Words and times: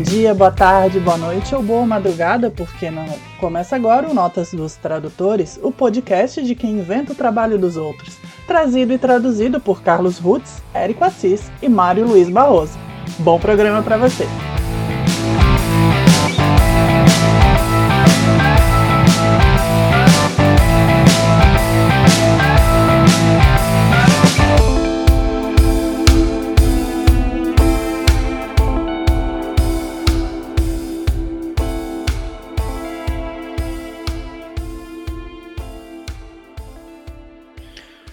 Bom 0.00 0.04
dia, 0.04 0.32
boa 0.32 0.50
tarde, 0.50 0.98
boa 0.98 1.18
noite 1.18 1.54
ou 1.54 1.62
boa 1.62 1.84
madrugada, 1.84 2.50
porque 2.50 2.90
não? 2.90 3.04
Começa 3.38 3.76
agora 3.76 4.08
o 4.08 4.14
Notas 4.14 4.50
dos 4.50 4.74
Tradutores, 4.74 5.60
o 5.62 5.70
podcast 5.70 6.42
de 6.42 6.54
quem 6.54 6.78
inventa 6.78 7.12
o 7.12 7.14
trabalho 7.14 7.58
dos 7.58 7.76
outros. 7.76 8.16
Trazido 8.46 8.94
e 8.94 8.98
traduzido 8.98 9.60
por 9.60 9.82
Carlos 9.82 10.18
Rutz, 10.18 10.62
Érico 10.72 11.04
Assis 11.04 11.52
e 11.60 11.68
Mário 11.68 12.08
Luiz 12.08 12.30
Barroso. 12.30 12.78
Bom 13.18 13.38
programa 13.38 13.82
para 13.82 13.98
você! 13.98 14.26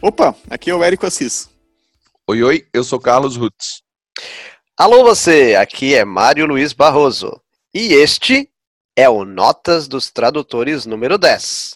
Opa, 0.07 0.33
aqui 0.49 0.69
é 0.69 0.73
o 0.73 0.81
Érico 0.81 1.05
Assis. 1.05 1.49
Oi, 2.25 2.41
oi, 2.41 2.65
eu 2.73 2.81
sou 2.81 2.97
Carlos 2.97 3.35
Rutz. 3.35 3.81
Alô 4.77 5.03
você, 5.03 5.53
aqui 5.55 5.95
é 5.95 6.05
Mário 6.05 6.45
Luiz 6.45 6.71
Barroso. 6.71 7.41
E 7.73 7.93
este 7.93 8.49
é 8.95 9.09
o 9.09 9.25
Notas 9.25 9.85
dos 9.85 10.09
Tradutores 10.09 10.85
número 10.85 11.17
10. 11.17 11.75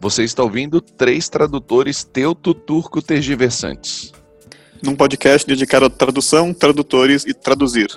Você 0.00 0.24
está 0.24 0.42
ouvindo 0.42 0.80
três 0.80 1.28
tradutores 1.28 2.02
teuto-turco 2.02 3.02
tergiversantes. 3.02 4.14
Num 4.82 4.96
podcast 4.96 5.46
dedicado 5.46 5.84
à 5.84 5.90
tradução, 5.90 6.54
tradutores 6.54 7.26
e 7.26 7.34
traduzir. 7.34 7.90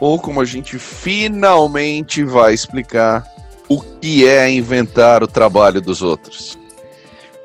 Ou 0.00 0.18
como 0.18 0.40
a 0.40 0.44
gente 0.44 0.76
finalmente 0.76 2.24
vai 2.24 2.52
explicar 2.52 3.24
o 3.68 3.80
que 3.80 4.26
é 4.26 4.50
inventar 4.50 5.22
o 5.22 5.28
trabalho 5.28 5.80
dos 5.80 6.02
outros. 6.02 6.58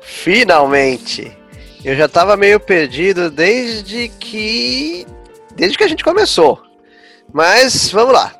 Finalmente! 0.02 1.43
Eu 1.84 1.94
já 1.94 2.06
estava 2.06 2.34
meio 2.34 2.58
perdido 2.58 3.30
desde 3.30 4.08
que. 4.08 5.06
desde 5.54 5.76
que 5.76 5.84
a 5.84 5.88
gente 5.88 6.02
começou. 6.02 6.62
Mas 7.30 7.90
vamos 7.90 8.14
lá. 8.14 8.34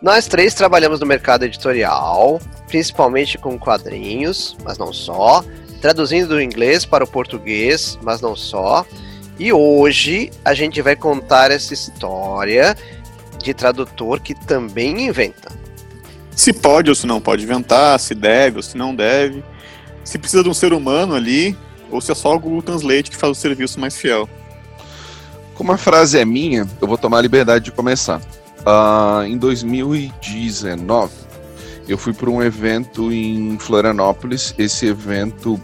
Nós 0.00 0.26
três 0.26 0.54
trabalhamos 0.54 0.98
no 0.98 1.04
mercado 1.04 1.44
editorial, 1.44 2.40
principalmente 2.66 3.36
com 3.36 3.58
quadrinhos, 3.58 4.56
mas 4.64 4.78
não 4.78 4.94
só, 4.94 5.44
traduzindo 5.82 6.28
do 6.28 6.40
inglês 6.40 6.86
para 6.86 7.04
o 7.04 7.06
português, 7.06 7.98
mas 8.02 8.22
não 8.22 8.34
só. 8.34 8.86
E 9.38 9.52
hoje 9.52 10.30
a 10.42 10.54
gente 10.54 10.80
vai 10.80 10.96
contar 10.96 11.50
essa 11.50 11.74
história 11.74 12.74
de 13.42 13.52
tradutor 13.52 14.20
que 14.20 14.34
também 14.34 15.06
inventa. 15.06 15.52
Se 16.34 16.50
pode 16.50 16.88
ou 16.88 16.94
se 16.94 17.06
não 17.06 17.20
pode 17.20 17.44
inventar, 17.44 18.00
se 18.00 18.14
deve 18.14 18.56
ou 18.56 18.62
se 18.62 18.76
não 18.76 18.94
deve, 18.94 19.44
se 20.02 20.18
precisa 20.18 20.42
de 20.42 20.48
um 20.48 20.54
ser 20.54 20.72
humano 20.72 21.14
ali 21.14 21.54
ou 21.90 22.00
se 22.00 22.12
é 22.12 22.14
só 22.14 22.34
o 22.34 22.38
Google 22.38 22.62
Translate 22.62 23.10
que 23.10 23.16
faz 23.16 23.32
o 23.32 23.40
serviço 23.40 23.80
mais 23.80 23.96
fiel. 23.96 24.28
Como 25.54 25.70
a 25.70 25.76
frase 25.76 26.18
é 26.18 26.24
minha, 26.24 26.66
eu 26.80 26.88
vou 26.88 26.98
tomar 26.98 27.18
a 27.18 27.22
liberdade 27.22 27.66
de 27.66 27.72
começar. 27.72 28.20
Uh, 28.66 29.22
em 29.26 29.36
2019, 29.36 31.12
eu 31.86 31.98
fui 31.98 32.12
para 32.12 32.30
um 32.30 32.42
evento 32.42 33.12
em 33.12 33.58
Florianópolis. 33.58 34.54
Esse 34.58 34.86
evento 34.86 35.54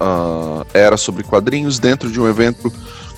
uh, 0.00 0.66
era 0.74 0.96
sobre 0.96 1.22
quadrinhos 1.22 1.78
dentro 1.78 2.10
de 2.10 2.20
um 2.20 2.28
evento 2.28 2.72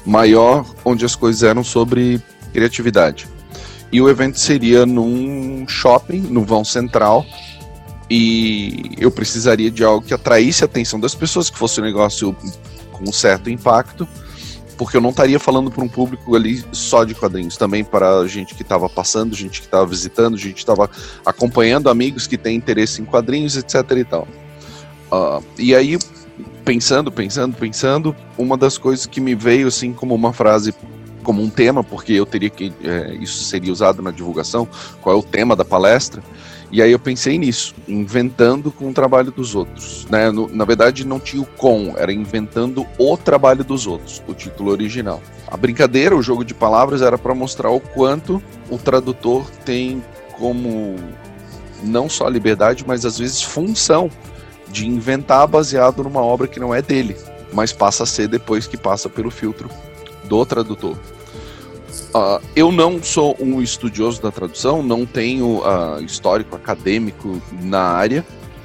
maior, 0.05 0.67
onde 0.85 1.05
as 1.05 1.15
coisas 1.15 1.43
eram 1.43 1.63
sobre 1.63 2.21
criatividade. 2.53 3.29
E 3.91 4.01
o 4.01 4.09
evento 4.09 4.39
seria 4.39 4.85
num 4.85 5.67
shopping, 5.67 6.21
no 6.21 6.45
vão 6.45 6.65
central, 6.65 7.25
e 8.11 8.93
eu 8.99 9.11
precisaria 9.11 9.71
de 9.71 9.85
algo 9.85 10.07
que 10.07 10.15
atraísse 10.15 10.65
a 10.65 10.67
atenção 10.67 10.99
das 10.99 11.15
pessoas, 11.15 11.51
que 11.51 11.59
fosse 11.59 11.81
um 11.81 11.85
negócio 11.85 12.35
com 12.93 13.09
um 13.09 13.13
certo 13.13 13.51
impacto, 13.51 14.09
porque 14.77 14.97
eu 14.97 15.01
não 15.01 15.11
estaria 15.11 15.39
falando 15.39 15.71
para 15.71 15.83
um 15.83 15.89
público 15.89 16.35
ali 16.35 16.65
só 16.73 17.05
de 17.05 17.15
quadrinhos, 17.15 17.57
também 17.57 17.85
para 17.85 18.27
gente 18.27 18.55
que 18.55 18.63
estava 18.63 18.89
passando, 18.89 19.35
gente 19.35 19.61
que 19.61 19.67
estava 19.67 19.85
visitando, 19.85 20.39
gente 20.39 20.55
que 20.55 20.61
estava 20.61 20.89
acompanhando 21.27 21.91
amigos 21.91 22.27
que 22.27 22.39
têm 22.39 22.57
interesse 22.57 23.03
em 23.03 23.05
quadrinhos, 23.05 23.57
etc 23.57 23.75
e 23.97 24.05
tal. 24.05 24.29
Uh, 25.11 25.43
e 25.59 25.75
aí, 25.75 25.99
pensando, 26.65 27.11
pensando, 27.11 27.57
pensando, 27.57 28.17
uma 28.39 28.57
das 28.57 28.79
coisas 28.79 29.05
que 29.05 29.21
me 29.21 29.35
veio 29.35 29.67
assim 29.67 29.93
como 29.93 30.15
uma 30.15 30.33
frase 30.33 30.73
como 31.25 31.43
um 31.43 31.51
tema, 31.51 31.85
porque 31.85 32.13
eu 32.13 32.25
teria 32.25 32.49
que 32.49 32.73
é, 32.83 33.15
isso 33.21 33.45
seria 33.45 33.73
usado 33.73 34.01
na 34.01 34.11
divulgação, 34.11 34.67
qual 35.03 35.17
é 35.17 35.19
o 35.19 35.23
tema 35.23 35.55
da 35.55 35.65
palestra, 35.65 36.23
e 36.71 36.83
aí 36.83 36.93
eu 36.93 36.99
pensei 36.99 37.39
nisso, 37.39 37.75
inventando 37.87 38.71
com 38.71 38.89
o 38.89 38.93
trabalho 38.93 39.31
dos 39.31 39.55
outros. 39.55 40.07
Né? 40.11 40.31
No, 40.31 40.49
na 40.49 40.65
verdade, 40.65 41.07
não 41.07 41.19
tinha 41.19 41.43
o 41.43 41.47
com, 41.47 41.95
era 41.97 42.13
inventando 42.13 42.87
o 42.99 43.17
trabalho 43.17 43.65
dos 43.65 43.87
outros, 43.87 44.23
o 44.29 44.35
título 44.35 44.71
original. 44.71 45.23
A 45.47 45.57
brincadeira, 45.57 46.15
o 46.15 46.23
jogo 46.23 46.45
de 46.45 46.53
palavras, 46.53 47.01
era 47.01 47.17
para 47.17 47.35
mostrar 47.35 47.71
o 47.71 47.81
quanto 47.81 48.43
o 48.71 48.77
tradutor 48.77 49.49
tem 49.65 50.03
como 50.39 50.97
não 51.83 52.09
só 52.09 52.29
liberdade, 52.29 52.85
mas 52.87 53.07
às 53.07 53.19
vezes 53.19 53.43
função 53.43 54.11
de 54.69 54.87
inventar 54.87 55.47
baseado 55.47 56.05
numa 56.05 56.21
obra 56.21 56.47
que 56.47 56.61
não 56.61 56.75
é 56.75 56.83
dele, 56.83 57.17
mas 57.53 57.73
passa 57.73 58.03
a 58.03 58.07
ser 58.07 58.29
depois 58.29 58.67
que 58.67 58.77
passa 58.77 59.09
pelo 59.09 59.31
filtro 59.31 59.71
do 60.25 60.45
tradutor. 60.45 60.99
Uh, 62.15 62.43
eu 62.57 62.73
não 62.73 63.03
sou 63.03 63.37
um 63.39 63.61
estudioso 63.61 64.23
da 64.23 64.31
tradução, 64.31 64.83
não 64.83 65.05
tenho 65.05 65.59
uh, 65.59 66.03
histórico 66.03 66.57
acadêmico 66.57 67.41
na 67.63 67.83
área, 67.83 68.25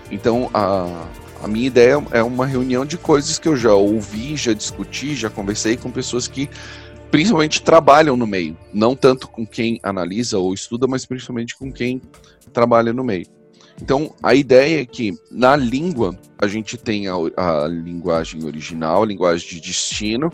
então 0.09 0.45
uh, 0.45 1.07
a 1.43 1.47
minha 1.47 1.67
ideia 1.67 2.01
é 2.11 2.23
uma 2.23 2.45
reunião 2.45 2.85
de 2.85 2.97
coisas 2.97 3.37
que 3.37 3.47
eu 3.49 3.57
já 3.57 3.73
ouvi, 3.73 4.37
já 4.37 4.53
discuti, 4.53 5.13
já 5.13 5.29
conversei 5.29 5.75
com 5.75 5.91
pessoas 5.91 6.25
que 6.25 6.49
principalmente 7.11 7.61
trabalham 7.61 8.15
no 8.15 8.25
meio, 8.25 8.57
não 8.73 8.95
tanto 8.95 9.27
com 9.27 9.45
quem 9.45 9.77
analisa 9.83 10.39
ou 10.39 10.53
estuda, 10.53 10.87
mas 10.87 11.05
principalmente 11.05 11.57
com 11.57 11.71
quem 11.71 12.01
trabalha 12.53 12.93
no 12.93 13.03
meio. 13.03 13.25
Então, 13.81 14.13
a 14.21 14.35
ideia 14.35 14.81
é 14.81 14.85
que 14.85 15.17
na 15.31 15.55
língua 15.55 16.17
a 16.37 16.47
gente 16.47 16.77
tem 16.77 17.07
a, 17.07 17.15
a, 17.37 17.67
linguagem 17.67 18.43
original, 18.43 19.03
a 19.03 19.05
linguagem 19.05 19.47
de 19.47 19.61
destino, 19.61 20.31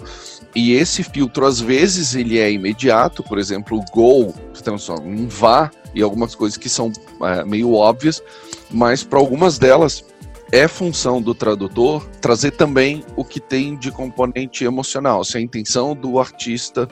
e 0.56 0.74
esse 0.74 1.04
filtro 1.04 1.46
às 1.46 1.60
vezes 1.60 2.16
ele 2.16 2.38
é 2.38 2.52
imediato, 2.52 3.24
por 3.24 3.38
exemplo, 3.38 3.80
o 3.80 3.86
go 3.92 4.34
se 4.54 4.64
transforma 4.64 5.08
em 5.08 5.28
vá 5.28 5.72
e 5.94 6.02
algumas 6.02 6.36
coisas 6.36 6.58
que 6.58 6.70
são 6.70 6.92
é, 7.22 7.44
meio 7.44 7.74
óbvias, 7.74 8.22
mas 8.70 9.04
para 9.04 9.20
algumas 9.20 9.58
delas 9.58 10.04
é 10.52 10.68
função 10.68 11.22
do 11.22 11.36
tradutor 11.36 12.08
trazer 12.22 12.52
também 12.52 13.04
o 13.16 13.24
que 13.24 13.40
tem 13.40 13.78
de 13.78 13.92
componente 13.92 14.64
emocional. 14.64 15.24
Se 15.24 15.38
a 15.38 15.42
intenção 15.42 15.96
do 15.96 16.20
artista, 16.20 16.88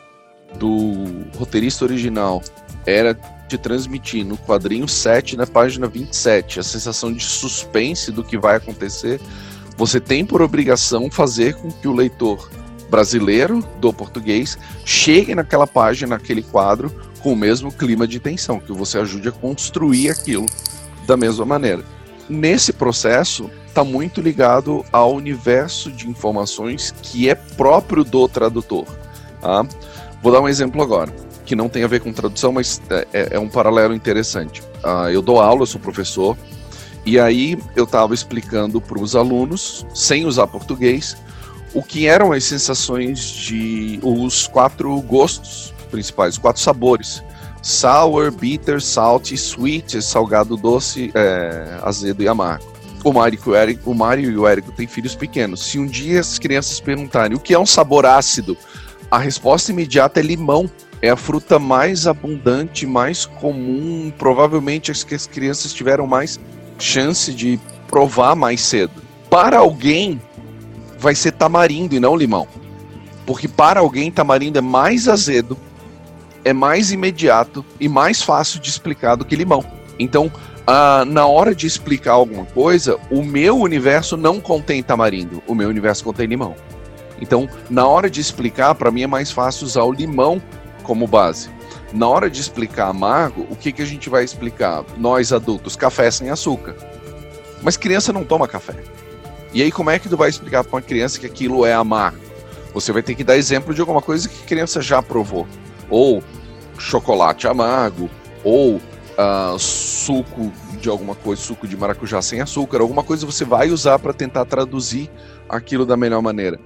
do 0.56 1.26
roteirista 1.38 1.86
original 1.86 2.42
era 2.86 3.14
te 3.48 3.58
transmitir 3.58 4.26
no 4.26 4.38
quadrinho 4.38 4.88
7, 4.88 5.38
na 5.38 5.48
página 5.48 5.88
27, 5.88 6.60
a 6.60 6.64
sensação 6.64 7.12
de 7.14 7.24
suspense 7.24 8.12
do 8.12 8.24
que 8.24 8.38
vai 8.38 8.58
acontecer, 8.58 9.22
você 9.78 10.00
tem 10.00 10.26
por 10.26 10.42
obrigação 10.42 11.10
fazer 11.10 11.56
com 11.56 11.72
que 11.72 11.88
o 11.88 11.94
leitor 11.94 12.50
brasileiro 12.90 13.64
do 13.80 13.94
português 13.94 14.58
chegue 14.84 15.36
naquela 15.36 15.68
página, 15.68 16.18
naquele 16.18 16.42
quadro, 16.42 16.90
com 17.22 17.34
o 17.34 17.36
mesmo 17.36 17.72
clima 17.72 18.08
de 18.08 18.20
tensão, 18.20 18.60
que 18.60 18.72
você 18.72 18.98
ajude 18.98 19.30
a 19.30 19.32
construir 19.32 20.10
aquilo 20.10 20.46
da 21.06 21.16
mesma 21.16 21.46
maneira. 21.46 21.84
Nesse 22.30 22.74
processo, 22.74 23.50
está 23.68 23.84
muito 23.84 24.20
ligado 24.20 24.84
ao 24.92 25.14
universo 25.14 25.92
de 25.92 26.10
informações 26.10 26.94
que 27.02 27.30
é 27.30 27.36
próprio 27.36 28.04
do 28.04 28.28
tradutor. 28.28 28.88
Tá? 29.40 29.66
Vou 30.28 30.34
dar 30.34 30.42
um 30.42 30.50
exemplo 30.50 30.82
agora 30.82 31.10
que 31.46 31.56
não 31.56 31.70
tem 31.70 31.86
a 31.86 31.88
ver 31.88 32.02
com 32.02 32.12
tradução, 32.12 32.52
mas 32.52 32.82
é, 32.90 33.08
é, 33.14 33.28
é 33.36 33.40
um 33.40 33.48
paralelo 33.48 33.94
interessante. 33.94 34.62
Uh, 34.84 35.08
eu 35.10 35.22
dou 35.22 35.40
aula, 35.40 35.62
eu 35.62 35.66
sou 35.66 35.80
professor, 35.80 36.38
e 37.06 37.18
aí 37.18 37.58
eu 37.78 37.86
estava 37.86 38.14
explicando 38.14 38.82
para 38.82 39.00
os 39.00 39.16
alunos, 39.16 39.86
sem 39.94 40.26
usar 40.26 40.46
português, 40.48 41.16
o 41.74 41.82
que 41.82 42.08
eram 42.08 42.34
as 42.34 42.44
sensações 42.44 43.22
de 43.22 44.02
os 44.04 44.48
quatro 44.48 45.00
gostos 45.00 45.74
principais, 45.90 46.34
os 46.34 46.40
quatro 46.40 46.62
sabores: 46.62 47.24
sour, 47.62 48.30
bitter, 48.30 48.82
salty, 48.82 49.36
sweet, 49.36 50.02
salgado, 50.02 50.58
doce, 50.58 51.10
é, 51.16 51.80
azedo 51.84 52.22
e 52.22 52.28
amargo. 52.28 52.66
O 53.02 53.14
Mário, 53.14 53.40
o, 53.46 53.56
Eric, 53.56 53.82
o 53.86 53.94
Mário 53.94 54.30
e 54.30 54.38
o 54.38 54.46
Érico 54.46 54.74
têm 54.74 54.88
filhos 54.88 55.16
pequenos. 55.16 55.64
Se 55.64 55.80
um 55.80 55.86
dia 55.86 56.20
as 56.20 56.38
crianças 56.38 56.82
perguntarem 56.82 57.38
o 57.38 57.40
que 57.40 57.54
é 57.54 57.60
um 57.60 57.66
sabor 57.66 58.06
ácido, 58.06 58.58
a 59.10 59.18
resposta 59.18 59.72
imediata 59.72 60.20
é 60.20 60.24
limão 60.24 60.70
é 61.02 61.10
a 61.10 61.16
fruta 61.16 61.60
mais 61.60 62.08
abundante, 62.08 62.86
mais 62.86 63.26
comum, 63.26 64.12
provavelmente 64.18 64.92
as 64.92 65.04
que 65.04 65.14
as 65.14 65.28
crianças 65.28 65.74
tiveram 65.74 66.08
mais 66.08 66.40
chance 66.80 67.34
de 67.34 67.60
provar 67.88 68.36
mais 68.36 68.62
cedo. 68.62 69.02
Para 69.30 69.60
alguém, 69.60 70.20
vai 70.98 71.14
ser 71.14 71.34
tamarindo 71.34 71.96
e 71.96 72.00
não 72.00 72.16
limão. 72.16 72.48
Porque 73.26 73.48
para 73.48 73.80
alguém, 73.80 74.12
tamarindo 74.12 74.58
é 74.58 74.62
mais 74.62 75.08
azedo, 75.08 75.58
é 76.44 76.54
mais 76.54 76.92
imediato 76.92 77.64
e 77.80 77.88
mais 77.88 78.22
fácil 78.22 78.60
de 78.60 78.70
explicar 78.70 79.16
do 79.16 79.26
que 79.26 79.36
limão. 79.36 79.64
Então, 80.00 80.32
ah, 80.66 81.04
na 81.06 81.28
hora 81.28 81.54
de 81.54 81.68
explicar 81.68 82.14
alguma 82.14 82.46
coisa, 82.46 82.98
o 83.12 83.22
meu 83.24 83.58
universo 83.58 84.18
não 84.18 84.40
contém 84.40 84.82
tamarindo, 84.82 85.44
o 85.48 85.54
meu 85.54 85.70
universo 85.70 86.04
contém 86.04 86.26
limão. 86.26 86.56
Então, 87.22 87.50
na 87.70 87.88
hora 87.88 88.10
de 88.10 88.22
explicar, 88.22 88.76
para 88.76 88.92
mim 88.92 89.04
é 89.04 89.08
mais 89.08 89.32
fácil 89.32 89.66
usar 89.66 89.84
o 89.84 89.92
limão 89.92 90.42
como 90.84 91.08
base. 91.08 91.50
Na 91.94 92.08
hora 92.08 92.30
de 92.30 92.40
explicar 92.42 92.90
amargo, 92.90 93.48
o 93.50 93.56
que, 93.56 93.72
que 93.72 93.82
a 93.82 93.86
gente 93.86 94.10
vai 94.10 94.24
explicar? 94.24 94.84
Nós 94.98 95.32
adultos, 95.32 95.76
café 95.76 96.12
sem 96.12 96.30
açúcar. 96.30 96.76
Mas 97.62 97.78
criança 97.78 98.14
não 98.14 98.24
toma 98.24 98.48
café. 98.48 98.76
E 99.54 99.62
aí, 99.62 99.72
como 99.72 99.90
é 99.90 99.98
que 99.98 100.10
tu 100.10 100.18
vai 100.18 100.30
explicar 100.30 100.64
para 100.64 100.76
uma 100.76 100.82
criança 100.82 101.20
que 101.20 101.26
aquilo 101.26 101.66
é 101.66 101.74
amargo? 101.74 102.20
Você 102.74 102.92
vai 102.92 103.02
ter 103.02 103.16
que 103.16 103.24
dar 103.24 103.38
exemplo 103.38 103.74
de 103.74 103.82
alguma 103.82 104.02
coisa 104.02 104.28
que 104.28 104.44
a 104.44 104.46
criança 104.46 104.82
já 104.82 105.02
provou. 105.02 105.48
Ou 105.90 106.22
chocolate 106.78 107.48
amargo, 107.48 108.10
ou 108.44 108.76
uh, 108.76 109.58
suco 109.58 110.52
de 110.80 110.90
alguma 110.90 111.16
coisa, 111.16 111.42
suco 111.42 111.68
de 111.68 111.76
maracujá 111.76 112.22
sem 112.22 112.40
açúcar, 112.40 112.82
alguma 112.82 113.04
coisa 113.04 113.26
você 113.26 113.44
vai 113.44 113.70
usar 113.70 113.98
para 113.98 114.14
tentar 114.14 114.46
traduzir 114.46 115.10
aquilo 115.50 115.86
da 115.86 115.98
melhor 115.98 116.22
maneira. 116.22 116.60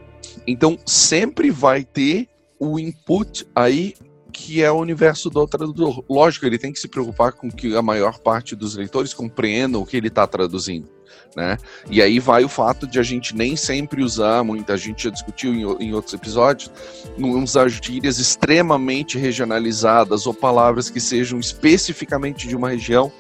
Então, 0.46 0.78
sempre 0.86 1.50
vai 1.52 1.84
ter 1.84 2.28
o 2.60 2.80
input 2.80 3.48
aí 3.56 3.94
que 4.32 4.64
é 4.64 4.72
o 4.72 4.80
universo 4.80 5.30
do 5.30 5.46
tradutor. 5.46 6.04
Lógico, 6.10 6.46
ele 6.46 6.58
tem 6.58 6.72
que 6.72 6.80
se 6.80 6.88
preocupar 6.88 7.34
com 7.34 7.52
que 7.52 7.76
a 7.76 7.82
maior 7.82 8.18
parte 8.20 8.56
dos 8.56 8.76
leitores 8.76 9.14
compreendam 9.14 9.82
o 9.82 9.86
que 9.86 9.98
ele 9.98 10.08
está 10.08 10.26
traduzindo. 10.26 10.90
Né? 11.36 11.58
E 11.90 12.02
aí 12.02 12.20
vai 12.20 12.44
o 12.44 12.50
fato 12.50 12.86
de 12.86 13.00
a 13.00 13.04
gente 13.04 13.36
nem 13.36 13.56
sempre 13.56 14.04
usar, 14.04 14.44
muita 14.44 14.76
gente 14.78 15.04
já 15.04 15.10
discutiu 15.10 15.54
em, 15.54 15.86
em 15.86 15.94
outros 15.94 16.14
episódios, 16.14 16.72
usar 17.18 17.70
gírias 17.70 18.20
extremamente 18.20 19.18
regionalizadas 19.18 20.26
ou 20.26 20.34
palavras 20.34 20.90
que 20.90 21.00
sejam 21.00 21.40
especificamente 21.40 22.48
de 22.48 22.56
uma 22.56 22.70
região, 22.70 23.12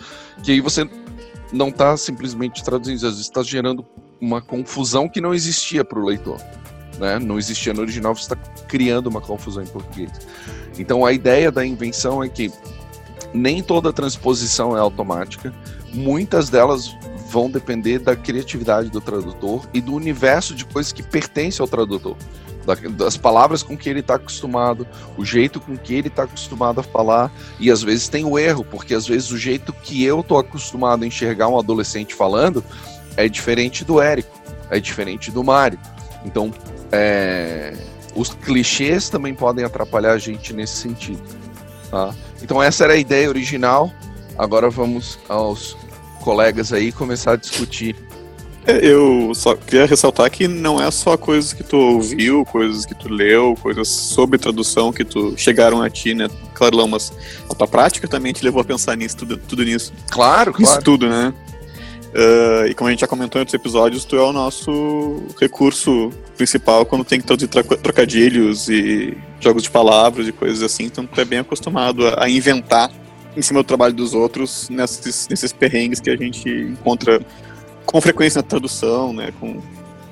que 0.44 0.52
aí 0.52 0.60
você 0.60 0.90
não 1.54 1.70
está 1.70 1.96
simplesmente 1.96 2.64
traduzindo, 2.64 2.96
às 2.96 3.02
vezes 3.04 3.22
está 3.22 3.44
gerando 3.44 3.86
uma 4.20 4.42
confusão 4.42 5.08
que 5.08 5.22
não 5.22 5.34
existia 5.34 5.84
para 5.84 6.00
o 6.00 6.06
leitor. 6.06 6.40
Né? 7.02 7.18
Não 7.18 7.40
existia 7.40 7.74
no 7.74 7.82
original, 7.82 8.16
você 8.16 8.22
está 8.22 8.36
criando 8.68 9.08
uma 9.08 9.20
confusão 9.20 9.64
em 9.64 9.68
português. 9.68 10.12
Então 10.78 11.04
a 11.04 11.12
ideia 11.12 11.52
da 11.52 11.66
invenção 11.66 12.24
é 12.24 12.30
que 12.30 12.52
nem 13.34 13.64
toda 13.64 13.92
transposição 13.92 14.78
é 14.78 14.80
automática, 14.80 15.52
muitas 15.92 16.48
delas 16.48 16.96
vão 17.28 17.50
depender 17.50 17.98
da 17.98 18.16
criatividade 18.16 18.92
do 18.92 19.02
tradutor 19.02 19.68
e 19.74 19.82
do 19.82 19.96
universo 19.96 20.54
de 20.54 20.64
coisas 20.64 20.92
que 20.94 21.02
pertencem 21.02 21.64
ao 21.64 21.68
tradutor. 21.68 22.16
Das 22.92 23.18
palavras 23.18 23.64
com 23.64 23.76
que 23.76 23.90
ele 23.90 24.02
está 24.02 24.16
acostumado, 24.16 24.86
o 25.18 25.26
jeito 25.26 25.60
com 25.60 25.76
que 25.76 25.96
ele 25.96 26.10
está 26.10 26.24
acostumado 26.24 26.82
a 26.82 26.84
falar, 26.84 27.32
e 27.60 27.72
às 27.72 27.82
vezes 27.82 28.08
tem 28.10 28.24
o 28.24 28.38
erro, 28.38 28.64
porque 28.64 28.94
às 28.94 29.08
vezes 29.08 29.32
o 29.32 29.38
jeito 29.40 29.74
que 29.74 30.04
eu 30.04 30.20
estou 30.20 30.38
acostumado 30.38 31.04
a 31.04 31.08
enxergar 31.08 31.48
um 31.48 31.58
adolescente 31.58 32.14
falando 32.14 32.64
é 33.18 33.28
diferente 33.28 33.84
do 33.84 34.00
Érico, 34.00 34.40
é 34.70 34.80
diferente 34.80 35.32
do 35.32 35.44
Mário. 35.44 35.80
Então, 36.24 36.54
é, 36.92 37.74
os 38.16 38.34
clichês 38.34 39.10
também 39.10 39.34
podem 39.34 39.64
atrapalhar 39.64 40.14
a 40.14 40.18
gente 40.18 40.54
nesse 40.54 40.78
sentido. 40.78 41.22
Tá? 41.90 42.14
Então 42.42 42.62
essa 42.62 42.84
era 42.84 42.94
a 42.94 42.98
ideia 42.98 43.30
original. 43.30 43.92
Agora 44.38 44.70
vamos 44.70 45.20
aos 45.28 45.78
colegas 46.22 46.72
aí 46.74 46.92
começar 46.92 47.34
a 47.34 47.36
discutir. 47.36 47.96
É, 48.66 48.86
eu 48.86 49.34
só 49.34 49.56
queria 49.56 49.88
ressaltar 49.88 50.30
que 50.30 50.48
não 50.48 50.82
é 50.82 50.90
só 50.92 51.18
coisas 51.18 51.52
que 51.52 51.64
tu 51.64 51.78
ouviu, 51.78 52.46
coisas 52.46 52.86
que 52.86 52.94
tu 52.94 53.10
leu, 53.10 53.56
coisas 53.60 53.88
sobre 53.88 54.38
tradução 54.38 54.94
que 54.94 55.04
tu 55.04 55.34
chegaram 55.36 55.82
a 55.82 55.90
ti, 55.90 56.14
né, 56.14 56.28
Carlão, 56.54 56.88
mas 56.88 57.12
a 57.50 57.56
tua 57.56 57.68
prática 57.68 58.08
também 58.08 58.32
te 58.32 58.44
levou 58.44 58.62
a 58.62 58.64
pensar 58.64 58.96
nisso, 58.96 59.18
tudo, 59.18 59.38
tudo 59.38 59.64
nisso. 59.64 59.92
Claro, 60.12 60.54
claro. 60.54 60.72
Isso 60.72 60.82
tudo, 60.84 61.10
né? 61.10 61.34
Uh, 62.14 62.68
e 62.68 62.74
como 62.74 62.90
a 62.90 62.92
gente 62.92 63.00
já 63.00 63.08
comentou 63.08 63.40
em 63.40 63.44
outros 63.44 63.54
episódios, 63.54 64.04
tu 64.04 64.18
é 64.18 64.22
o 64.22 64.34
nosso 64.34 65.24
recurso 65.40 66.12
principal 66.36 66.86
quando 66.86 67.06
tem 67.06 67.22
que 67.22 67.26
traduzir 67.26 67.48
trocadilhos 67.48 68.68
e 68.68 69.18
jogos 69.40 69.64
de 69.64 69.72
palavras 69.72 70.28
e 70.28 70.32
coisas 70.34 70.62
assim, 70.62 70.86
então 70.86 71.06
tu 71.06 71.22
é 71.22 71.24
bem 71.24 71.40
acostumado 71.40 72.06
a, 72.08 72.26
a 72.26 72.30
inventar 72.30 72.92
em 73.36 73.42
cima 73.42 73.62
do 73.62 73.66
trabalho 73.66 73.94
dos 73.94 74.14
outros 74.14 74.68
nesses, 74.70 75.30
nesses 75.30 75.54
perrengues 75.54 76.02
que 76.02 76.10
a 76.10 76.18
gente 76.18 76.50
encontra 76.50 77.22
com 77.86 78.02
frequência 78.02 78.40
na 78.40 78.48
tradução, 78.48 79.14
né, 79.14 79.32
com 79.40 79.62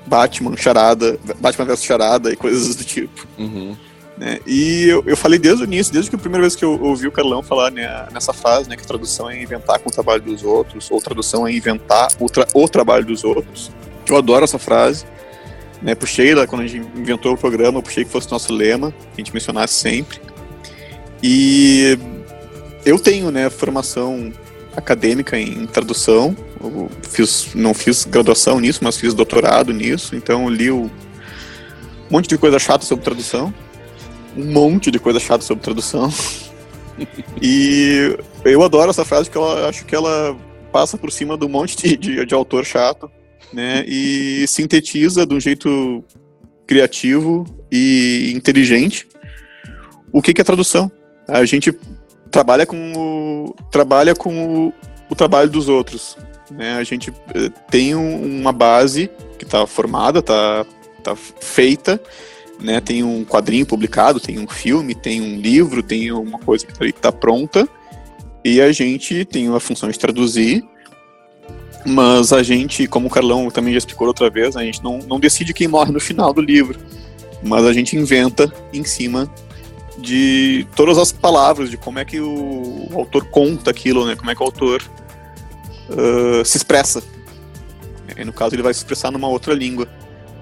Batman, 0.06 0.56
charada, 0.56 1.18
Batman 1.38 1.66
vs 1.66 1.84
charada 1.84 2.32
e 2.32 2.36
coisas 2.36 2.74
do 2.76 2.84
tipo. 2.84 3.26
Uhum. 3.38 3.76
Né? 4.20 4.38
E 4.46 4.84
eu, 4.86 5.02
eu 5.06 5.16
falei 5.16 5.38
desde 5.38 5.64
o 5.64 5.66
início, 5.66 5.90
desde 5.90 6.10
que 6.10 6.16
a 6.16 6.18
primeira 6.18 6.42
vez 6.42 6.54
que 6.54 6.62
eu 6.62 6.78
ouvi 6.82 7.08
o 7.08 7.10
Carlão 7.10 7.42
falar 7.42 7.70
né, 7.70 8.06
nessa 8.12 8.34
frase, 8.34 8.68
né, 8.68 8.76
que 8.76 8.86
tradução 8.86 9.30
é 9.30 9.42
inventar 9.42 9.78
com 9.78 9.88
o 9.88 9.92
trabalho 9.92 10.20
dos 10.20 10.44
outros, 10.44 10.90
ou 10.90 11.00
tradução 11.00 11.46
é 11.46 11.52
inventar 11.52 12.08
o, 12.20 12.26
tra 12.26 12.46
o 12.52 12.68
trabalho 12.68 13.06
dos 13.06 13.24
outros. 13.24 13.72
Eu 14.06 14.18
adoro 14.18 14.44
essa 14.44 14.58
frase. 14.58 15.06
Né, 15.80 15.94
puxei 15.94 16.34
lá, 16.34 16.46
quando 16.46 16.60
a 16.60 16.66
gente 16.66 16.86
inventou 16.94 17.32
o 17.32 17.38
programa, 17.38 17.78
eu 17.78 17.82
puxei 17.82 18.04
que 18.04 18.10
fosse 18.10 18.30
nosso 18.30 18.52
lema, 18.52 18.90
que 18.90 19.22
a 19.22 19.24
gente 19.24 19.32
mencionasse 19.32 19.72
sempre. 19.72 20.20
E 21.22 21.98
eu 22.84 22.98
tenho 22.98 23.30
né, 23.30 23.48
formação 23.48 24.30
acadêmica 24.76 25.38
em 25.38 25.66
tradução, 25.66 26.36
eu 26.62 26.90
fiz, 27.08 27.54
não 27.54 27.72
fiz 27.72 28.04
graduação 28.04 28.60
nisso, 28.60 28.80
mas 28.82 28.98
fiz 28.98 29.14
doutorado 29.14 29.72
nisso, 29.72 30.14
então 30.14 30.46
li 30.50 30.70
um 30.70 30.90
monte 32.10 32.28
de 32.28 32.36
coisa 32.36 32.58
chata 32.58 32.84
sobre 32.84 33.02
tradução 33.02 33.54
um 34.36 34.52
monte 34.52 34.90
de 34.90 34.98
coisa 34.98 35.20
chata 35.20 35.44
sobre 35.44 35.64
tradução. 35.64 36.12
e 37.40 38.16
eu 38.44 38.62
adoro 38.62 38.90
essa 38.90 39.04
frase 39.04 39.30
porque 39.30 39.38
eu 39.38 39.66
acho 39.66 39.84
que 39.84 39.94
ela 39.94 40.36
passa 40.72 40.96
por 40.96 41.10
cima 41.10 41.36
de 41.36 41.44
um 41.44 41.48
monte 41.48 41.76
de, 41.76 41.96
de, 41.96 42.26
de 42.26 42.34
autor 42.34 42.64
chato, 42.64 43.10
né? 43.52 43.84
E 43.86 44.44
sintetiza 44.46 45.26
de 45.26 45.34
um 45.34 45.40
jeito 45.40 46.04
criativo 46.66 47.44
e 47.70 48.32
inteligente 48.34 49.08
o 50.12 50.22
que, 50.22 50.32
que 50.32 50.40
é 50.40 50.44
tradução. 50.44 50.90
A 51.26 51.44
gente 51.44 51.76
trabalha 52.30 52.66
com 52.66 52.92
o, 52.92 53.54
trabalha 53.70 54.14
com 54.14 54.66
o, 54.68 54.72
o 55.08 55.14
trabalho 55.14 55.50
dos 55.50 55.68
outros. 55.68 56.16
Né? 56.50 56.74
A 56.74 56.84
gente 56.84 57.12
eh, 57.34 57.50
tem 57.70 57.94
um, 57.94 58.40
uma 58.40 58.52
base 58.52 59.10
que 59.38 59.44
está 59.44 59.66
formada, 59.66 60.20
está 60.20 60.64
tá 61.02 61.16
feita, 61.16 62.00
né? 62.60 62.80
Tem 62.80 63.02
um 63.02 63.24
quadrinho 63.24 63.66
publicado, 63.66 64.20
tem 64.20 64.38
um 64.38 64.48
filme, 64.48 64.94
tem 64.94 65.20
um 65.20 65.40
livro, 65.40 65.82
tem 65.82 66.12
uma 66.12 66.38
coisa 66.38 66.66
que 66.66 66.84
está 66.84 67.10
pronta. 67.10 67.68
E 68.44 68.60
a 68.60 68.72
gente 68.72 69.24
tem 69.24 69.54
a 69.54 69.60
função 69.60 69.88
de 69.90 69.98
traduzir, 69.98 70.64
mas 71.84 72.32
a 72.32 72.42
gente, 72.42 72.86
como 72.86 73.08
o 73.08 73.10
Carlão 73.10 73.50
também 73.50 73.72
já 73.72 73.78
explicou 73.78 74.06
outra 74.06 74.30
vez, 74.30 74.56
a 74.56 74.62
gente 74.62 74.82
não, 74.82 74.98
não 74.98 75.20
decide 75.20 75.52
quem 75.52 75.68
morre 75.68 75.92
no 75.92 76.00
final 76.00 76.32
do 76.32 76.40
livro, 76.40 76.78
mas 77.42 77.64
a 77.64 77.72
gente 77.72 77.96
inventa 77.96 78.52
em 78.72 78.84
cima 78.84 79.30
de 79.98 80.66
todas 80.74 80.96
as 80.96 81.12
palavras, 81.12 81.70
de 81.70 81.76
como 81.76 81.98
é 81.98 82.04
que 82.04 82.20
o, 82.20 82.88
o 82.90 82.98
autor 82.98 83.26
conta 83.26 83.70
aquilo, 83.70 84.06
né? 84.06 84.16
Como 84.16 84.30
é 84.30 84.34
que 84.34 84.42
o 84.42 84.46
autor 84.46 84.82
uh, 85.90 86.44
se 86.44 86.56
expressa. 86.56 87.02
E 88.16 88.24
no 88.24 88.32
caso 88.32 88.54
ele 88.54 88.62
vai 88.62 88.72
se 88.72 88.80
expressar 88.80 89.10
numa 89.10 89.28
outra 89.28 89.54
língua. 89.54 89.86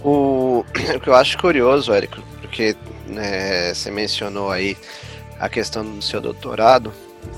O, 0.03 0.65
o 0.97 1.01
que 1.01 1.09
eu 1.09 1.15
acho 1.15 1.39
curioso, 1.39 1.93
Érico, 1.93 2.23
porque 2.41 2.77
né, 3.07 3.75
você 3.75 3.91
mencionou 3.91 4.51
aí 4.51 4.77
a 5.39 5.49
questão 5.49 5.85
do 5.85 6.03
seu 6.03 6.21
doutorado, 6.21 6.93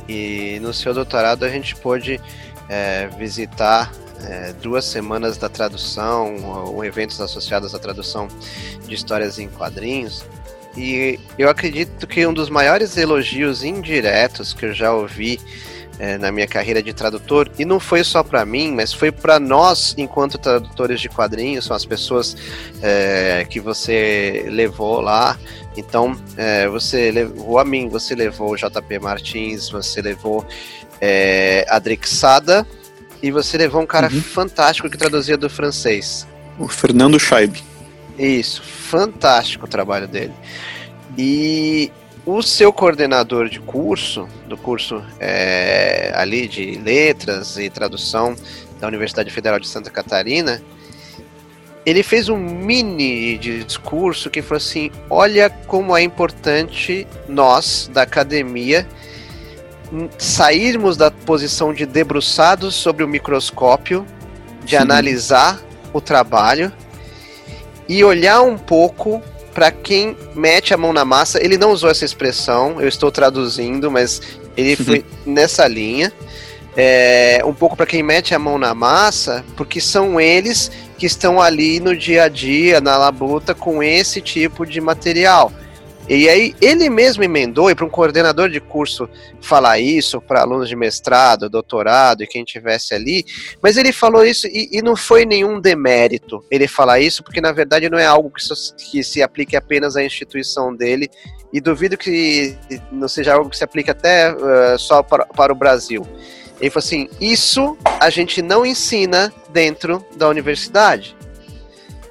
e 0.09 0.59
no 0.61 0.73
seu 0.73 0.93
doutorado 0.93 1.45
a 1.45 1.49
gente 1.49 1.75
pôde 1.76 2.21
é, 2.69 3.09
visitar 3.19 3.93
é, 4.25 4.52
duas 4.55 4.85
semanas 4.85 5.37
da 5.37 5.49
tradução, 5.49 6.37
ou 6.67 6.85
eventos 6.85 7.21
associados 7.21 7.75
à 7.75 7.79
tradução 7.79 8.29
de 8.87 8.95
histórias 8.95 9.38
em 9.38 9.49
quadrinhos. 9.49 10.25
E 10.76 11.19
eu 11.37 11.49
acredito 11.49 12.07
que 12.07 12.25
um 12.26 12.33
dos 12.33 12.49
maiores 12.49 12.97
elogios 12.97 13.64
indiretos 13.64 14.55
que 14.55 14.67
eu 14.67 14.73
já 14.73 14.93
ouvi 14.93 15.40
é, 16.00 16.16
na 16.16 16.33
minha 16.33 16.47
carreira 16.47 16.83
de 16.83 16.95
tradutor, 16.95 17.50
e 17.59 17.64
não 17.66 17.78
foi 17.78 18.02
só 18.02 18.23
para 18.25 18.42
mim, 18.47 18.73
mas 18.73 18.90
foi 18.90 19.12
para 19.12 19.38
nós, 19.38 19.95
enquanto 19.99 20.38
tradutores 20.38 20.99
de 20.99 21.11
quadrinhos, 21.11 21.66
são 21.66 21.76
as 21.76 21.85
pessoas 21.85 22.35
é, 22.80 23.47
que 23.50 23.61
você 23.61 24.47
levou 24.49 25.02
lá. 25.02 25.38
Então, 25.76 26.19
é, 26.38 26.66
você 26.69 27.11
levou 27.11 27.59
a 27.59 27.64
mim, 27.66 27.90
você 27.90 28.14
levou 28.14 28.52
o 28.52 28.57
JP 28.57 28.99
Martins, 28.99 29.69
você 29.69 30.00
levou 30.00 30.47
é, 31.02 31.66
a 31.69 31.78
Drixada, 31.78 32.66
e 33.23 33.30
você 33.30 33.59
levou 33.59 33.83
um 33.83 33.87
cara 33.87 34.09
uhum. 34.11 34.23
fantástico 34.23 34.88
que 34.88 34.97
traduzia 34.97 35.37
do 35.37 35.50
francês. 35.50 36.26
O 36.59 36.66
Fernando 36.66 37.21
Scheib. 37.21 37.62
Isso, 38.19 38.62
fantástico 38.62 39.66
o 39.66 39.69
trabalho 39.69 40.09
dele. 40.09 40.33
E 41.19 41.92
o 42.24 42.42
seu 42.42 42.72
coordenador 42.72 43.48
de 43.48 43.60
curso, 43.60 44.28
do 44.46 44.56
curso 44.56 45.02
é, 45.18 46.12
ali 46.14 46.46
de 46.46 46.72
letras 46.72 47.56
e 47.56 47.70
tradução 47.70 48.36
da 48.78 48.86
Universidade 48.86 49.30
Federal 49.30 49.58
de 49.58 49.68
Santa 49.68 49.90
Catarina, 49.90 50.62
ele 51.84 52.02
fez 52.02 52.28
um 52.28 52.36
mini 52.36 53.38
discurso 53.38 54.30
que 54.30 54.42
falou 54.42 54.58
assim: 54.58 54.90
olha 55.08 55.48
como 55.50 55.96
é 55.96 56.02
importante 56.02 57.06
nós, 57.28 57.90
da 57.92 58.02
academia, 58.02 58.86
sairmos 60.18 60.96
da 60.96 61.10
posição 61.10 61.72
de 61.72 61.86
debruçados 61.86 62.74
sobre 62.74 63.02
o 63.02 63.08
microscópio, 63.08 64.06
de 64.64 64.76
Sim. 64.76 64.82
analisar 64.82 65.60
o 65.92 66.00
trabalho 66.00 66.72
e 67.88 68.04
olhar 68.04 68.42
um 68.42 68.56
pouco 68.56 69.22
para 69.54 69.71
quem 69.71 70.16
mete 70.35 70.73
a 70.73 70.76
mão 70.76 70.92
na 70.92 71.04
massa. 71.04 71.42
Ele 71.42 71.59
não 71.59 71.73
usou 71.73 71.90
essa 71.90 72.04
expressão, 72.04 72.80
eu 72.80 72.88
estou 72.88 73.11
traduzindo, 73.11 73.90
mas 73.90 74.21
ele 74.57 74.76
foi 74.83 75.04
nessa 75.25 75.66
linha. 75.66 76.12
É, 76.76 77.42
um 77.45 77.52
pouco 77.52 77.76
para 77.76 77.87
quem 77.87 78.02
mete 78.02 78.35
a 78.35 78.38
mão 78.38 78.57
na 78.57 78.75
massa, 78.75 79.45
porque 79.57 79.80
são 79.80 80.21
eles 80.21 80.71
que 80.97 81.04
estão 81.04 81.40
ali 81.40 81.80
no 81.80 81.97
dia 81.97 82.25
a 82.25 82.28
dia, 82.28 82.80
na 82.80 82.97
labuta, 82.97 83.54
com 83.54 83.83
esse 83.83 84.21
tipo 84.21 84.64
de 84.64 84.80
material. 84.80 85.52
E 86.12 86.29
aí 86.29 86.57
ele 86.61 86.90
mesmo 86.90 87.23
emendou, 87.23 87.71
e 87.71 87.75
para 87.75 87.87
um 87.87 87.88
coordenador 87.88 88.50
de 88.50 88.59
curso 88.59 89.09
falar 89.40 89.79
isso, 89.79 90.21
para 90.21 90.40
alunos 90.40 90.69
de 90.69 90.75
mestrado, 90.75 91.49
doutorado 91.49 92.25
e 92.25 92.26
quem 92.26 92.43
tivesse 92.43 92.93
ali, 92.95 93.25
mas 93.62 93.76
ele 93.76 93.93
falou 93.93 94.25
isso 94.25 94.49
e, 94.49 94.69
e, 94.73 94.83
não 94.83 94.97
foi 94.97 95.25
nenhum 95.25 95.61
demérito 95.61 96.45
ele 96.50 96.67
falar 96.67 96.99
isso, 96.99 97.23
porque 97.23 97.40
na 97.40 97.52
verdade 97.52 97.88
não 97.88 97.97
é 97.97 98.07
algo 98.07 98.29
que, 98.29 98.43
que 98.90 99.05
se 99.05 99.23
aplique 99.23 99.57
apenas 99.57 99.95
à 99.95 100.02
instituição 100.02 100.75
dele, 100.75 101.09
e 101.52 101.61
duvido 101.61 101.97
que 101.97 102.57
não 102.90 103.07
seja 103.07 103.35
algo 103.35 103.49
que 103.49 103.57
se 103.57 103.62
aplique 103.62 103.90
até 103.93 104.33
uh, 104.33 104.76
só 104.79 105.05
para, 105.05 105.25
para 105.26 105.52
o 105.52 105.57
Brasil. 105.57 106.05
Ele 106.61 106.71
falou 106.71 106.85
assim: 106.85 107.09
isso 107.21 107.76
a 108.00 108.11
gente 108.11 108.43
não 108.43 108.67
ensina 108.67 109.33
dentro 109.52 110.05
da 110.17 110.29
universidade. 110.29 111.17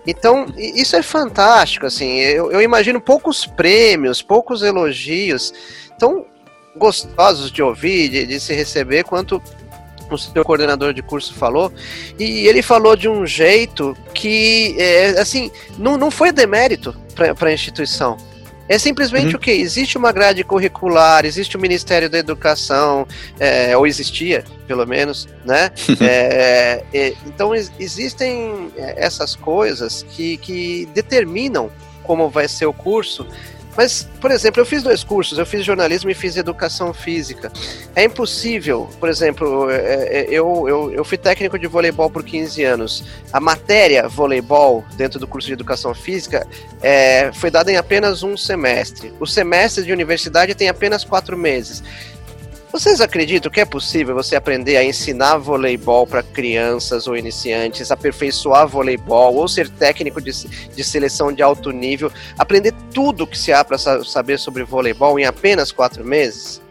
Então, 0.09 0.47
isso 0.57 0.95
é 0.95 1.03
fantástico, 1.03 1.85
assim, 1.85 2.17
eu, 2.17 2.51
eu 2.51 2.61
imagino 2.63 2.99
poucos 2.99 3.45
prêmios, 3.45 4.23
poucos 4.23 4.63
elogios 4.63 5.53
tão 5.99 6.25
gostosos 6.75 7.51
de 7.51 7.61
ouvir, 7.61 8.09
de, 8.09 8.25
de 8.25 8.39
se 8.39 8.53
receber, 8.53 9.03
quanto 9.03 9.39
o 10.09 10.17
seu 10.17 10.43
coordenador 10.43 10.93
de 10.95 11.03
curso 11.03 11.31
falou, 11.35 11.71
e 12.17 12.47
ele 12.47 12.63
falou 12.63 12.95
de 12.95 13.07
um 13.07 13.23
jeito 13.23 13.95
que, 14.11 14.75
é, 14.79 15.09
assim, 15.19 15.51
não, 15.77 15.95
não 15.95 16.09
foi 16.09 16.31
demérito 16.31 16.95
para 17.13 17.49
a 17.49 17.53
instituição. 17.53 18.17
É 18.69 18.77
simplesmente 18.77 19.29
uhum. 19.29 19.35
o 19.35 19.39
que? 19.39 19.49
Existe 19.49 19.97
uma 19.97 20.11
grade 20.11 20.43
curricular, 20.43 21.25
existe 21.25 21.57
o 21.57 21.59
Ministério 21.59 22.07
da 22.07 22.19
Educação, 22.19 23.07
é, 23.39 23.75
ou 23.75 23.88
existia, 23.88 24.45
pelo 24.67 24.85
menos, 24.85 25.27
né? 25.43 25.71
é, 25.99 26.83
é, 26.93 27.13
então 27.25 27.55
existem 27.55 28.71
é, 28.77 28.93
essas 29.03 29.35
coisas 29.35 30.05
que, 30.11 30.38
que 30.38 30.88
determinam 30.93 31.71
como 32.03 32.29
vai 32.29 32.47
ser 32.47 32.67
o 32.67 32.73
curso 32.73 33.25
mas, 33.79 34.05
por 34.19 34.29
exemplo, 34.29 34.59
eu 34.59 34.65
fiz 34.65 34.83
dois 34.83 35.05
cursos, 35.05 35.38
eu 35.38 35.45
fiz 35.45 35.63
jornalismo 35.63 36.09
e 36.09 36.13
fiz 36.13 36.36
educação 36.36 36.93
física. 36.93 37.50
É 37.95 38.03
impossível, 38.03 38.89
por 39.00 39.07
exemplo, 39.07 39.71
é, 39.71 39.77
é, 39.77 40.27
eu, 40.29 40.67
eu, 40.67 40.91
eu 40.91 41.05
fui 41.05 41.17
técnico 41.17 41.57
de 41.57 41.65
voleibol 41.65 42.09
por 42.09 42.21
15 42.21 42.62
anos. 42.62 43.05
A 43.31 43.39
matéria 43.39 44.05
voleibol 44.09 44.83
dentro 44.98 45.17
do 45.17 45.25
curso 45.25 45.48
de 45.48 45.53
educação 45.53 45.95
física 45.95 46.45
é, 46.81 47.31
foi 47.31 47.50
dada 47.50 47.71
em 47.71 47.77
apenas 47.77 48.21
um 48.21 48.36
semestre. 48.36 49.13
O 49.17 49.25
semestre 49.25 49.86
de 49.86 49.93
universidade 49.93 50.53
tem 50.53 50.67
apenas 50.67 51.05
quatro 51.05 51.38
meses. 51.38 51.81
Vocês 52.71 53.01
acreditam 53.01 53.51
que 53.51 53.59
é 53.59 53.65
possível 53.65 54.13
você 54.13 54.35
aprender 54.35 54.77
a 54.77 54.83
ensinar 54.83 55.38
voleibol 55.38 56.05
para 56.05 56.21
crianças 56.21 57.07
ou 57.07 57.17
iniciantes, 57.17 57.89
aperfeiçoar 57.89 58.67
voleibol, 58.67 59.35
ou 59.35 59.47
ser 59.47 59.67
técnico 59.67 60.21
de, 60.21 60.31
de 60.75 60.83
seleção 60.83 61.33
de 61.33 61.41
alto 61.41 61.71
nível, 61.71 62.11
aprender 62.38 62.73
tudo 62.93 63.25
que 63.25 63.38
se 63.38 63.51
há 63.51 63.63
para 63.63 63.77
saber 63.77 64.38
sobre 64.38 64.63
voleibol 64.63 65.19
em 65.19 65.25
apenas 65.25 65.71
quatro 65.71 66.05
meses? 66.05 66.61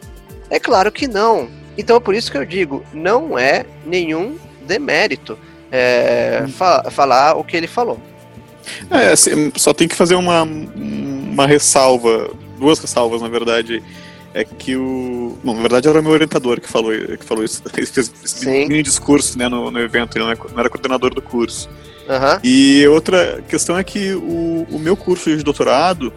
É 0.48 0.60
claro 0.60 0.92
que 0.92 1.08
não. 1.08 1.48
Então 1.76 1.96
é 1.96 2.00
por 2.00 2.14
isso 2.14 2.30
que 2.30 2.38
eu 2.38 2.44
digo, 2.44 2.84
não 2.92 3.36
é 3.36 3.66
nenhum 3.84 4.38
demérito 4.66 5.36
é, 5.70 6.44
fa 6.56 6.90
falar 6.92 7.34
o 7.34 7.42
que 7.42 7.56
ele 7.56 7.66
falou. 7.66 8.00
É, 8.88 9.08
assim, 9.08 9.50
só 9.56 9.74
tem 9.74 9.88
que 9.88 9.96
fazer 9.96 10.14
uma, 10.14 10.42
uma 10.42 11.46
ressalva, 11.46 12.30
duas 12.56 12.78
ressalvas, 12.78 13.20
na 13.20 13.28
verdade 13.28 13.82
é 14.38 14.44
que 14.44 14.76
o. 14.76 15.36
Bom, 15.42 15.54
na 15.54 15.60
verdade 15.62 15.88
era 15.88 15.98
o 15.98 16.02
meu 16.02 16.12
orientador 16.12 16.60
que 16.60 16.68
falou, 16.68 16.92
que 16.92 17.24
falou 17.24 17.42
isso. 17.42 17.60
Fez 17.74 17.96
esse 17.96 18.46
mini 18.46 18.82
discurso 18.82 19.36
né, 19.36 19.48
no, 19.48 19.70
no 19.70 19.80
evento, 19.80 20.16
ele 20.16 20.24
não 20.24 20.30
era 20.30 20.70
coordenador 20.70 21.12
do 21.12 21.20
curso. 21.20 21.68
Uhum. 22.08 22.40
E 22.44 22.86
outra 22.86 23.42
questão 23.48 23.76
é 23.76 23.82
que 23.82 24.14
o, 24.14 24.66
o 24.70 24.78
meu 24.78 24.96
curso 24.96 25.36
de 25.36 25.42
doutorado, 25.42 26.12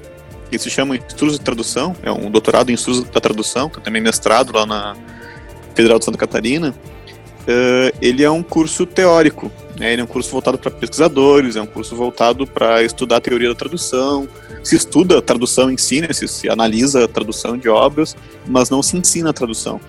que 0.50 0.58
se 0.60 0.70
chama 0.70 0.96
Estudos 0.96 1.40
de 1.40 1.44
Tradução, 1.44 1.96
é 2.04 2.12
um 2.12 2.30
doutorado 2.30 2.70
em 2.70 2.76
Estudos 2.76 3.04
da 3.04 3.20
Tradução, 3.20 3.70
que 3.70 3.82
também 3.82 4.02
mestrado 4.02 4.54
lá 4.54 4.66
na 4.66 4.96
Federal 5.74 5.98
de 5.98 6.06
Santa 6.06 6.18
Catarina, 6.18 6.76
uh, 7.42 7.98
ele 8.02 8.24
é 8.24 8.30
um 8.30 8.44
curso 8.44 8.86
teórico, 8.86 9.52
né, 9.78 9.94
ele 9.94 10.02
é 10.02 10.04
um 10.04 10.08
curso 10.08 10.30
voltado 10.30 10.58
para 10.58 10.72
pesquisadores, 10.72 11.56
é 11.56 11.62
um 11.62 11.66
curso 11.66 11.96
voltado 11.96 12.46
para 12.46 12.84
estudar 12.84 13.18
a 13.18 13.22
teoria 13.22 13.50
da 13.50 13.56
tradução, 13.56 14.28
se 14.64 14.76
estuda 14.76 15.18
a 15.18 15.22
tradução 15.22 15.72
em 15.72 15.78
si, 15.78 16.02
né, 16.02 16.14
se, 16.14 16.28
se 16.28 16.50
analisa 16.50 17.06
a 17.06 17.08
tradução 17.08 17.58
de 17.58 17.70
obras, 17.70 18.16
mas 18.48 18.70
não 18.70 18.84
se 18.84 18.98
ensina 18.98 19.30
a 19.32 19.34
tradução. 19.34 19.80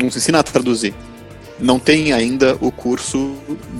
Não 0.00 0.10
se 0.10 0.18
ensina 0.18 0.38
a 0.40 0.42
traduzir. 0.42 0.94
Não 1.58 1.80
tem 1.80 2.12
ainda 2.12 2.56
o 2.60 2.70
curso 2.70 3.34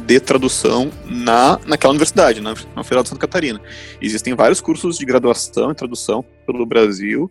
de 0.04 0.18
tradução 0.18 0.90
na, 1.06 1.60
naquela 1.64 1.92
universidade, 1.92 2.40
na, 2.40 2.54
na 2.74 2.82
Federal 2.82 3.04
de 3.04 3.08
Santa 3.08 3.20
Catarina. 3.20 3.60
Existem 4.02 4.34
vários 4.34 4.60
cursos 4.60 4.98
de 4.98 5.04
graduação 5.04 5.70
em 5.70 5.74
tradução 5.74 6.24
pelo 6.44 6.66
Brasil, 6.66 7.30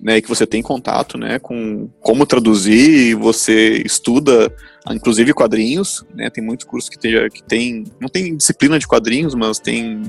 né, 0.00 0.20
que 0.20 0.28
você 0.28 0.46
tem 0.46 0.62
contato, 0.62 1.18
né, 1.18 1.38
com 1.38 1.88
como 2.00 2.24
traduzir, 2.24 3.14
você 3.14 3.82
estuda, 3.84 4.52
inclusive 4.90 5.34
quadrinhos, 5.34 6.04
né, 6.14 6.30
tem 6.30 6.42
muitos 6.42 6.66
cursos 6.66 6.88
que 6.88 6.98
tem, 6.98 7.28
que 7.28 7.42
tem, 7.42 7.84
não 8.00 8.08
tem 8.08 8.36
disciplina 8.36 8.78
de 8.78 8.86
quadrinhos, 8.86 9.34
mas 9.34 9.58
tem 9.58 10.02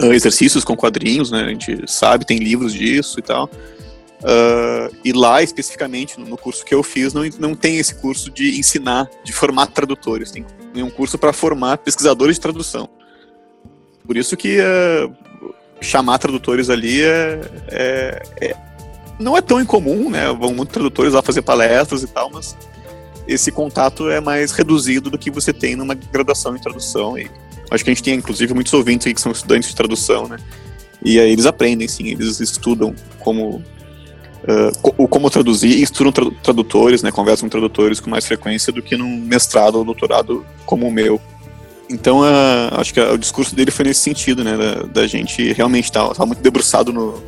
uh, 0.00 0.12
exercícios 0.12 0.64
com 0.64 0.76
quadrinhos, 0.76 1.30
né? 1.30 1.44
A 1.44 1.48
gente 1.48 1.82
sabe, 1.86 2.24
tem 2.24 2.38
livros 2.38 2.72
disso 2.72 3.18
e 3.18 3.22
tal. 3.22 3.50
Uh, 4.22 4.94
e 5.04 5.12
lá, 5.12 5.42
especificamente, 5.42 6.18
no 6.18 6.36
curso 6.36 6.64
que 6.64 6.74
eu 6.74 6.82
fiz, 6.82 7.12
não, 7.12 7.22
não 7.38 7.54
tem 7.54 7.78
esse 7.78 7.94
curso 7.96 8.30
de 8.30 8.58
ensinar, 8.58 9.10
de 9.24 9.32
formar 9.32 9.66
tradutores. 9.66 10.30
Tem 10.30 10.44
um 10.76 10.90
curso 10.90 11.18
para 11.18 11.32
formar 11.32 11.78
pesquisadores 11.78 12.36
de 12.36 12.40
tradução. 12.40 12.88
Por 14.06 14.16
isso 14.16 14.36
que 14.36 14.58
uh, 14.60 15.12
chamar 15.80 16.18
tradutores 16.18 16.70
ali 16.70 17.02
é, 17.02 17.40
é, 17.68 18.22
é, 18.40 18.56
não 19.18 19.36
é 19.36 19.40
tão 19.40 19.60
incomum, 19.60 20.10
né? 20.10 20.32
Vão 20.32 20.54
muitos 20.54 20.72
tradutores 20.72 21.12
lá 21.12 21.22
fazer 21.22 21.42
palestras 21.42 22.02
e 22.02 22.06
tal, 22.06 22.30
mas 22.30 22.56
esse 23.26 23.52
contato 23.52 24.10
é 24.10 24.20
mais 24.20 24.52
reduzido 24.52 25.10
do 25.10 25.18
que 25.18 25.30
você 25.30 25.52
tem 25.52 25.76
numa 25.76 25.94
graduação 25.94 26.56
em 26.56 26.60
tradução. 26.60 27.16
E 27.16 27.30
Acho 27.72 27.82
que 27.82 27.90
a 27.90 27.94
gente 27.94 28.02
tem, 28.02 28.14
inclusive, 28.14 28.52
muitos 28.52 28.72
ouvintes 28.74 29.06
aí 29.06 29.14
que 29.14 29.20
são 29.20 29.32
estudantes 29.32 29.70
de 29.70 29.74
tradução, 29.74 30.28
né? 30.28 30.36
E 31.02 31.18
aí 31.18 31.32
eles 31.32 31.46
aprendem, 31.46 31.88
sim, 31.88 32.08
eles 32.08 32.38
estudam 32.38 32.94
como 33.18 33.62
uh, 34.44 35.08
como 35.08 35.30
traduzir 35.30 35.82
estudam 35.82 36.12
tra 36.12 36.30
tradutores, 36.42 37.02
né? 37.02 37.10
Conversam 37.10 37.48
com 37.48 37.50
tradutores 37.50 37.98
com 37.98 38.10
mais 38.10 38.26
frequência 38.26 38.70
do 38.70 38.82
que 38.82 38.94
num 38.94 39.16
mestrado 39.16 39.76
ou 39.76 39.84
doutorado 39.86 40.44
como 40.66 40.86
o 40.86 40.92
meu. 40.92 41.18
Então, 41.88 42.20
uh, 42.20 42.78
acho 42.78 42.92
que 42.92 43.00
o 43.00 43.16
discurso 43.16 43.56
dele 43.56 43.70
foi 43.70 43.86
nesse 43.86 44.00
sentido, 44.00 44.44
né? 44.44 44.54
Da, 44.54 44.82
da 44.82 45.06
gente 45.06 45.54
realmente 45.54 45.86
estar 45.86 46.08
tá, 46.08 46.14
tá 46.14 46.26
muito 46.26 46.42
debruçado 46.42 46.92
no, 46.92 47.22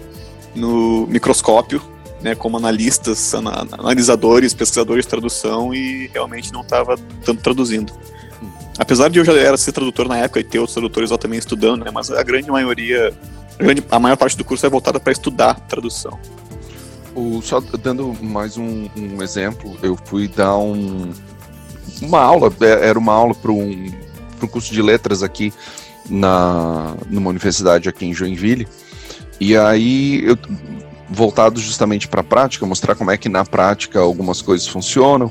no 0.54 1.06
microscópio, 1.06 1.82
né? 2.20 2.34
Como 2.34 2.56
analistas, 2.56 3.34
analisadores, 3.34 4.54
pesquisadores 4.54 5.04
de 5.04 5.10
tradução 5.10 5.74
e 5.74 6.08
realmente 6.12 6.52
não 6.52 6.62
estava 6.62 6.96
tanto 7.24 7.42
traduzindo. 7.42 7.92
Apesar 8.78 9.08
de 9.08 9.18
eu 9.18 9.24
já 9.24 9.32
era 9.34 9.56
ser 9.56 9.72
tradutor 9.72 10.08
na 10.08 10.18
época 10.18 10.40
e 10.40 10.44
ter 10.44 10.58
outros 10.58 10.74
tradutores 10.74 11.10
lá 11.10 11.18
também 11.18 11.38
estudando, 11.38 11.84
né? 11.84 11.90
Mas 11.92 12.10
a 12.10 12.22
grande 12.22 12.50
maioria, 12.50 13.14
a, 13.58 13.62
grande, 13.62 13.84
a 13.90 13.98
maior 13.98 14.16
parte 14.16 14.36
do 14.36 14.44
curso 14.44 14.66
é 14.66 14.68
voltada 14.68 14.98
para 14.98 15.12
estudar 15.12 15.54
tradução. 15.60 16.18
O, 17.14 17.40
só 17.40 17.60
dando 17.60 18.12
mais 18.20 18.56
um, 18.56 18.88
um, 18.96 19.22
exemplo, 19.22 19.76
eu 19.82 19.96
fui 20.04 20.26
dar 20.26 20.56
um, 20.56 21.12
uma 22.02 22.20
aula, 22.20 22.52
é, 22.60 22.88
era 22.88 22.98
uma 22.98 23.12
aula 23.12 23.34
para 23.34 23.52
um, 23.52 23.92
um 24.42 24.46
curso 24.48 24.72
de 24.72 24.82
letras 24.82 25.22
aqui 25.22 25.52
na, 26.10 26.96
numa 27.08 27.30
universidade 27.30 27.88
aqui 27.88 28.06
em 28.06 28.12
Joinville. 28.12 28.66
E 29.40 29.56
aí 29.56 30.24
eu 30.24 30.36
voltado 31.08 31.60
justamente 31.60 32.08
para 32.08 32.20
a 32.20 32.24
prática, 32.24 32.66
mostrar 32.66 32.94
como 32.94 33.10
é 33.10 33.16
que 33.16 33.28
na 33.28 33.44
prática 33.44 34.00
algumas 34.00 34.42
coisas 34.42 34.66
funcionam. 34.66 35.30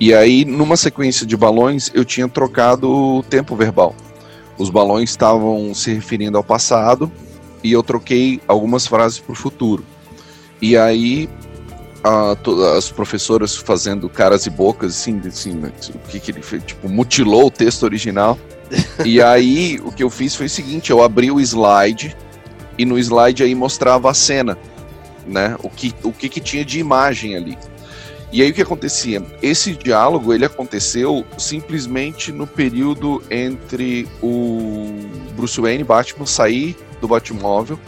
E 0.00 0.12
aí, 0.12 0.44
numa 0.44 0.76
sequência 0.76 1.26
de 1.26 1.36
balões, 1.36 1.90
eu 1.94 2.04
tinha 2.04 2.28
trocado 2.28 2.90
o 2.90 3.22
tempo 3.22 3.54
verbal. 3.54 3.94
Os 4.58 4.70
balões 4.70 5.10
estavam 5.10 5.74
se 5.74 5.92
referindo 5.92 6.36
ao 6.36 6.44
passado 6.44 7.10
e 7.62 7.72
eu 7.72 7.82
troquei 7.82 8.40
algumas 8.46 8.86
frases 8.86 9.18
para 9.18 9.32
o 9.32 9.36
futuro. 9.36 9.84
E 10.60 10.76
aí, 10.76 11.28
a, 12.02 12.36
as 12.76 12.90
professoras 12.90 13.56
fazendo 13.56 14.08
caras 14.08 14.46
e 14.46 14.50
bocas, 14.50 14.92
assim, 14.92 15.20
assim 15.26 15.58
o 15.94 16.08
que, 16.08 16.20
que 16.20 16.30
ele 16.30 16.42
fez? 16.42 16.62
Tipo, 16.64 16.88
mutilou 16.88 17.46
o 17.46 17.50
texto 17.50 17.84
original. 17.84 18.38
E 19.04 19.20
aí, 19.20 19.78
o 19.84 19.92
que 19.92 20.02
eu 20.02 20.08
fiz 20.08 20.34
foi 20.34 20.46
o 20.46 20.50
seguinte: 20.50 20.90
eu 20.90 21.02
abri 21.02 21.30
o 21.30 21.38
slide 21.38 22.16
e 22.82 22.84
no 22.84 22.98
slide 22.98 23.44
aí 23.44 23.54
mostrava 23.54 24.10
a 24.10 24.14
cena, 24.14 24.58
né? 25.24 25.56
O 25.62 25.70
que, 25.70 25.94
o 26.02 26.12
que, 26.12 26.28
que 26.28 26.40
tinha 26.40 26.64
de 26.64 26.80
imagem 26.80 27.36
ali. 27.36 27.56
E 28.32 28.42
aí 28.42 28.50
o 28.50 28.54
que 28.54 28.62
acontecia? 28.62 29.22
Esse 29.40 29.72
diálogo 29.72 30.32
ele 30.32 30.44
aconteceu 30.44 31.24
simplesmente 31.38 32.32
no 32.32 32.46
período 32.46 33.22
entre 33.30 34.08
o 34.20 34.98
Bruce 35.36 35.60
Wayne 35.60 35.84
Batman 35.84 36.26
sair 36.26 36.76
do 37.00 37.06
Batmóvel, 37.06 37.78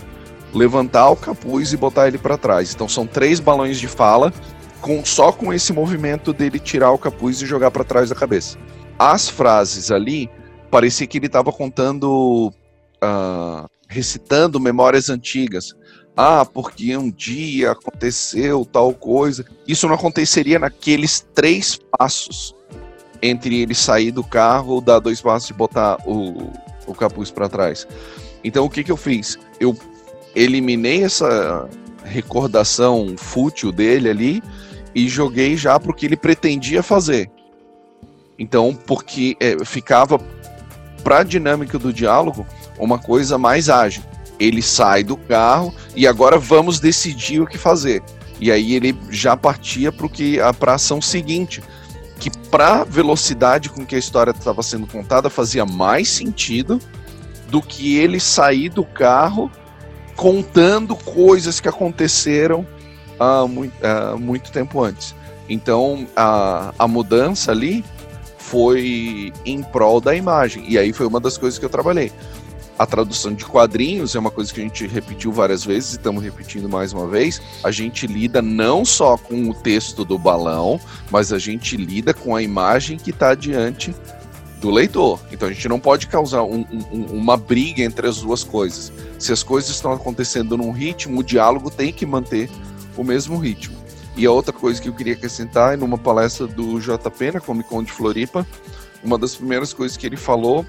levantar 0.52 1.10
o 1.10 1.16
capuz 1.16 1.72
e 1.72 1.76
botar 1.76 2.06
ele 2.06 2.18
para 2.18 2.38
trás. 2.38 2.72
Então 2.72 2.88
são 2.88 3.04
três 3.04 3.40
balões 3.40 3.80
de 3.80 3.88
fala 3.88 4.32
com 4.80 5.04
só 5.04 5.32
com 5.32 5.52
esse 5.52 5.72
movimento 5.72 6.32
dele 6.32 6.60
tirar 6.60 6.92
o 6.92 6.98
capuz 6.98 7.42
e 7.42 7.46
jogar 7.46 7.72
para 7.72 7.82
trás 7.82 8.10
da 8.10 8.14
cabeça. 8.14 8.58
As 8.96 9.28
frases 9.28 9.90
ali 9.90 10.30
parecia 10.70 11.06
que 11.06 11.18
ele 11.18 11.26
estava 11.26 11.50
contando, 11.50 12.52
uh, 13.02 13.68
recitando 13.94 14.58
memórias 14.58 15.08
antigas. 15.08 15.72
Ah, 16.16 16.44
porque 16.44 16.96
um 16.96 17.10
dia 17.10 17.72
aconteceu 17.72 18.64
tal 18.64 18.92
coisa. 18.92 19.44
Isso 19.66 19.86
não 19.86 19.94
aconteceria 19.94 20.58
naqueles 20.58 21.26
três 21.34 21.78
passos 21.96 22.54
entre 23.22 23.62
ele 23.62 23.74
sair 23.74 24.10
do 24.10 24.22
carro, 24.22 24.80
dar 24.80 24.98
dois 24.98 25.20
passos 25.20 25.50
e 25.50 25.54
botar 25.54 25.96
o, 26.06 26.50
o 26.86 26.94
capuz 26.94 27.30
para 27.30 27.48
trás. 27.48 27.86
Então 28.42 28.64
o 28.64 28.70
que, 28.70 28.84
que 28.84 28.92
eu 28.92 28.96
fiz? 28.96 29.38
Eu 29.58 29.76
eliminei 30.34 31.04
essa 31.04 31.68
recordação 32.04 33.14
fútil 33.16 33.72
dele 33.72 34.10
ali 34.10 34.42
e 34.94 35.08
joguei 35.08 35.56
já 35.56 35.80
para 35.80 35.90
o 35.90 35.94
que 35.94 36.06
ele 36.06 36.16
pretendia 36.16 36.82
fazer. 36.82 37.30
Então, 38.38 38.76
porque 38.86 39.36
é, 39.40 39.64
ficava 39.64 40.18
para 41.02 41.18
a 41.18 41.22
dinâmica 41.22 41.78
do 41.78 41.92
diálogo 41.92 42.46
uma 42.78 42.98
coisa 42.98 43.38
mais 43.38 43.68
ágil. 43.68 44.02
Ele 44.38 44.62
sai 44.62 45.04
do 45.04 45.16
carro 45.16 45.74
e 45.94 46.06
agora 46.06 46.38
vamos 46.38 46.80
decidir 46.80 47.40
o 47.40 47.46
que 47.46 47.56
fazer. 47.56 48.02
E 48.40 48.50
aí 48.50 48.74
ele 48.74 48.96
já 49.10 49.36
partia 49.36 49.92
para 49.92 50.08
que 50.08 50.40
a 50.40 50.52
pra 50.52 50.74
ação 50.74 51.00
seguinte, 51.00 51.62
que 52.18 52.30
para 52.48 52.80
a 52.80 52.84
velocidade 52.84 53.68
com 53.68 53.86
que 53.86 53.94
a 53.94 53.98
história 53.98 54.32
estava 54.32 54.62
sendo 54.62 54.86
contada 54.86 55.30
fazia 55.30 55.64
mais 55.64 56.08
sentido 56.08 56.80
do 57.48 57.62
que 57.62 57.96
ele 57.96 58.18
sair 58.18 58.68
do 58.68 58.84
carro 58.84 59.50
contando 60.16 60.96
coisas 60.96 61.60
que 61.60 61.68
aconteceram 61.68 62.66
há 63.18 63.46
muito, 63.46 63.74
há 63.84 64.16
muito 64.16 64.50
tempo 64.50 64.82
antes. 64.82 65.14
Então 65.48 66.06
a, 66.16 66.72
a 66.78 66.88
mudança 66.88 67.52
ali 67.52 67.84
foi 68.38 69.32
em 69.44 69.62
prol 69.62 70.00
da 70.00 70.14
imagem. 70.14 70.64
E 70.68 70.78
aí 70.78 70.92
foi 70.92 71.06
uma 71.06 71.20
das 71.20 71.36
coisas 71.36 71.58
que 71.58 71.64
eu 71.64 71.70
trabalhei. 71.70 72.12
A 72.76 72.84
tradução 72.86 73.32
de 73.32 73.44
quadrinhos 73.44 74.16
é 74.16 74.18
uma 74.18 74.32
coisa 74.32 74.52
que 74.52 74.60
a 74.60 74.64
gente 74.64 74.86
repetiu 74.86 75.30
várias 75.30 75.64
vezes 75.64 75.92
e 75.92 75.96
estamos 75.96 76.24
repetindo 76.24 76.68
mais 76.68 76.92
uma 76.92 77.06
vez. 77.06 77.40
A 77.62 77.70
gente 77.70 78.04
lida 78.06 78.42
não 78.42 78.84
só 78.84 79.16
com 79.16 79.48
o 79.48 79.54
texto 79.54 80.04
do 80.04 80.18
balão, 80.18 80.80
mas 81.08 81.32
a 81.32 81.38
gente 81.38 81.76
lida 81.76 82.12
com 82.12 82.34
a 82.34 82.42
imagem 82.42 82.96
que 82.98 83.10
está 83.10 83.32
diante 83.34 83.94
do 84.60 84.70
leitor. 84.70 85.20
Então 85.30 85.48
a 85.48 85.52
gente 85.52 85.68
não 85.68 85.78
pode 85.78 86.08
causar 86.08 86.42
um, 86.42 86.66
um, 86.90 87.04
uma 87.12 87.36
briga 87.36 87.82
entre 87.82 88.08
as 88.08 88.22
duas 88.22 88.42
coisas. 88.42 88.92
Se 89.20 89.32
as 89.32 89.44
coisas 89.44 89.70
estão 89.70 89.92
acontecendo 89.92 90.56
num 90.56 90.72
ritmo, 90.72 91.20
o 91.20 91.22
diálogo 91.22 91.70
tem 91.70 91.92
que 91.92 92.04
manter 92.04 92.50
o 92.96 93.04
mesmo 93.04 93.38
ritmo. 93.38 93.76
E 94.16 94.26
a 94.26 94.32
outra 94.32 94.52
coisa 94.52 94.82
que 94.82 94.88
eu 94.88 94.94
queria 94.94 95.12
acrescentar 95.12 95.74
é 95.74 95.76
numa 95.76 95.98
palestra 95.98 96.48
do 96.48 96.80
JP 96.80 97.32
na 97.34 97.40
Comic 97.40 97.68
Con 97.68 97.84
de 97.84 97.92
Floripa, 97.92 98.44
uma 99.02 99.18
das 99.18 99.36
primeiras 99.36 99.72
coisas 99.72 99.96
que 99.96 100.06
ele 100.06 100.16
falou 100.16 100.66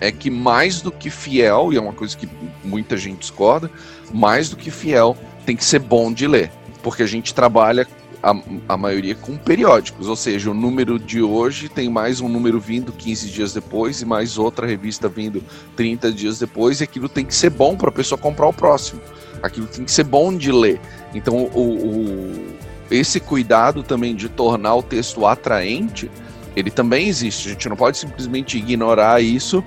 é 0.00 0.12
que 0.12 0.30
mais 0.30 0.80
do 0.80 0.90
que 0.90 1.10
fiel, 1.10 1.72
e 1.72 1.76
é 1.76 1.80
uma 1.80 1.92
coisa 1.92 2.16
que 2.16 2.28
muita 2.64 2.96
gente 2.96 3.20
discorda, 3.20 3.70
mais 4.12 4.48
do 4.48 4.56
que 4.56 4.70
fiel 4.70 5.16
tem 5.44 5.56
que 5.56 5.64
ser 5.64 5.80
bom 5.80 6.12
de 6.12 6.26
ler, 6.26 6.50
porque 6.82 7.02
a 7.02 7.06
gente 7.06 7.34
trabalha 7.34 7.86
a, 8.22 8.34
a 8.68 8.76
maioria 8.76 9.14
com 9.14 9.36
periódicos, 9.36 10.08
ou 10.08 10.16
seja, 10.16 10.50
o 10.50 10.54
número 10.54 10.98
de 10.98 11.22
hoje 11.22 11.68
tem 11.68 11.88
mais 11.88 12.20
um 12.20 12.28
número 12.28 12.58
vindo 12.60 12.92
15 12.92 13.28
dias 13.28 13.52
depois 13.52 14.00
e 14.00 14.04
mais 14.04 14.38
outra 14.38 14.66
revista 14.66 15.08
vindo 15.08 15.42
30 15.76 16.12
dias 16.12 16.38
depois, 16.38 16.80
e 16.80 16.84
aquilo 16.84 17.08
tem 17.08 17.24
que 17.24 17.34
ser 17.34 17.50
bom 17.50 17.76
para 17.76 17.88
a 17.88 17.92
pessoa 17.92 18.18
comprar 18.18 18.48
o 18.48 18.52
próximo. 18.52 19.00
Aquilo 19.42 19.66
tem 19.66 19.84
que 19.84 19.92
ser 19.92 20.04
bom 20.04 20.36
de 20.36 20.50
ler. 20.50 20.80
Então, 21.14 21.48
o, 21.54 21.60
o, 21.60 22.56
esse 22.90 23.20
cuidado 23.20 23.82
também 23.82 24.16
de 24.16 24.28
tornar 24.28 24.74
o 24.74 24.82
texto 24.82 25.24
atraente, 25.24 26.10
ele 26.56 26.70
também 26.70 27.08
existe. 27.08 27.48
A 27.48 27.52
gente 27.52 27.68
não 27.68 27.76
pode 27.76 27.98
simplesmente 27.98 28.58
ignorar 28.58 29.22
isso 29.22 29.62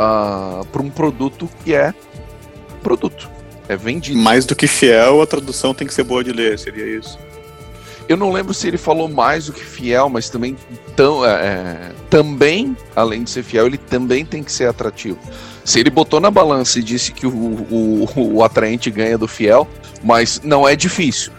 uh, 0.00 0.64
para 0.66 0.82
um 0.82 0.90
produto 0.90 1.48
que 1.62 1.74
é 1.74 1.92
produto. 2.82 3.30
É 3.68 3.76
vendido. 3.76 4.18
Mais 4.18 4.44
do 4.46 4.56
que 4.56 4.66
fiel, 4.66 5.22
a 5.22 5.26
tradução 5.26 5.74
tem 5.74 5.86
que 5.86 5.94
ser 5.94 6.02
boa 6.02 6.24
de 6.24 6.32
ler, 6.32 6.58
seria 6.58 6.98
isso. 6.98 7.18
Eu 8.08 8.16
não 8.16 8.32
lembro 8.32 8.52
se 8.52 8.66
ele 8.66 8.78
falou 8.78 9.08
mais 9.08 9.46
do 9.46 9.52
que 9.52 9.64
fiel, 9.64 10.08
mas 10.08 10.28
também, 10.28 10.56
tão, 10.96 11.24
é, 11.24 11.30
é 11.30 11.92
também, 12.08 12.76
além 12.96 13.22
de 13.22 13.30
ser 13.30 13.44
fiel, 13.44 13.66
ele 13.66 13.78
também 13.78 14.24
tem 14.24 14.42
que 14.42 14.50
ser 14.50 14.68
atrativo. 14.68 15.18
Se 15.64 15.78
ele 15.78 15.90
botou 15.90 16.18
na 16.18 16.30
balança 16.32 16.80
e 16.80 16.82
disse 16.82 17.12
que 17.12 17.24
o, 17.24 17.30
o, 17.30 18.08
o 18.34 18.42
atraente 18.42 18.90
ganha 18.90 19.16
do 19.16 19.28
fiel, 19.28 19.68
mas 20.02 20.40
não 20.42 20.66
é 20.66 20.74
difícil. 20.74 21.30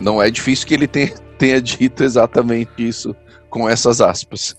Não 0.00 0.20
é 0.20 0.28
difícil 0.28 0.66
que 0.66 0.74
ele 0.74 0.88
tenha, 0.88 1.14
tenha 1.38 1.62
dito 1.62 2.02
exatamente 2.02 2.72
isso 2.78 3.14
com 3.48 3.68
essas 3.68 4.00
aspas. 4.00 4.56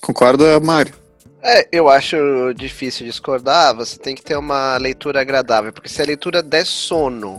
Concorda, 0.00 0.58
Mário? 0.58 0.94
É, 1.42 1.68
eu 1.70 1.88
acho 1.88 2.16
difícil 2.54 3.06
discordar. 3.06 3.74
Você 3.76 3.98
tem 3.98 4.14
que 4.14 4.22
ter 4.22 4.36
uma 4.36 4.76
leitura 4.76 5.20
agradável, 5.20 5.72
porque 5.72 5.88
se 5.88 6.02
a 6.02 6.04
leitura 6.04 6.42
der 6.42 6.66
sono, 6.66 7.38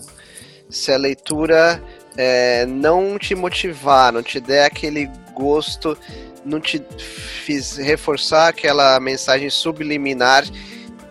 se 0.70 0.92
a 0.92 0.98
leitura 0.98 1.82
é, 2.18 2.66
não 2.66 3.18
te 3.18 3.36
motivar, 3.36 4.14
não 4.14 4.24
te 4.24 4.40
der 4.40 4.66
aquele 4.66 5.10
gosto, 5.34 5.98
não 6.46 6.60
te 6.60 6.82
fiz 6.98 7.78
reforçar 7.78 8.48
aquela 8.48 9.00
mensagem 9.00 9.50
subliminar 9.50 10.46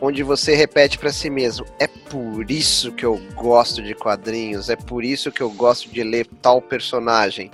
onde 0.00 0.22
você 0.22 0.54
repete 0.54 0.98
para 0.98 1.12
si 1.12 1.28
mesmo: 1.28 1.66
é 1.78 1.86
por 1.86 2.50
isso 2.50 2.92
que 2.92 3.04
eu 3.04 3.20
gosto 3.34 3.82
de 3.82 3.94
quadrinhos, 3.94 4.68
é 4.68 4.76
por 4.76 5.04
isso 5.04 5.30
que 5.30 5.42
eu 5.42 5.50
gosto 5.50 5.88
de 5.90 6.02
ler 6.02 6.26
tal 6.40 6.62
personagem. 6.62 7.50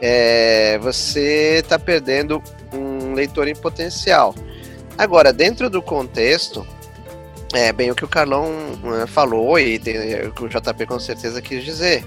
É, 0.00 0.78
você 0.78 1.60
está 1.62 1.78
perdendo 1.78 2.42
um 2.72 3.14
leitor 3.14 3.46
em 3.46 3.54
potencial. 3.54 4.34
Agora, 4.96 5.32
dentro 5.32 5.70
do 5.70 5.80
contexto, 5.82 6.66
é 7.52 7.72
bem 7.72 7.90
o 7.90 7.94
que 7.94 8.04
o 8.04 8.08
Carlão 8.08 8.50
uh, 8.82 9.06
falou 9.06 9.58
e 9.58 9.78
tem, 9.78 9.96
é, 9.96 10.26
o 10.26 10.32
que 10.32 10.44
o 10.44 10.48
JP 10.48 10.86
com 10.86 10.98
certeza 10.98 11.40
quis 11.42 11.64
dizer. 11.64 12.04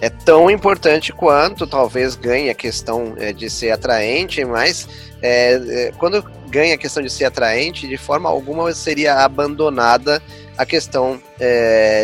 É 0.00 0.08
tão 0.08 0.50
importante 0.50 1.12
quanto 1.12 1.66
talvez 1.66 2.16
ganhe 2.16 2.48
a 2.48 2.54
questão 2.54 3.14
é, 3.18 3.32
de 3.32 3.50
ser 3.50 3.70
atraente, 3.70 4.44
mas 4.44 4.88
é, 5.20 5.52
é, 5.52 5.92
quando 5.98 6.22
ganha 6.48 6.74
a 6.74 6.78
questão 6.78 7.02
de 7.02 7.10
ser 7.10 7.26
atraente, 7.26 7.86
de 7.86 7.98
forma 7.98 8.28
alguma 8.28 8.72
seria 8.72 9.16
abandonada 9.18 10.22
a 10.56 10.66
questão 10.66 11.20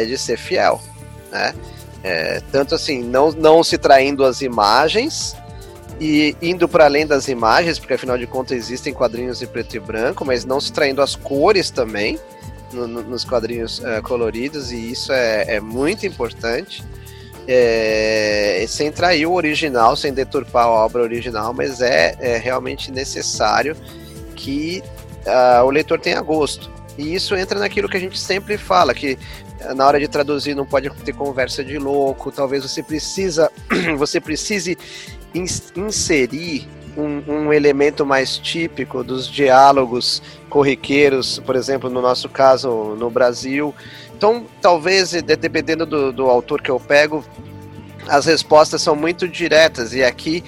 de 0.07 0.17
ser 0.17 0.39
fiel. 0.39 0.81
Né? 1.31 1.55
Tanto 2.53 2.75
assim, 2.75 3.03
não, 3.03 3.33
não 3.33 3.65
se 3.65 3.77
traindo 3.77 4.25
as 4.25 4.41
imagens 4.41 5.37
e 6.01 6.37
indo 6.43 6.69
para 6.69 6.85
além 6.85 7.07
das 7.07 7.29
imagens, 7.29 7.79
porque 7.79 7.95
afinal 7.95 8.19
de 8.19 8.27
contas 8.27 8.57
existem 8.57 8.93
quadrinhos 8.93 9.41
em 9.43 9.47
preto 9.47 9.77
e 9.77 9.81
branco, 9.81 10.25
mas 10.25 10.45
não 10.45 10.61
se 10.61 10.73
traindo 10.73 11.01
as 11.01 11.17
cores 11.17 11.71
também 11.71 12.19
no, 12.73 12.87
no, 12.87 13.03
nos 13.03 13.25
quadrinhos 13.25 13.83
é, 13.85 14.01
coloridos, 14.01 14.73
e 14.73 14.93
isso 14.93 15.13
é, 15.13 15.57
é 15.57 15.61
muito 15.61 16.07
importante 16.07 16.85
é, 17.49 18.65
sem 18.69 18.91
trair 18.91 19.27
o 19.27 19.33
original, 19.33 19.97
sem 19.97 20.13
deturpar 20.13 20.67
a 20.67 20.71
obra 20.71 21.03
original, 21.03 21.55
mas 21.55 21.81
é, 21.81 22.17
é 22.19 22.37
realmente 22.37 22.91
necessário 22.91 23.77
que 24.35 24.83
uh, 25.27 25.65
o 25.65 25.71
leitor 25.71 25.99
tenha 26.01 26.21
gosto. 26.21 26.71
E 26.99 27.15
isso 27.15 27.37
entra 27.37 27.59
naquilo 27.59 27.89
que 27.89 27.97
a 27.97 28.01
gente 28.01 28.19
sempre 28.19 28.57
fala, 28.59 28.95
que 28.95 29.19
ah, 29.61 29.75
na 29.75 29.87
hora 29.87 30.01
de 30.01 30.09
traduzir 30.09 30.55
não 30.55 30.67
pode 30.67 30.91
ter 30.91 31.13
conversa 31.13 31.63
de 31.65 31.79
louco, 31.79 32.33
talvez 32.33 32.63
você 32.63 32.83
precisa, 32.83 33.51
você 33.97 34.21
precise 34.21 34.77
inserir 35.37 36.69
um, 36.97 37.23
um, 37.29 37.53
elemento 37.53 38.07
mais 38.07 38.39
típico 38.39 39.05
dos 39.05 39.29
diálogos 39.29 40.23
corriqueiros, 40.49 41.39
por 41.41 41.55
exemplo, 41.55 41.91
no 41.91 42.01
nosso 42.01 42.29
caso 42.29 42.97
no 42.99 43.11
Brasil, 43.11 43.75
então, 44.17 44.47
talvez, 44.63 45.13
dependendo 45.13 45.85
do, 45.85 46.11
do 46.11 46.31
autor 46.31 46.63
que 46.63 46.71
eu 46.71 46.81
pego, 46.81 47.23
as 48.09 48.25
respostas 48.25 48.81
são 48.81 48.97
muito 48.97 49.29
diretas 49.29 49.93
e 49.93 50.03
aqui 50.03 50.43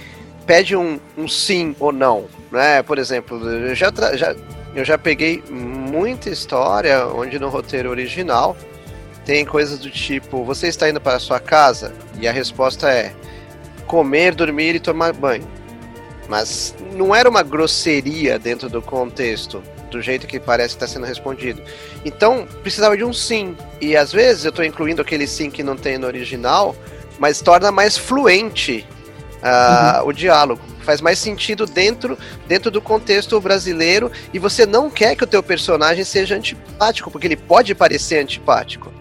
pede 0.46 0.74
um, 0.74 0.98
um 1.18 1.29
sim 1.29 1.77
ou 1.79 1.92
não. 1.92 2.24
Né? 2.51 2.83
Por 2.83 2.98
exemplo, 2.98 3.46
eu 3.46 3.74
já, 3.74 3.92
já, 4.14 4.35
eu 4.74 4.85
já 4.87 4.96
peguei 4.96 5.42
muita 5.51 6.31
história 6.31 7.07
onde 7.09 7.38
no 7.38 7.51
roteiro 7.51 7.90
original 7.90 8.57
tem 9.27 9.44
coisas 9.44 9.79
do 9.79 9.90
tipo: 9.90 10.42
você 10.44 10.68
está 10.68 10.88
indo 10.88 11.01
para 11.01 11.16
a 11.16 11.20
sua 11.20 11.38
casa? 11.38 11.92
E 12.18 12.27
a 12.27 12.33
resposta 12.33 12.90
é 12.90 13.12
comer, 13.88 14.35
dormir 14.35 14.77
e 14.77 14.81
tomar 14.81 15.12
banho. 15.12 15.48
Mas 16.29 16.74
não 16.92 17.14
era 17.14 17.29
uma 17.29 17.42
grosseria 17.42 18.38
dentro 18.38 18.68
do 18.68 18.83
contexto 18.83 19.62
do 19.90 20.03
jeito 20.03 20.27
que 20.27 20.38
parece 20.38 20.77
que 20.77 20.85
está 20.85 20.87
sendo 20.87 21.07
respondido. 21.07 21.62
Então, 22.05 22.46
precisava 22.62 22.96
de 22.96 23.03
um 23.03 23.12
sim. 23.12 23.57
E 23.81 23.96
às 23.96 24.12
vezes 24.12 24.44
eu 24.44 24.51
estou 24.51 24.64
incluindo 24.64 25.01
aquele 25.01 25.27
sim 25.27 25.51
que 25.51 25.62
não 25.62 25.77
tem 25.77 25.96
no 25.96 26.07
original, 26.07 26.77
mas 27.18 27.40
torna 27.40 27.72
mais 27.72 27.96
fluente 27.96 28.87
uh, 29.38 30.03
uhum. 30.03 30.09
o 30.09 30.12
diálogo. 30.12 30.61
Faz 30.83 31.01
mais 31.01 31.18
sentido 31.18 31.66
dentro, 31.66 32.18
dentro 32.46 32.70
do 32.70 32.81
contexto 32.81 33.40
brasileiro 33.40 34.12
e 34.33 34.38
você 34.38 34.64
não 34.64 34.90
quer 34.90 35.16
que 35.16 35.24
o 35.24 35.27
teu 35.27 35.42
personagem 35.42 36.05
seja 36.05 36.37
antipático, 36.37 37.11
porque 37.11 37.27
ele 37.27 37.37
pode 37.37 37.74
parecer 37.74 38.20
antipático. 38.20 38.92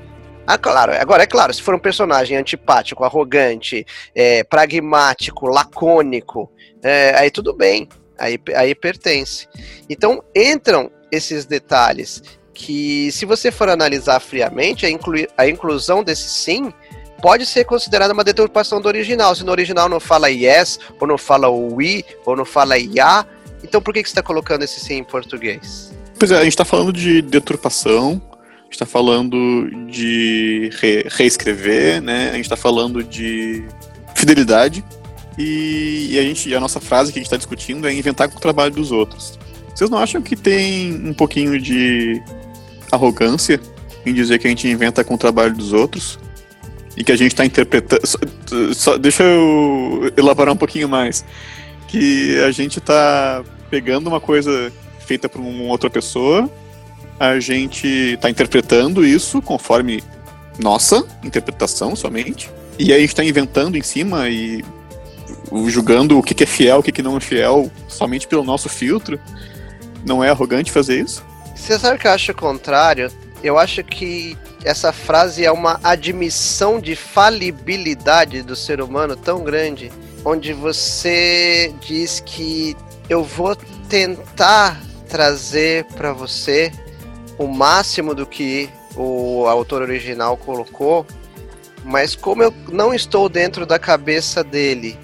Ah, 0.47 0.57
claro, 0.57 0.93
agora 0.93 1.23
é 1.23 1.27
claro, 1.27 1.53
se 1.53 1.61
for 1.61 1.75
um 1.75 1.79
personagem 1.79 2.37
antipático, 2.37 3.03
arrogante, 3.03 3.85
é, 4.15 4.45
pragmático, 4.45 5.45
lacônico, 5.45 6.49
é, 6.81 7.13
aí 7.17 7.29
tudo 7.29 7.53
bem, 7.53 7.89
aí, 8.17 8.39
aí 8.55 8.73
pertence. 8.73 9.45
Então 9.89 10.23
entram 10.33 10.89
esses 11.11 11.45
detalhes 11.45 12.23
que, 12.53 13.11
se 13.11 13.25
você 13.25 13.51
for 13.51 13.67
analisar 13.67 14.21
friamente, 14.21 14.85
a, 14.85 14.89
inclu 14.89 15.27
a 15.37 15.47
inclusão 15.47 16.01
desse 16.01 16.29
sim 16.29 16.73
pode 17.21 17.45
ser 17.45 17.65
considerada 17.65 18.13
uma 18.13 18.23
deturpação 18.23 18.79
do 18.79 18.87
original. 18.87 19.35
Se 19.35 19.43
no 19.43 19.51
original 19.51 19.89
não 19.89 19.99
fala 19.99 20.29
yes, 20.29 20.79
ou 20.99 21.07
não 21.07 21.17
fala 21.17 21.49
we, 21.49 22.05
ou 22.25 22.35
não 22.35 22.45
fala 22.45 22.77
ya, 22.77 23.25
então 23.63 23.81
por 23.81 23.93
que, 23.93 24.01
que 24.01 24.09
você 24.09 24.13
está 24.13 24.23
colocando 24.23 24.63
esse 24.63 24.79
sim 24.79 24.95
em 24.95 25.03
português? 25.03 25.93
Pois 26.17 26.31
é, 26.31 26.37
a 26.37 26.43
gente 26.43 26.53
está 26.53 26.65
falando 26.65 26.93
de 26.93 27.21
deturpação, 27.21 28.21
gente 28.67 28.73
está 28.73 28.85
falando 28.85 29.69
de 29.89 30.69
re 30.79 31.05
reescrever, 31.09 32.01
né? 32.01 32.29
A 32.29 32.33
gente 32.33 32.45
está 32.45 32.57
falando 32.57 33.03
de 33.03 33.63
fidelidade 34.15 34.83
e, 35.37 36.09
e, 36.11 36.19
a 36.19 36.21
gente, 36.21 36.53
a 36.53 36.59
nossa 36.59 36.79
frase 36.79 37.11
que 37.11 37.19
a 37.19 37.21
gente 37.21 37.27
está 37.27 37.37
discutindo 37.37 37.87
é 37.87 37.93
inventar 37.93 38.29
com 38.29 38.37
o 38.37 38.41
trabalho 38.41 38.73
dos 38.73 38.91
outros. 38.91 39.37
Vocês 39.73 39.89
não 39.89 39.97
acham 39.97 40.21
que 40.21 40.35
tem 40.35 40.93
um 40.93 41.13
pouquinho 41.13 41.59
de 41.59 42.21
arrogância 42.91 43.59
em 44.05 44.13
dizer 44.13 44.39
que 44.39 44.47
a 44.47 44.49
gente 44.49 44.67
inventa 44.67 45.03
com 45.03 45.13
o 45.13 45.17
trabalho 45.17 45.53
dos 45.53 45.73
outros? 45.73 46.19
e 46.97 47.03
que 47.03 47.11
a 47.11 47.15
gente 47.15 47.33
está 47.33 47.45
interpretando. 47.45 48.05
Só, 48.05 48.17
só, 48.73 48.97
deixa 48.97 49.23
eu 49.23 50.11
elaborar 50.17 50.53
um 50.53 50.57
pouquinho 50.57 50.89
mais. 50.89 51.23
Que 51.87 52.39
a 52.39 52.51
gente 52.51 52.79
está 52.79 53.43
pegando 53.69 54.07
uma 54.07 54.19
coisa 54.19 54.73
feita 55.05 55.29
por 55.29 55.39
uma 55.39 55.65
outra 55.65 55.89
pessoa, 55.89 56.49
a 57.19 57.39
gente 57.39 57.87
está 57.87 58.29
interpretando 58.29 59.05
isso 59.05 59.41
conforme 59.41 60.03
nossa 60.59 61.05
interpretação 61.23 61.95
somente, 61.95 62.49
e 62.79 62.91
aí 62.91 62.97
a 62.97 63.01
gente 63.01 63.09
está 63.09 63.23
inventando 63.23 63.77
em 63.77 63.81
cima 63.81 64.29
e 64.29 64.63
julgando 65.67 66.17
o 66.17 66.23
que, 66.23 66.43
é 66.43 66.47
fiel, 66.47 66.79
o 66.79 66.83
que, 66.83 67.01
não 67.01 67.17
é 67.17 67.19
fiel, 67.19 67.71
somente 67.87 68.27
pelo 68.27 68.43
nosso 68.43 68.69
filtro. 68.69 69.19
Não 70.05 70.23
é 70.23 70.29
arrogante 70.29 70.71
fazer 70.71 71.01
isso? 71.01 71.23
Sabe 71.55 71.97
que 71.97 72.07
eu 72.07 72.11
acho 72.11 72.31
o 72.31 72.35
contrário? 72.35 73.11
Eu 73.43 73.57
acho 73.57 73.83
que 73.83 74.37
essa 74.63 74.91
frase 74.93 75.43
é 75.43 75.51
uma 75.51 75.79
admissão 75.83 76.79
de 76.79 76.95
falibilidade 76.95 78.41
do 78.41 78.55
ser 78.55 78.81
humano 78.81 79.15
tão 79.15 79.43
grande, 79.43 79.91
onde 80.23 80.53
você 80.53 81.73
diz 81.81 82.21
que 82.25 82.75
eu 83.09 83.23
vou 83.23 83.55
tentar 83.89 84.81
trazer 85.07 85.85
para 85.85 86.13
você 86.13 86.71
o 87.37 87.47
máximo 87.47 88.13
do 88.13 88.25
que 88.25 88.69
o 88.95 89.45
autor 89.47 89.81
original 89.81 90.35
colocou, 90.37 91.05
mas 91.83 92.15
como 92.15 92.43
eu 92.43 92.53
não 92.69 92.93
estou 92.93 93.29
dentro 93.29 93.65
da 93.65 93.77
cabeça 93.77 94.43
dele 94.43 94.97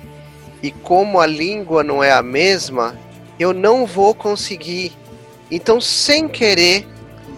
e 0.61 0.71
como 0.71 1.19
a 1.19 1.25
língua 1.25 1.83
não 1.83 2.03
é 2.03 2.11
a 2.11 2.23
mesma, 2.23 2.97
eu 3.39 3.53
não 3.53 3.85
vou 3.85 4.15
conseguir. 4.15 4.93
Então, 5.51 5.79
sem 5.79 6.27
querer, 6.27 6.87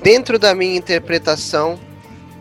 dentro 0.01 0.37
da 0.37 0.53
minha 0.53 0.77
interpretação, 0.77 1.79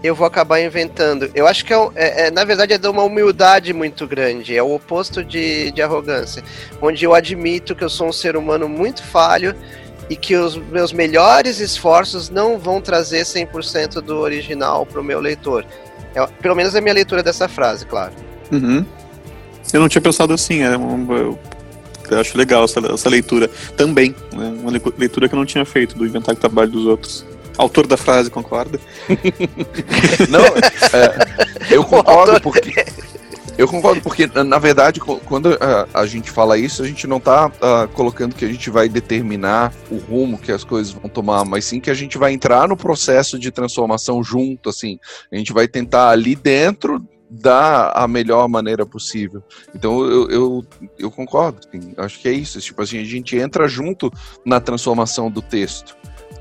eu 0.05 0.15
vou 0.15 0.27
acabar 0.27 0.61
inventando. 0.61 1.31
Eu 1.35 1.47
acho 1.47 1.65
que 1.65 1.73
é, 1.73 1.77
é, 1.95 2.27
é, 2.27 2.31
na 2.31 2.45
verdade 2.45 2.75
é 2.75 2.79
de 2.79 2.87
uma 2.87 3.03
humildade 3.03 3.73
muito 3.73 4.07
grande, 4.07 4.55
é 4.55 4.63
o 4.63 4.75
oposto 4.75 5.25
de, 5.25 5.71
de 5.73 5.81
arrogância, 5.81 6.45
onde 6.83 7.03
eu 7.05 7.15
admito 7.15 7.75
que 7.75 7.83
eu 7.83 7.89
sou 7.89 8.09
um 8.09 8.13
ser 8.13 8.37
humano 8.37 8.69
muito 8.69 9.03
falho 9.03 9.57
e 10.09 10.17
que 10.17 10.37
os 10.37 10.57
meus 10.57 10.93
melhores 10.93 11.61
esforços 11.61 12.31
não 12.31 12.59
vão 12.59 12.81
trazer 12.81 13.23
100% 13.23 14.01
do 14.01 14.19
original 14.19 14.85
para 14.85 15.01
o 15.01 15.05
meu 15.05 15.21
leitor. 15.21 15.65
É, 16.15 16.27
pelo 16.27 16.55
menos 16.55 16.75
é 16.75 16.79
a 16.79 16.81
minha 16.81 16.95
leitura 16.95 17.23
dessa 17.23 17.49
frase, 17.49 17.87
claro. 17.87 18.13
Uhum. 18.53 18.85
Eu 19.73 19.81
não 19.81 19.89
tinha 19.89 20.03
pensado 20.03 20.33
assim, 20.33 20.63
é 20.63 20.75
eu, 20.75 21.39
eu 22.11 22.21
acho 22.21 22.37
legal 22.37 22.65
essa, 22.65 22.81
essa 22.93 23.09
leitura 23.09 23.49
também, 23.77 24.15
né? 24.33 24.55
uma 24.61 24.71
leitura 24.71 25.29
que 25.29 25.35
eu 25.35 25.39
não 25.39 25.47
tinha 25.47 25.65
feito 25.65 25.97
do 25.97 26.07
inventar 26.07 26.35
o 26.35 26.39
trabalho 26.39 26.71
dos 26.71 26.87
outros. 26.87 27.25
Autor 27.57 27.87
da 27.87 27.97
frase, 27.97 28.31
concorda? 28.31 28.81
Não, 30.29 30.45
é, 30.45 31.73
eu 31.73 31.85
concordo 31.85 32.39
porque. 32.43 32.75
Eu 33.57 33.69
concordo, 33.69 34.01
porque, 34.01 34.27
na 34.27 34.59
verdade, 34.59 35.01
quando 35.01 35.57
a, 35.61 36.01
a 36.01 36.07
gente 36.07 36.31
fala 36.31 36.59
isso, 36.59 36.83
a 36.83 36.87
gente 36.87 37.07
não 37.07 37.19
está 37.19 37.47
uh, 37.47 37.89
colocando 37.93 38.35
que 38.35 38.45
a 38.45 38.49
gente 38.49 38.69
vai 38.69 38.89
determinar 38.89 39.73
o 39.91 39.97
rumo 39.97 40.39
que 40.39 40.51
as 40.51 40.65
coisas 40.65 40.93
vão 40.93 41.09
tomar, 41.09 41.45
mas 41.45 41.65
sim 41.65 41.79
que 41.79 41.91
a 41.91 41.95
gente 41.95 42.19
vai 42.19 42.33
entrar 42.33 42.69
no 42.69 42.77
processo 42.77 43.39
de 43.39 43.51
transformação 43.51 44.23
junto, 44.23 44.69
assim. 44.71 44.99
A 45.33 45.37
gente 45.37 45.53
vai 45.53 45.69
tentar 45.69 46.11
ali 46.11 46.35
dentro 46.35 47.03
dar 47.31 47.93
a 47.95 48.07
melhor 48.07 48.49
maneira 48.49 48.85
possível. 48.85 49.43
Então 49.75 50.05
eu, 50.05 50.31
eu, 50.31 50.65
eu 50.99 51.11
concordo, 51.11 51.61
assim, 51.67 51.93
acho 51.97 52.21
que 52.21 52.29
é 52.29 52.33
isso. 52.33 52.61
Tipo 52.61 52.83
assim, 52.83 52.99
a 52.99 53.05
gente 53.05 53.37
entra 53.37 53.67
junto 53.67 54.13
na 54.45 54.61
transformação 54.61 55.31
do 55.31 55.43
texto. 55.43 55.97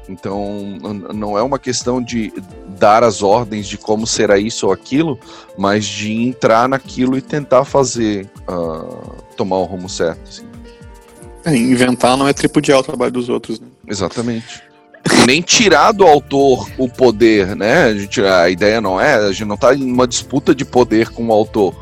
Então, 0.08 0.78
não 1.14 1.38
é 1.38 1.42
uma 1.42 1.58
questão 1.58 2.02
de 2.02 2.34
dar 2.78 3.04
as 3.04 3.24
ordens 3.24 3.68
de 3.68 3.78
como 3.78 4.06
será 4.06 4.38
isso 4.38 4.68
ou 4.68 4.74
aquilo, 4.74 5.18
mas 5.58 5.86
de 5.86 6.12
entrar 6.12 6.68
naquilo 6.68 7.18
e 7.18 7.22
tentar 7.22 7.64
fazer 7.64 8.30
uh, 8.48 9.16
tomar 9.38 9.58
o 9.58 9.64
rumo 9.64 9.88
certo. 9.88 10.22
Assim. 10.28 10.46
É, 11.46 11.56
inventar 11.56 12.18
não 12.18 12.28
é 12.28 12.34
tripudiar 12.34 12.80
o 12.80 12.84
trabalho 12.84 13.12
dos 13.12 13.30
outros. 13.30 13.60
Né? 13.60 13.68
Exatamente. 13.88 14.62
Nem 15.26 15.42
tirar 15.42 15.92
do 15.92 16.06
autor 16.06 16.70
o 16.78 16.88
poder, 16.88 17.56
né? 17.56 17.84
A, 17.84 17.94
gente, 17.94 18.22
a 18.22 18.50
ideia 18.50 18.80
não 18.80 19.00
é, 19.00 19.16
a 19.16 19.32
gente 19.32 19.46
não 19.46 19.56
está 19.56 19.76
em 19.76 19.84
uma 19.84 20.08
disputa 20.08 20.56
de 20.56 20.64
poder 20.64 21.10
com 21.10 21.28
o 21.28 21.34
autor. 21.34 21.76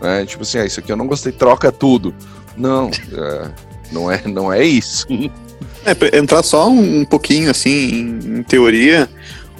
Né? 0.00 0.26
Tipo 0.26 0.42
assim, 0.42 0.58
ah, 0.58 0.66
isso 0.66 0.80
aqui 0.80 0.90
eu 0.90 0.96
não 0.96 1.06
gostei, 1.06 1.32
troca 1.32 1.70
tudo. 1.70 2.14
Não, 2.56 2.90
é, 3.12 3.50
não, 3.92 4.10
é, 4.10 4.22
não 4.26 4.52
é 4.52 4.64
isso. 4.64 5.06
É, 5.86 6.18
entrar 6.18 6.42
só 6.42 6.68
um, 6.68 7.04
pouquinho, 7.04 7.48
assim, 7.48 7.70
em, 7.70 8.38
em, 8.38 8.42
teoria, 8.42 9.08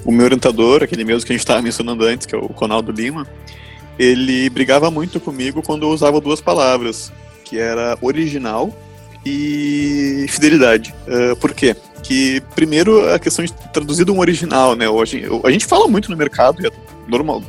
o 0.04 0.10
meu 0.10 0.24
orientador, 0.24 0.82
aquele 0.82 1.04
mesmo 1.04 1.24
que 1.24 1.32
a 1.32 1.34
gente 1.34 1.42
estava 1.42 1.62
mencionando 1.62 2.04
antes, 2.04 2.26
que 2.26 2.34
é 2.34 2.38
o 2.38 2.46
Ronaldo 2.46 2.90
Lima, 2.90 3.24
ele 3.96 4.50
brigava 4.50 4.90
muito 4.90 5.20
comigo 5.20 5.62
quando 5.62 5.84
eu 5.84 5.90
usava 5.90 6.20
duas 6.20 6.40
palavras, 6.40 7.12
que 7.44 7.58
era 7.58 7.96
original 8.02 8.76
e 9.24 10.26
fidelidade. 10.28 10.92
Uh, 11.06 11.36
por 11.36 11.54
quê? 11.54 11.76
Que, 12.02 12.42
primeiro, 12.56 13.08
a 13.12 13.20
questão 13.20 13.44
de 13.44 13.52
traduzir 13.72 14.10
um 14.10 14.18
original, 14.18 14.74
né? 14.74 14.88
Hoje, 14.88 15.24
a 15.44 15.50
gente 15.50 15.64
fala 15.64 15.86
muito 15.86 16.10
no 16.10 16.16
mercado, 16.16 16.66
é 16.66 16.70
normal, 17.08 17.42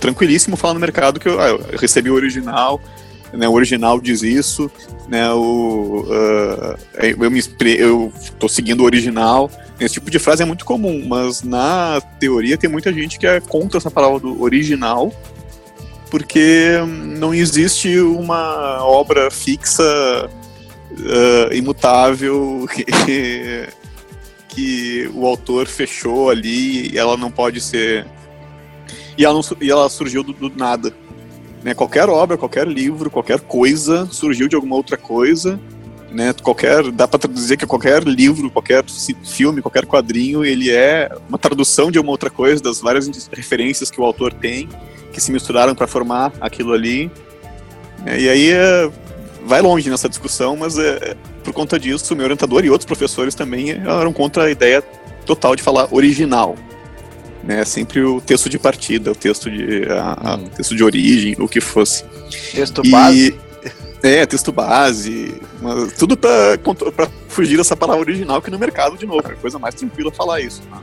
tranquilíssimo 0.00 0.56
falar 0.56 0.74
no 0.74 0.80
mercado 0.80 1.20
que 1.20 1.28
eu, 1.28 1.40
ah, 1.40 1.48
eu 1.48 1.78
recebi 1.78 2.10
o 2.10 2.14
original, 2.14 2.80
né, 3.32 3.48
o 3.48 3.52
original 3.52 4.00
diz 4.00 4.22
isso, 4.22 4.70
né, 5.08 5.30
o, 5.32 6.04
uh, 6.06 6.78
eu, 7.00 7.32
eu 7.78 8.12
tô 8.38 8.48
seguindo 8.48 8.80
o 8.80 8.84
original. 8.84 9.50
Esse 9.78 9.94
tipo 9.94 10.10
de 10.10 10.18
frase 10.18 10.42
é 10.42 10.46
muito 10.46 10.64
comum, 10.64 11.04
mas 11.06 11.42
na 11.42 12.00
teoria 12.18 12.56
tem 12.56 12.70
muita 12.70 12.92
gente 12.92 13.18
que 13.18 13.26
é 13.26 13.40
contra 13.40 13.78
essa 13.78 13.90
palavra 13.90 14.20
do 14.20 14.42
original, 14.42 15.12
porque 16.10 16.78
não 17.18 17.34
existe 17.34 17.98
uma 17.98 18.82
obra 18.84 19.30
fixa, 19.30 20.30
uh, 20.92 21.54
imutável, 21.54 22.66
que, 22.72 23.68
que 24.48 25.10
o 25.14 25.26
autor 25.26 25.66
fechou 25.66 26.30
ali 26.30 26.92
e 26.92 26.98
ela 26.98 27.16
não 27.16 27.30
pode 27.30 27.60
ser. 27.60 28.06
E 29.18 29.24
ela, 29.24 29.34
não, 29.34 29.42
e 29.60 29.70
ela 29.70 29.88
surgiu 29.88 30.22
do, 30.22 30.32
do 30.32 30.50
nada. 30.56 30.92
Né? 31.66 31.74
Qualquer 31.74 32.08
obra, 32.08 32.38
qualquer 32.38 32.64
livro, 32.68 33.10
qualquer 33.10 33.40
coisa 33.40 34.06
surgiu 34.12 34.46
de 34.46 34.54
alguma 34.54 34.76
outra 34.76 34.96
coisa. 34.96 35.58
Né? 36.12 36.32
Qualquer, 36.40 36.92
dá 36.92 37.08
para 37.08 37.18
traduzir 37.18 37.56
que 37.56 37.66
qualquer 37.66 38.04
livro, 38.04 38.48
qualquer 38.48 38.84
filme, 39.24 39.60
qualquer 39.60 39.84
quadrinho, 39.84 40.44
ele 40.44 40.70
é 40.70 41.10
uma 41.28 41.36
tradução 41.36 41.90
de 41.90 41.98
uma 41.98 42.12
outra 42.12 42.30
coisa, 42.30 42.62
das 42.62 42.80
várias 42.80 43.10
referências 43.32 43.90
que 43.90 44.00
o 44.00 44.04
autor 44.04 44.32
tem, 44.32 44.68
que 45.12 45.20
se 45.20 45.32
misturaram 45.32 45.74
para 45.74 45.88
formar 45.88 46.32
aquilo 46.40 46.72
ali. 46.72 47.10
Né? 48.04 48.20
E 48.20 48.28
aí 48.28 48.50
é, 48.52 48.88
vai 49.44 49.60
longe 49.60 49.90
nessa 49.90 50.08
discussão, 50.08 50.56
mas 50.56 50.78
é, 50.78 51.16
por 51.42 51.52
conta 51.52 51.80
disso, 51.80 52.14
meu 52.14 52.26
orientador 52.26 52.64
e 52.64 52.70
outros 52.70 52.86
professores 52.86 53.34
também 53.34 53.70
eram 53.70 54.12
contra 54.12 54.44
a 54.44 54.50
ideia 54.52 54.80
total 55.26 55.56
de 55.56 55.64
falar 55.64 55.88
original 55.92 56.54
né? 57.46 57.64
Sempre 57.64 58.02
o 58.02 58.20
texto 58.20 58.48
de 58.48 58.58
partida, 58.58 59.12
o 59.12 59.14
texto 59.14 59.50
de, 59.50 59.84
a, 59.90 60.32
a, 60.32 60.34
hum. 60.34 60.48
texto 60.48 60.74
de 60.74 60.82
origem, 60.82 61.36
o 61.38 61.48
que 61.48 61.60
fosse. 61.60 62.04
Texto 62.52 62.82
e, 62.84 62.90
base? 62.90 63.38
É, 64.02 64.26
texto 64.26 64.52
base, 64.52 65.40
tudo 65.98 66.16
pra, 66.16 66.58
pra 66.94 67.08
fugir 67.28 67.56
dessa 67.56 67.76
palavra 67.76 68.02
original 68.02 68.40
que 68.42 68.50
no 68.50 68.58
mercado, 68.58 68.96
de 68.96 69.06
novo, 69.06 69.22
é 69.26 69.34
coisa 69.34 69.58
mais 69.58 69.74
tranquila 69.74 70.12
falar 70.12 70.40
isso. 70.40 70.62
Né? 70.70 70.78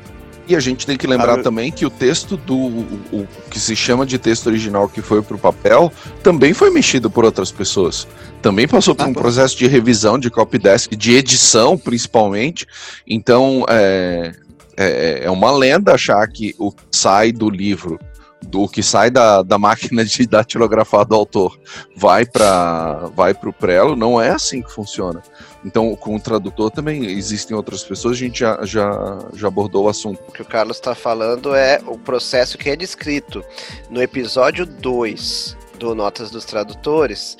E 0.47 0.55
a 0.55 0.59
gente 0.59 0.85
tem 0.85 0.97
que 0.97 1.07
lembrar 1.07 1.39
ah, 1.39 1.43
também 1.43 1.71
que 1.71 1.85
o 1.85 1.89
texto 1.89 2.35
do 2.35 2.57
o, 2.57 2.81
o, 3.13 3.27
que 3.49 3.57
se 3.57 3.75
chama 3.75 4.05
de 4.05 4.17
texto 4.17 4.47
original 4.47 4.89
que 4.89 5.01
foi 5.01 5.21
para 5.21 5.35
o 5.37 5.39
papel 5.39 5.91
também 6.21 6.53
foi 6.53 6.69
mexido 6.69 7.09
por 7.09 7.23
outras 7.23 7.49
pessoas. 7.49 8.05
Também 8.41 8.67
passou 8.67 8.93
por 8.93 9.05
ah, 9.05 9.09
um 9.09 9.13
processo 9.13 9.55
de 9.57 9.67
revisão, 9.67 10.19
de 10.19 10.29
copy 10.29 10.57
desk, 10.57 10.93
de 10.97 11.13
edição, 11.15 11.77
principalmente. 11.77 12.67
Então 13.07 13.65
é, 13.69 14.33
é, 14.77 15.25
é 15.25 15.31
uma 15.31 15.51
lenda 15.51 15.93
achar 15.93 16.27
que 16.27 16.55
o 16.57 16.71
que 16.71 16.83
sai 16.91 17.31
do 17.31 17.49
livro 17.49 17.99
do 18.43 18.67
que 18.67 18.83
sai 18.83 19.09
da, 19.09 19.41
da 19.41 19.57
máquina 19.57 20.03
de 20.03 20.27
datilografar 20.27 21.05
do 21.05 21.15
autor 21.15 21.57
vai 21.95 22.25
para 22.25 23.09
vai 23.15 23.31
o 23.31 23.53
prelo, 23.53 23.95
não 23.95 24.21
é 24.21 24.29
assim 24.29 24.61
que 24.61 24.71
funciona. 24.71 25.21
Então, 25.65 25.95
com 25.95 26.15
o 26.15 26.19
tradutor 26.19 26.69
também 26.69 27.05
existem 27.05 27.55
outras 27.55 27.83
pessoas, 27.83 28.17
a 28.17 28.19
gente 28.19 28.39
já, 28.39 28.59
já, 28.63 29.19
já 29.33 29.47
abordou 29.47 29.85
o 29.85 29.89
assunto. 29.89 30.21
O 30.27 30.31
que 30.31 30.41
o 30.41 30.45
Carlos 30.45 30.77
está 30.77 30.93
falando 30.93 31.55
é 31.55 31.81
o 31.87 31.97
processo 31.97 32.57
que 32.57 32.69
é 32.69 32.75
descrito 32.75 33.43
no 33.89 34.01
episódio 34.01 34.65
2 34.65 35.57
do 35.79 35.95
Notas 35.95 36.29
dos 36.29 36.45
Tradutores. 36.45 37.37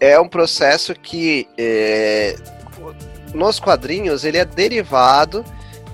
É 0.00 0.18
um 0.20 0.28
processo 0.28 0.94
que 0.94 1.48
é, 1.58 2.36
nos 3.34 3.58
quadrinhos 3.58 4.24
ele 4.24 4.38
é 4.38 4.44
derivado 4.44 5.44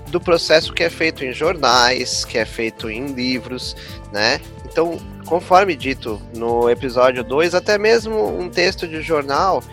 do 0.07 0.19
processo 0.19 0.73
que 0.73 0.83
é 0.83 0.89
feito 0.89 1.23
em 1.23 1.31
jornais, 1.31 2.23
que 2.25 2.37
é 2.37 2.45
feito 2.45 2.89
em 2.89 3.07
livros, 3.07 3.75
né? 4.11 4.39
Então, 4.65 4.97
conforme 5.25 5.75
dito 5.75 6.21
no 6.35 6.69
episódio 6.69 7.23
2, 7.23 7.55
até 7.55 7.77
mesmo 7.77 8.37
um 8.37 8.49
texto 8.49 8.87
de 8.87 9.01
jornal 9.01 9.63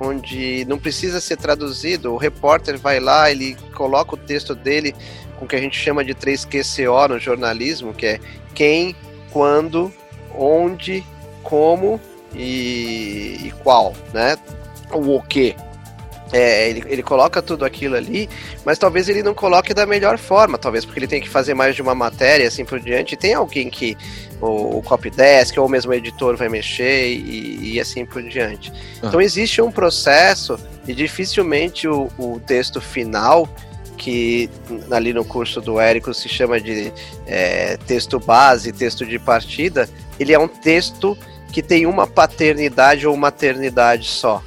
onde 0.00 0.64
não 0.66 0.78
precisa 0.78 1.20
ser 1.20 1.36
traduzido, 1.36 2.12
o 2.12 2.16
repórter 2.16 2.78
vai 2.78 2.98
lá, 2.98 3.30
ele 3.30 3.56
coloca 3.74 4.14
o 4.14 4.18
texto 4.18 4.54
dele 4.54 4.94
com 5.38 5.44
o 5.44 5.48
que 5.48 5.56
a 5.56 5.60
gente 5.60 5.78
chama 5.78 6.04
de 6.04 6.14
3QCO 6.14 7.08
no 7.08 7.18
jornalismo, 7.18 7.94
que 7.94 8.06
é 8.06 8.20
quem, 8.54 8.96
quando, 9.32 9.92
onde, 10.36 11.04
como 11.42 12.00
e, 12.34 13.38
e 13.44 13.52
qual, 13.62 13.94
né? 14.12 14.36
O 14.90 15.16
o 15.16 15.22
que. 15.22 15.54
É, 16.32 16.70
ele, 16.70 16.82
ele 16.86 17.02
coloca 17.02 17.42
tudo 17.42 17.64
aquilo 17.64 17.94
ali, 17.94 18.28
mas 18.64 18.78
talvez 18.78 19.08
ele 19.08 19.22
não 19.22 19.34
coloque 19.34 19.74
da 19.74 19.84
melhor 19.84 20.16
forma, 20.16 20.56
talvez 20.56 20.84
porque 20.84 20.98
ele 20.98 21.06
tem 21.06 21.20
que 21.20 21.28
fazer 21.28 21.52
mais 21.52 21.76
de 21.76 21.82
uma 21.82 21.94
matéria, 21.94 22.48
assim 22.48 22.64
por 22.64 22.80
diante. 22.80 23.12
E 23.12 23.16
tem 23.18 23.34
alguém 23.34 23.68
que 23.68 23.96
o, 24.40 24.78
o 24.78 24.82
copydesk 24.82 25.58
ou 25.58 25.68
mesmo 25.68 25.92
o 25.92 25.94
editor 25.94 26.36
vai 26.36 26.48
mexer 26.48 27.08
e, 27.08 27.74
e 27.74 27.80
assim 27.80 28.06
por 28.06 28.22
diante. 28.22 28.72
Ah. 29.02 29.08
Então 29.08 29.20
existe 29.20 29.60
um 29.60 29.70
processo 29.70 30.58
e 30.86 30.94
dificilmente 30.94 31.86
o, 31.86 32.08
o 32.18 32.40
texto 32.40 32.80
final 32.80 33.48
que 33.96 34.50
ali 34.90 35.12
no 35.12 35.24
curso 35.24 35.60
do 35.60 35.78
Érico 35.78 36.12
se 36.12 36.28
chama 36.28 36.60
de 36.60 36.92
é, 37.24 37.76
texto 37.86 38.18
base, 38.18 38.72
texto 38.72 39.06
de 39.06 39.16
partida, 39.16 39.88
ele 40.18 40.32
é 40.32 40.38
um 40.38 40.48
texto 40.48 41.16
que 41.52 41.62
tem 41.62 41.86
uma 41.86 42.06
paternidade 42.06 43.06
ou 43.06 43.16
maternidade 43.16 44.08
só. 44.08 44.42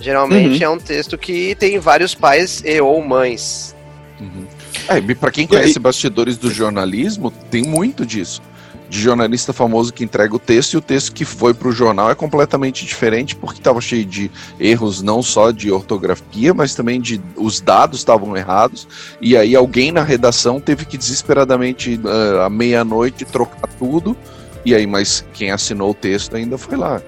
Geralmente 0.00 0.64
uhum. 0.64 0.70
é 0.72 0.74
um 0.76 0.78
texto 0.78 1.16
que 1.16 1.54
tem 1.54 1.78
vários 1.78 2.14
pais 2.14 2.62
e 2.64 2.80
ou 2.80 3.02
mães. 3.02 3.74
Uhum. 4.20 4.46
É, 4.88 5.14
para 5.14 5.30
quem 5.30 5.46
conhece 5.46 5.78
aí... 5.78 5.82
bastidores 5.82 6.36
do 6.36 6.50
jornalismo, 6.50 7.30
tem 7.50 7.62
muito 7.62 8.04
disso. 8.04 8.42
De 8.88 9.00
jornalista 9.00 9.52
famoso 9.52 9.92
que 9.92 10.04
entrega 10.04 10.36
o 10.36 10.38
texto 10.38 10.74
e 10.74 10.76
o 10.76 10.80
texto 10.80 11.12
que 11.12 11.24
foi 11.24 11.52
para 11.52 11.66
o 11.66 11.72
jornal 11.72 12.08
é 12.08 12.14
completamente 12.14 12.86
diferente 12.86 13.34
porque 13.34 13.58
estava 13.58 13.80
cheio 13.80 14.04
de 14.04 14.30
erros 14.60 15.02
não 15.02 15.22
só 15.22 15.50
de 15.50 15.72
ortografia, 15.72 16.54
mas 16.54 16.74
também 16.74 17.00
de 17.00 17.20
os 17.34 17.60
dados 17.60 17.98
estavam 17.98 18.36
errados 18.36 18.86
e 19.20 19.36
aí 19.36 19.56
alguém 19.56 19.90
na 19.90 20.04
redação 20.04 20.60
teve 20.60 20.84
que 20.84 20.96
desesperadamente 20.96 21.98
uh, 22.04 22.42
à 22.42 22.50
meia-noite 22.50 23.24
trocar 23.24 23.68
tudo 23.76 24.16
e 24.64 24.72
aí 24.72 24.86
mas 24.86 25.24
quem 25.34 25.50
assinou 25.50 25.90
o 25.90 25.94
texto 25.94 26.36
ainda 26.36 26.56
foi 26.56 26.76
lá. 26.76 27.02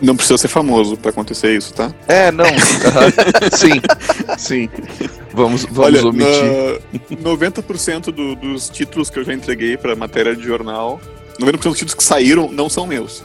Não 0.00 0.14
precisa 0.14 0.38
ser 0.38 0.48
famoso 0.48 0.96
para 0.96 1.10
acontecer 1.10 1.56
isso, 1.56 1.74
tá? 1.74 1.92
É, 2.06 2.30
não. 2.30 2.44
sim, 3.52 3.80
sim. 4.38 4.70
Vamos, 5.32 5.64
vamos 5.64 5.78
Olha, 5.78 6.06
omitir. 6.06 6.80
Na 7.20 7.30
90% 7.30 8.12
do, 8.12 8.36
dos 8.36 8.68
títulos 8.68 9.10
que 9.10 9.18
eu 9.18 9.24
já 9.24 9.34
entreguei 9.34 9.76
para 9.76 9.96
matéria 9.96 10.36
de 10.36 10.42
jornal, 10.42 11.00
90% 11.40 11.62
dos 11.62 11.78
títulos 11.78 11.94
que 11.94 12.04
saíram 12.04 12.50
não 12.52 12.68
são 12.68 12.86
meus. 12.86 13.24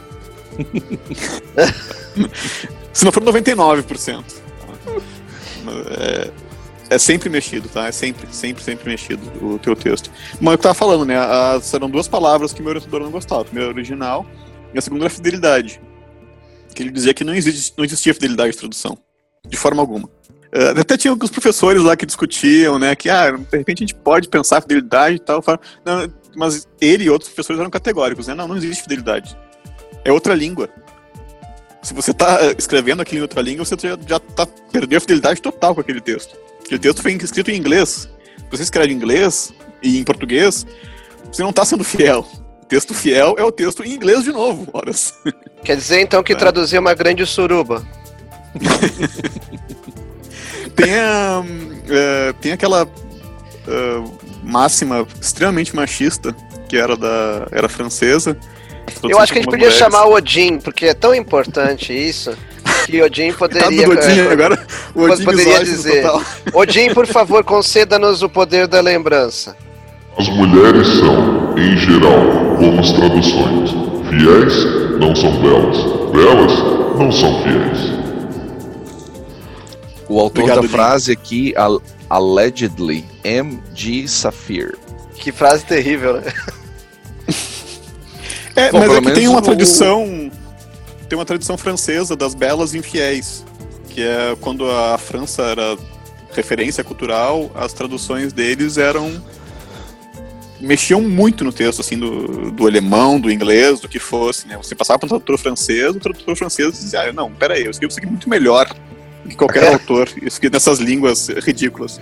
Se 2.92 3.04
não 3.04 3.12
for 3.12 3.22
99%. 3.22 4.24
É, 5.96 6.30
é 6.90 6.98
sempre 6.98 7.28
mexido, 7.28 7.68
tá? 7.68 7.86
É 7.86 7.92
sempre, 7.92 8.26
sempre, 8.32 8.62
sempre 8.62 8.90
mexido 8.90 9.22
o 9.44 9.58
teu 9.58 9.76
texto. 9.76 10.10
Mas 10.40 10.52
eu 10.52 10.58
tava 10.58 10.74
falando, 10.74 11.04
né? 11.04 11.16
As, 11.18 11.72
eram 11.72 11.88
duas 11.88 12.08
palavras 12.08 12.52
que 12.52 12.60
meu 12.60 12.70
orientador 12.70 13.00
não 13.00 13.10
gostava. 13.10 13.42
A 13.42 13.44
primeira, 13.44 13.70
original, 13.70 14.26
e 14.72 14.78
a 14.78 14.82
segunda 14.82 15.04
era 15.04 15.10
fidelidade 15.10 15.80
que 16.74 16.82
ele 16.82 16.90
dizia 16.90 17.14
que 17.14 17.24
não, 17.24 17.34
existe, 17.34 17.72
não 17.76 17.84
existia 17.84 18.12
fidelidade 18.12 18.52
de 18.52 18.58
tradução, 18.58 18.98
de 19.46 19.56
forma 19.56 19.80
alguma. 19.80 20.06
Uh, 20.06 20.78
até 20.78 20.96
tinha 20.96 21.10
alguns 21.10 21.30
professores 21.30 21.82
lá 21.82 21.96
que 21.96 22.04
discutiam, 22.04 22.78
né, 22.78 22.94
que, 22.94 23.08
ah, 23.08 23.30
de 23.30 23.56
repente 23.56 23.82
a 23.82 23.86
gente 23.86 23.94
pode 23.94 24.28
pensar 24.28 24.60
fidelidade 24.60 25.16
e 25.16 25.18
tal, 25.18 25.42
não, 25.84 26.12
mas 26.36 26.68
ele 26.80 27.04
e 27.04 27.10
outros 27.10 27.30
professores 27.30 27.60
eram 27.60 27.70
categóricos, 27.70 28.26
né, 28.26 28.34
não, 28.34 28.46
não 28.46 28.56
existe 28.56 28.82
fidelidade. 28.82 29.36
É 30.04 30.12
outra 30.12 30.34
língua. 30.34 30.68
Se 31.82 31.92
você 31.92 32.12
está 32.12 32.38
escrevendo 32.58 33.02
aquilo 33.02 33.20
em 33.20 33.22
outra 33.22 33.42
língua, 33.42 33.64
você 33.64 33.76
já, 34.06 34.18
tá, 34.18 34.46
perdeu 34.70 34.98
a 34.98 35.00
fidelidade 35.00 35.40
total 35.40 35.74
com 35.74 35.80
aquele 35.80 36.00
texto. 36.00 36.36
Aquele 36.64 36.78
texto 36.78 37.02
foi 37.02 37.12
escrito 37.12 37.50
em 37.50 37.56
inglês. 37.56 38.08
Se 38.38 38.50
você 38.50 38.62
escreve 38.62 38.92
em 38.92 38.96
inglês 38.96 39.52
e 39.82 39.98
em 39.98 40.04
português, 40.04 40.66
você 41.30 41.42
não 41.42 41.50
está 41.50 41.64
sendo 41.64 41.84
fiel 41.84 42.26
texto 42.64 42.94
fiel 42.94 43.34
é 43.38 43.44
o 43.44 43.52
texto 43.52 43.84
em 43.84 43.92
inglês 43.92 44.24
de 44.24 44.32
novo, 44.32 44.66
horas. 44.72 45.14
Quer 45.62 45.76
dizer 45.76 46.00
então 46.00 46.22
que 46.22 46.32
é. 46.32 46.36
traduzir 46.36 46.78
uma 46.78 46.94
grande 46.94 47.26
suruba. 47.26 47.84
tem, 50.74 50.98
a, 50.98 51.40
uh, 51.40 52.34
tem 52.40 52.52
aquela 52.52 52.84
uh, 52.84 54.18
máxima 54.42 55.06
extremamente 55.20 55.74
machista 55.74 56.34
que 56.68 56.76
era 56.76 56.96
da 56.96 57.46
era 57.52 57.68
francesa. 57.68 58.36
Eu 59.02 59.18
acho 59.18 59.32
que 59.32 59.38
a 59.38 59.42
gente 59.42 59.50
podia 59.50 59.68
mulheres. 59.68 59.78
chamar 59.78 60.06
o 60.06 60.14
Odin, 60.14 60.58
porque 60.58 60.86
é 60.86 60.94
tão 60.94 61.14
importante 61.14 61.92
isso. 61.92 62.36
Que 62.86 63.00
Odin 63.00 63.32
poderia. 63.32 63.88
Odin, 63.88 64.20
é, 64.20 64.26
agora, 64.32 64.66
o 64.94 65.02
Odin 65.02 65.24
poderia 65.24 65.62
dizer: 65.62 66.04
Odin, 66.52 66.92
por 66.92 67.06
favor, 67.06 67.44
conceda-nos 67.44 68.22
o 68.22 68.28
poder 68.28 68.66
da 68.66 68.80
lembrança. 68.80 69.56
As 70.18 70.28
mulheres 70.28 70.86
são, 70.98 71.23
em 71.56 71.76
geral, 71.76 72.56
como 72.56 72.80
as 72.80 72.92
traduções. 72.92 73.70
Fiéis 74.08 74.98
não 74.98 75.14
são 75.14 75.40
belas. 75.40 75.76
Belas 76.12 76.98
não 76.98 77.12
são 77.12 77.42
fiéis. 77.42 77.94
O 80.08 80.20
autor 80.20 80.42
Obrigado, 80.42 80.62
da 80.62 80.68
frase 80.68 81.12
aqui, 81.12 81.54
allegedly, 82.08 83.04
M.G. 83.22 84.06
Safir. 84.06 84.76
Que 85.14 85.32
frase 85.32 85.64
terrível, 85.64 86.20
né? 86.20 86.32
é, 88.54 88.70
Bom, 88.70 88.80
mas 88.80 88.92
é 88.92 89.00
que 89.00 89.12
tem 89.12 89.28
uma 89.28 89.38
o... 89.38 89.42
tradição. 89.42 90.30
Tem 91.08 91.18
uma 91.18 91.24
tradição 91.24 91.56
francesa 91.56 92.14
das 92.16 92.34
belas 92.34 92.74
infiéis. 92.74 93.44
Que 93.88 94.02
é 94.02 94.36
quando 94.40 94.70
a 94.70 94.98
França 94.98 95.42
era 95.42 95.76
referência 96.32 96.82
cultural, 96.82 97.50
as 97.54 97.72
traduções 97.72 98.32
deles 98.32 98.76
eram 98.76 99.22
mexiam 100.64 101.00
muito 101.00 101.44
no 101.44 101.52
texto, 101.52 101.80
assim, 101.80 101.98
do, 101.98 102.50
do 102.50 102.66
alemão, 102.66 103.20
do 103.20 103.30
inglês, 103.30 103.80
do 103.80 103.88
que 103.88 103.98
fosse, 103.98 104.48
né? 104.48 104.56
Você 104.56 104.74
passava 104.74 104.98
para 104.98 105.06
um 105.06 105.08
tradutor 105.10 105.38
francês, 105.38 105.94
o 105.94 106.00
tradutor 106.00 106.36
francês 106.36 106.72
dizia, 106.72 107.02
ah, 107.02 107.12
não, 107.12 107.32
peraí, 107.32 107.64
eu 107.64 107.70
escrevo 107.70 107.90
isso 107.90 107.98
aqui 107.98 108.08
muito 108.08 108.28
melhor 108.28 108.66
do 109.22 109.28
que 109.28 109.36
qualquer 109.36 109.72
autor, 109.72 110.08
isso 110.22 110.38
aqui 110.38 110.50
nessas 110.50 110.78
línguas 110.78 111.28
ridículas. 111.28 112.00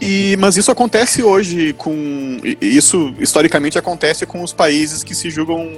E, 0.00 0.36
mas 0.38 0.56
isso 0.56 0.70
acontece 0.70 1.22
hoje 1.22 1.72
com. 1.72 2.38
Isso 2.60 3.14
historicamente 3.18 3.78
acontece 3.78 4.26
com 4.26 4.42
os 4.42 4.52
países 4.52 5.02
que 5.02 5.14
se 5.14 5.30
julgam 5.30 5.72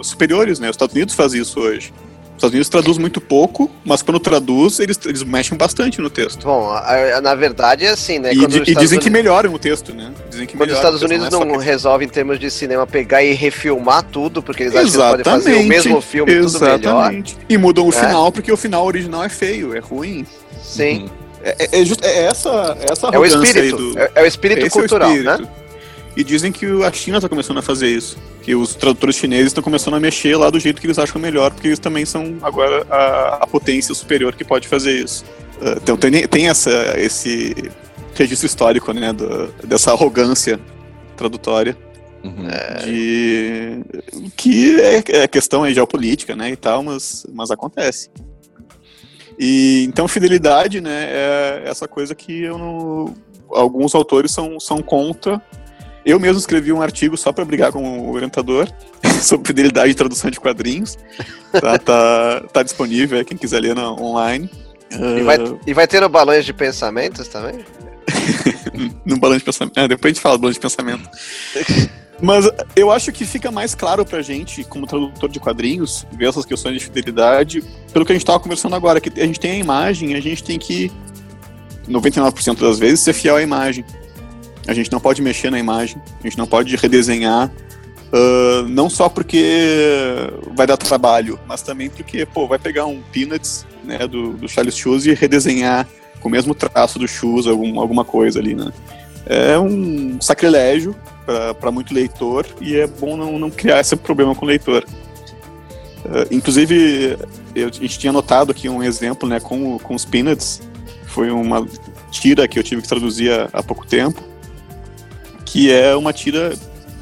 superiores, 0.00 0.60
né? 0.60 0.70
Os 0.70 0.74
Estados 0.74 0.94
Unidos 0.94 1.14
faz 1.14 1.34
isso 1.34 1.58
hoje. 1.58 1.92
Os 2.34 2.38
Estados 2.38 2.52
Unidos 2.52 2.68
traduz 2.68 2.98
muito 2.98 3.20
pouco, 3.20 3.70
mas 3.84 4.02
quando 4.02 4.18
traduz, 4.18 4.80
eles, 4.80 4.98
eles 5.06 5.22
mexem 5.22 5.56
bastante 5.56 6.00
no 6.00 6.10
texto. 6.10 6.44
Bom, 6.44 6.68
a, 6.68 7.16
a, 7.16 7.20
na 7.20 7.34
verdade 7.34 7.84
é 7.84 7.90
assim, 7.90 8.18
né? 8.18 8.34
E, 8.34 8.42
e 8.42 8.46
dizem 8.46 8.74
Unidos... 8.74 8.98
que 8.98 9.08
melhoram 9.08 9.54
o 9.54 9.58
texto, 9.58 9.94
né? 9.94 10.12
Dizem 10.30 10.46
que 10.46 10.56
quando 10.56 10.70
os 10.70 10.76
Estados 10.76 11.00
Unidos 11.02 11.30
não, 11.30 11.44
não 11.44 11.56
resolvem, 11.56 12.08
em 12.08 12.10
termos 12.10 12.40
de 12.40 12.50
cinema, 12.50 12.86
pegar 12.88 13.22
e 13.22 13.32
refilmar 13.34 14.02
tudo, 14.02 14.42
porque 14.42 14.64
eles 14.64 14.74
acham 14.74 14.88
exatamente, 14.88 15.18
que 15.18 15.30
podem 15.30 15.42
fazer 15.42 15.54
o 15.54 15.64
mesmo 15.64 16.00
filme 16.00 16.32
exatamente. 16.32 17.34
tudo 17.34 17.38
melhor. 17.38 17.46
E 17.48 17.56
mudam 17.56 17.86
o 17.86 17.90
é. 17.90 17.92
final, 17.92 18.32
porque 18.32 18.50
o 18.50 18.56
final 18.56 18.84
original 18.84 19.22
é 19.22 19.28
feio, 19.28 19.74
é 19.74 19.78
ruim. 19.78 20.26
Sim. 20.60 21.02
Uhum. 21.02 21.24
É, 21.44 21.56
é, 21.58 21.80
é, 21.80 21.84
just, 21.84 22.02
é 22.02 22.24
essa, 22.24 22.76
essa 22.90 23.08
é 23.08 23.18
o 23.18 23.24
espírito, 23.24 23.76
do... 23.76 23.98
é, 23.98 24.10
é, 24.14 24.22
o 24.22 24.26
espírito 24.26 24.70
cultural, 24.70 25.10
é 25.10 25.12
o 25.12 25.16
espírito. 25.16 25.42
né? 25.42 25.48
E 26.16 26.22
dizem 26.22 26.52
que 26.52 26.66
a 26.84 26.92
China 26.92 27.18
está 27.18 27.28
começando 27.28 27.58
a 27.58 27.62
fazer 27.62 27.88
isso. 27.88 28.16
Que 28.42 28.54
os 28.54 28.74
tradutores 28.74 29.16
chineses 29.16 29.48
estão 29.48 29.62
começando 29.62 29.94
a 29.94 30.00
mexer 30.00 30.36
lá 30.36 30.48
do 30.48 30.60
jeito 30.60 30.80
que 30.80 30.86
eles 30.86 30.98
acham 30.98 31.20
melhor, 31.20 31.50
porque 31.52 31.68
eles 31.68 31.78
também 31.78 32.04
são 32.04 32.36
agora 32.42 32.86
a, 32.88 33.38
a 33.42 33.46
potência 33.46 33.94
superior 33.94 34.34
que 34.34 34.44
pode 34.44 34.68
fazer 34.68 34.92
isso. 34.92 35.24
Uh, 35.60 35.78
então 35.82 35.96
tem, 35.96 36.26
tem 36.28 36.48
essa, 36.48 36.94
esse 36.98 37.54
registro 38.14 38.46
histórico, 38.46 38.92
né, 38.92 39.12
do, 39.12 39.48
dessa 39.64 39.90
arrogância 39.90 40.60
tradutória. 41.16 41.76
Uhum. 42.22 42.46
De 42.82 44.30
que 44.34 44.80
é, 44.80 45.02
é 45.22 45.28
questão 45.28 45.66
é 45.66 45.74
geopolítica, 45.74 46.34
né, 46.34 46.50
e 46.50 46.56
tal, 46.56 46.82
mas, 46.82 47.26
mas 47.32 47.50
acontece. 47.50 48.08
E 49.38 49.84
então 49.88 50.06
fidelidade, 50.08 50.80
né, 50.80 51.08
é 51.10 51.62
essa 51.66 51.86
coisa 51.86 52.14
que 52.14 52.44
eu 52.44 52.56
não, 52.56 53.14
alguns 53.50 53.94
autores 53.94 54.30
são, 54.30 54.58
são 54.58 54.80
contra. 54.80 55.42
Eu 56.04 56.20
mesmo 56.20 56.38
escrevi 56.38 56.72
um 56.72 56.82
artigo 56.82 57.16
só 57.16 57.32
para 57.32 57.44
brigar 57.44 57.72
com 57.72 58.00
o 58.00 58.12
orientador 58.12 58.68
sobre 59.22 59.46
fidelidade 59.46 59.90
e 59.90 59.94
tradução 59.94 60.30
de 60.30 60.38
quadrinhos. 60.38 60.98
Tá, 61.52 61.78
tá, 61.78 62.40
tá 62.52 62.62
disponível, 62.62 63.18
é, 63.18 63.24
quem 63.24 63.36
quiser 63.36 63.60
ler 63.60 63.74
na, 63.74 63.90
online. 63.92 64.50
E 64.90 65.22
vai, 65.22 65.38
uh... 65.38 65.60
e 65.66 65.72
vai 65.72 65.86
ter 65.86 66.00
no 66.00 66.08
balões 66.08 66.44
de 66.44 66.52
pensamentos 66.52 67.26
também? 67.28 67.64
no 69.04 69.18
balanço 69.18 69.40
de 69.40 69.44
pensamento. 69.44 69.78
É, 69.78 69.88
depois 69.88 70.10
a 70.10 70.14
gente 70.14 70.22
fala 70.22 70.36
do 70.36 70.42
balanço 70.42 70.58
de 70.58 70.62
pensamento. 70.62 71.08
Mas 72.20 72.48
eu 72.76 72.90
acho 72.90 73.12
que 73.12 73.24
fica 73.24 73.50
mais 73.50 73.74
claro 73.74 74.04
pra 74.04 74.22
gente, 74.22 74.62
como 74.64 74.86
tradutor 74.86 75.28
de 75.28 75.40
quadrinhos, 75.40 76.06
ver 76.12 76.28
essas 76.28 76.44
questões 76.44 76.78
de 76.78 76.84
fidelidade, 76.84 77.62
pelo 77.92 78.04
que 78.04 78.12
a 78.12 78.14
gente 78.14 78.24
tava 78.24 78.40
conversando 78.40 78.76
agora, 78.76 79.00
que 79.00 79.20
a 79.20 79.26
gente 79.26 79.40
tem 79.40 79.52
a 79.52 79.56
imagem, 79.56 80.14
a 80.14 80.20
gente 80.20 80.42
tem 80.42 80.58
que, 80.58 80.92
99% 81.88 82.60
das 82.60 82.78
vezes, 82.78 83.00
ser 83.00 83.12
fiel 83.12 83.36
à 83.36 83.42
imagem. 83.42 83.84
A 84.66 84.74
gente 84.74 84.90
não 84.90 85.00
pode 85.00 85.20
mexer 85.20 85.50
na 85.50 85.58
imagem, 85.58 85.96
a 86.20 86.22
gente 86.22 86.38
não 86.38 86.46
pode 86.46 86.74
redesenhar, 86.76 87.50
uh, 88.12 88.68
não 88.68 88.88
só 88.88 89.08
porque 89.08 90.30
vai 90.54 90.66
dar 90.66 90.76
trabalho, 90.76 91.38
mas 91.46 91.62
também 91.62 91.90
porque, 91.90 92.24
pô, 92.24 92.46
vai 92.46 92.58
pegar 92.58 92.86
um 92.86 93.02
Peanuts, 93.12 93.66
né, 93.82 94.06
do, 94.06 94.32
do 94.32 94.48
Charles 94.48 94.76
Schulz 94.76 95.04
e 95.04 95.12
redesenhar 95.12 95.86
com 96.20 96.28
o 96.28 96.32
mesmo 96.32 96.54
traço 96.54 96.98
do 96.98 97.06
Schulz, 97.06 97.46
algum, 97.46 97.78
alguma 97.78 98.04
coisa 98.04 98.38
ali, 98.38 98.54
né. 98.54 98.72
É 99.26 99.58
um 99.58 100.20
sacrilégio 100.20 100.94
para 101.58 101.70
muito 101.70 101.94
leitor 101.94 102.46
e 102.60 102.76
é 102.76 102.86
bom 102.86 103.16
não, 103.16 103.38
não 103.38 103.50
criar 103.50 103.80
esse 103.80 103.96
problema 103.96 104.34
com 104.34 104.44
o 104.44 104.48
leitor. 104.48 104.84
Uh, 106.04 106.28
inclusive, 106.30 107.16
eu, 107.54 107.68
a 107.68 107.72
gente 107.72 107.98
tinha 107.98 108.12
notado 108.12 108.50
aqui 108.52 108.68
um 108.68 108.82
exemplo 108.82 109.26
né, 109.26 109.40
com, 109.40 109.78
com 109.78 109.94
os 109.94 110.04
Peanuts, 110.04 110.60
foi 111.06 111.30
uma 111.30 111.66
tira 112.10 112.46
que 112.46 112.58
eu 112.58 112.62
tive 112.62 112.82
que 112.82 112.88
traduzir 112.88 113.32
há, 113.32 113.48
há 113.52 113.62
pouco 113.62 113.86
tempo, 113.86 114.22
que 115.54 115.70
é 115.70 115.94
uma 115.94 116.12
tira, 116.12 116.52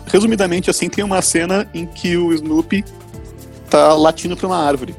resumidamente 0.04 0.68
assim, 0.68 0.86
tem 0.86 1.02
uma 1.02 1.22
cena 1.22 1.66
em 1.72 1.86
que 1.86 2.18
o 2.18 2.34
Snoopy 2.34 2.84
tá 3.70 3.94
latindo 3.94 4.36
para 4.36 4.46
uma 4.46 4.58
árvore. 4.58 4.94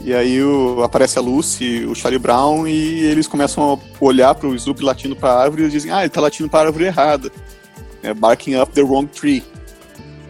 E 0.00 0.14
aí 0.14 0.42
o, 0.42 0.82
aparece 0.82 1.18
a 1.18 1.20
Lucy, 1.20 1.84
o 1.84 1.94
Charlie 1.94 2.18
Brown, 2.18 2.66
e 2.66 3.04
eles 3.04 3.26
começam 3.26 3.74
a 3.74 4.02
olhar 4.02 4.34
para 4.34 4.48
o 4.48 4.54
Snoopy 4.54 4.82
latindo 4.82 5.14
para 5.14 5.34
a 5.34 5.42
árvore 5.42 5.64
e 5.64 5.68
dizem, 5.68 5.92
ah, 5.92 6.00
ele 6.00 6.08
tá 6.08 6.22
latindo 6.22 6.48
para 6.48 6.60
a 6.60 6.62
árvore 6.68 6.86
errada 6.86 7.30
é 8.02 8.14
Barking 8.14 8.56
Up 8.56 8.72
the 8.72 8.80
Wrong 8.80 9.06
Tree. 9.06 9.42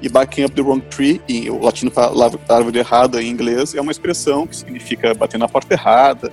E 0.03 0.09
Barking 0.09 0.47
Up 0.47 0.53
the 0.57 0.63
Wrong 0.63 0.85
Tree, 0.87 1.23
em, 1.29 1.49
o 1.49 1.63
latino 1.63 1.93
para 1.93 2.11
árvore 2.49 2.77
errada 2.77 3.23
em 3.23 3.29
inglês, 3.29 3.73
é 3.73 3.81
uma 3.81 3.93
expressão 3.93 4.49
que 4.49 4.57
significa 4.57 5.15
bater 5.15 5.39
na 5.39 5.47
porta 5.47 5.75
errada, 5.75 6.33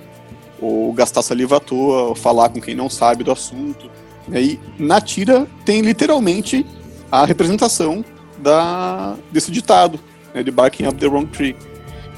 ou 0.60 0.92
gastar 0.92 1.22
saliva 1.22 1.58
à 1.58 1.60
toa, 1.60 2.02
ou 2.08 2.14
falar 2.16 2.48
com 2.48 2.60
quem 2.60 2.74
não 2.74 2.90
sabe 2.90 3.22
do 3.22 3.30
assunto. 3.30 3.88
E 4.32 4.36
aí, 4.36 4.60
na 4.78 5.00
tira, 5.00 5.46
tem 5.64 5.82
literalmente 5.82 6.66
a 7.10 7.24
representação 7.24 8.04
da, 8.38 9.14
desse 9.30 9.50
ditado, 9.50 10.00
né, 10.34 10.42
de 10.42 10.50
Barking 10.50 10.86
Up 10.86 10.96
the 10.96 11.06
Wrong 11.06 11.26
Tree. 11.26 11.54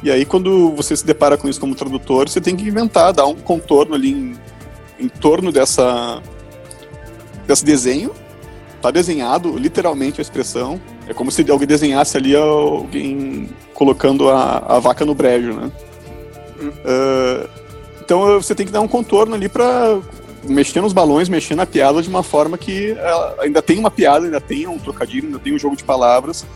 E 0.03 0.11
aí, 0.11 0.25
quando 0.25 0.71
você 0.71 0.97
se 0.97 1.05
depara 1.05 1.37
com 1.37 1.49
isso 1.49 1.61
como 1.61 1.75
tradutor, 1.75 2.29
você 2.29 2.41
tem 2.41 2.55
que 2.55 2.65
inventar, 2.65 3.13
dar 3.13 3.27
um 3.27 3.35
contorno 3.35 3.95
ali 3.95 4.13
em, 4.13 4.37
em 4.99 5.09
torno 5.09 5.51
dessa, 5.51 6.23
desse 7.47 7.65
desenho 7.65 8.13
tá 8.85 8.91
desenhado, 8.91 9.57
literalmente 9.57 10.21
a 10.21 10.23
expressão. 10.23 10.79
É 11.09 11.15
como 11.15 11.31
se 11.31 11.51
alguém 11.51 11.67
desenhasse 11.67 12.19
ali 12.19 12.37
alguém 12.37 13.49
colocando 13.73 14.29
a, 14.29 14.59
a 14.59 14.79
vaca 14.79 15.07
no 15.07 15.15
brejo, 15.15 15.55
né? 15.55 15.73
Hum. 16.61 16.69
Uh, 16.69 17.49
então 18.05 18.21
você 18.43 18.55
tem 18.55 18.67
que 18.67 18.73
dar 18.73 18.83
um 18.83 18.89
contorno 18.89 19.35
ali 19.35 19.49
para 19.49 19.99
mexer 20.49 20.81
nos 20.81 20.93
balões, 20.93 21.29
mexer 21.29 21.55
na 21.55 21.67
piada 21.67 22.03
de 22.03 22.09
uma 22.09 22.23
forma 22.23 22.57
que 22.59 22.97
ainda 23.39 23.63
tem 23.63 23.79
uma 23.79 23.91
piada, 23.91 24.27
ainda 24.27 24.41
tem 24.41 24.67
um 24.67 24.79
trocadilho, 24.79 25.27
ainda 25.27 25.39
tem 25.39 25.55
um 25.55 25.59
jogo 25.59 25.77
de 25.77 25.85
palavras 25.85 26.47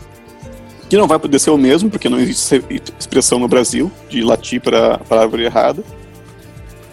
que 0.89 0.97
não 0.97 1.07
vai 1.07 1.19
poder 1.19 1.37
ser 1.37 1.51
o 1.51 1.57
mesmo, 1.57 1.89
porque 1.89 2.09
não 2.09 2.19
existe 2.19 2.63
expressão 2.97 3.37
no 3.37 3.47
Brasil 3.47 3.91
de 4.09 4.21
latir 4.23 4.59
para 4.59 4.99
a 5.07 5.15
árvore 5.15 5.45
errada. 5.45 5.83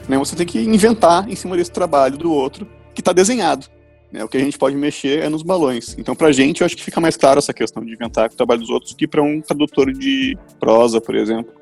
Né? 0.07 0.19
Você 0.19 0.37
tem 0.37 0.47
que 0.47 0.61
inventar 0.61 1.29
em 1.29 1.35
cima 1.35 1.57
desse 1.57 1.71
trabalho 1.71 2.19
do 2.19 2.31
outro 2.31 2.69
que 2.95 3.01
está 3.01 3.13
desenhado. 3.13 3.67
Né? 4.13 4.23
O 4.23 4.29
que 4.29 4.37
a 4.37 4.41
gente 4.41 4.59
pode 4.59 4.77
mexer 4.77 5.23
é 5.23 5.29
nos 5.31 5.43
balões. 5.43 5.97
Então, 5.99 6.15
pra 6.15 6.31
gente, 6.31 6.61
eu 6.61 6.67
acho 6.67 6.77
que 6.77 6.85
fica 6.85 7.01
mais 7.01 7.17
claro 7.17 7.39
essa 7.39 7.55
questão 7.55 7.83
de 7.83 7.93
inventar 7.93 8.27
o 8.27 8.37
trabalho 8.37 8.61
dos 8.61 8.71
outros 8.71 8.93
que 8.93 9.07
para 9.07 9.23
um 9.23 9.41
tradutor 9.41 9.91
de 9.91 10.37
prosa, 10.61 11.01
por 11.01 11.15
exemplo. 11.15 11.55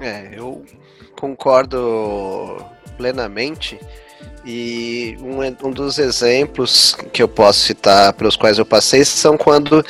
É, 0.00 0.30
eu 0.36 0.64
concordo 1.18 2.64
plenamente. 2.96 3.80
E 4.44 5.16
um, 5.20 5.68
um 5.68 5.70
dos 5.70 5.98
exemplos 5.98 6.96
que 7.12 7.22
eu 7.22 7.28
posso 7.28 7.60
citar 7.60 8.12
pelos 8.14 8.36
quais 8.36 8.58
eu 8.58 8.66
passei 8.66 9.04
são 9.04 9.36
quando 9.36 9.84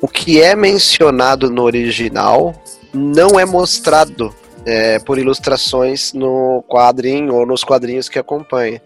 o 0.00 0.08
que 0.08 0.40
é 0.40 0.56
mencionado 0.56 1.50
no 1.50 1.62
original 1.62 2.54
não 2.92 3.38
é 3.38 3.44
mostrado 3.44 4.34
é, 4.66 4.98
por 4.98 5.16
ilustrações 5.16 6.12
no 6.12 6.64
quadrinho 6.68 7.34
ou 7.34 7.46
nos 7.46 7.62
quadrinhos 7.62 8.08
que 8.08 8.18
acompanha. 8.18 8.82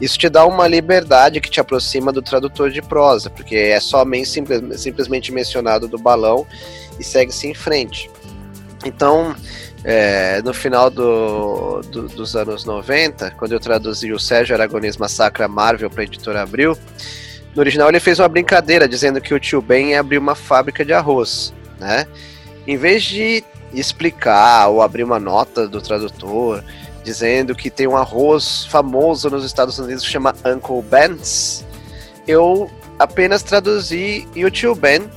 Isso 0.00 0.18
te 0.18 0.28
dá 0.28 0.46
uma 0.46 0.66
liberdade 0.66 1.40
que 1.40 1.50
te 1.50 1.60
aproxima 1.60 2.10
do 2.10 2.22
tradutor 2.22 2.70
de 2.70 2.80
prosa, 2.80 3.28
porque 3.28 3.54
é 3.54 3.78
somente 3.78 4.28
simples, 4.28 4.80
simplesmente 4.80 5.30
mencionado 5.30 5.86
do 5.86 5.98
balão 5.98 6.46
e 6.98 7.04
segue-se 7.04 7.46
em 7.46 7.54
frente. 7.54 8.10
Então, 8.86 9.34
é, 9.84 10.42
no 10.42 10.52
final 10.52 10.90
do, 10.90 11.80
do, 11.82 12.08
dos 12.08 12.34
anos 12.34 12.64
90, 12.64 13.32
quando 13.32 13.52
eu 13.52 13.60
traduzi 13.60 14.12
o 14.12 14.18
Sérgio 14.18 14.54
Aragonês 14.54 14.96
Massacra 14.96 15.46
Marvel 15.46 15.90
para 15.90 16.02
a 16.02 16.04
editora 16.04 16.42
Abril, 16.42 16.76
no 17.54 17.60
original 17.60 17.88
ele 17.88 18.00
fez 18.00 18.18
uma 18.18 18.28
brincadeira 18.28 18.88
dizendo 18.88 19.20
que 19.20 19.32
o 19.32 19.40
tio 19.40 19.62
Ben 19.62 19.90
ia 19.90 20.00
abrir 20.00 20.18
uma 20.18 20.34
fábrica 20.34 20.84
de 20.84 20.92
arroz, 20.92 21.52
né? 21.78 22.06
Em 22.66 22.76
vez 22.76 23.02
de 23.02 23.42
explicar 23.72 24.68
ou 24.68 24.82
abrir 24.82 25.04
uma 25.04 25.18
nota 25.18 25.68
do 25.68 25.80
tradutor 25.80 26.62
dizendo 27.04 27.54
que 27.54 27.70
tem 27.70 27.86
um 27.86 27.96
arroz 27.96 28.66
famoso 28.66 29.30
nos 29.30 29.44
Estados 29.44 29.78
Unidos 29.78 30.04
que 30.04 30.10
chama 30.10 30.34
Uncle 30.44 30.82
Ben's, 30.82 31.64
eu 32.26 32.70
apenas 32.98 33.42
traduzi 33.42 34.28
e 34.34 34.44
o 34.44 34.50
tio 34.50 34.74
Ben 34.74 35.08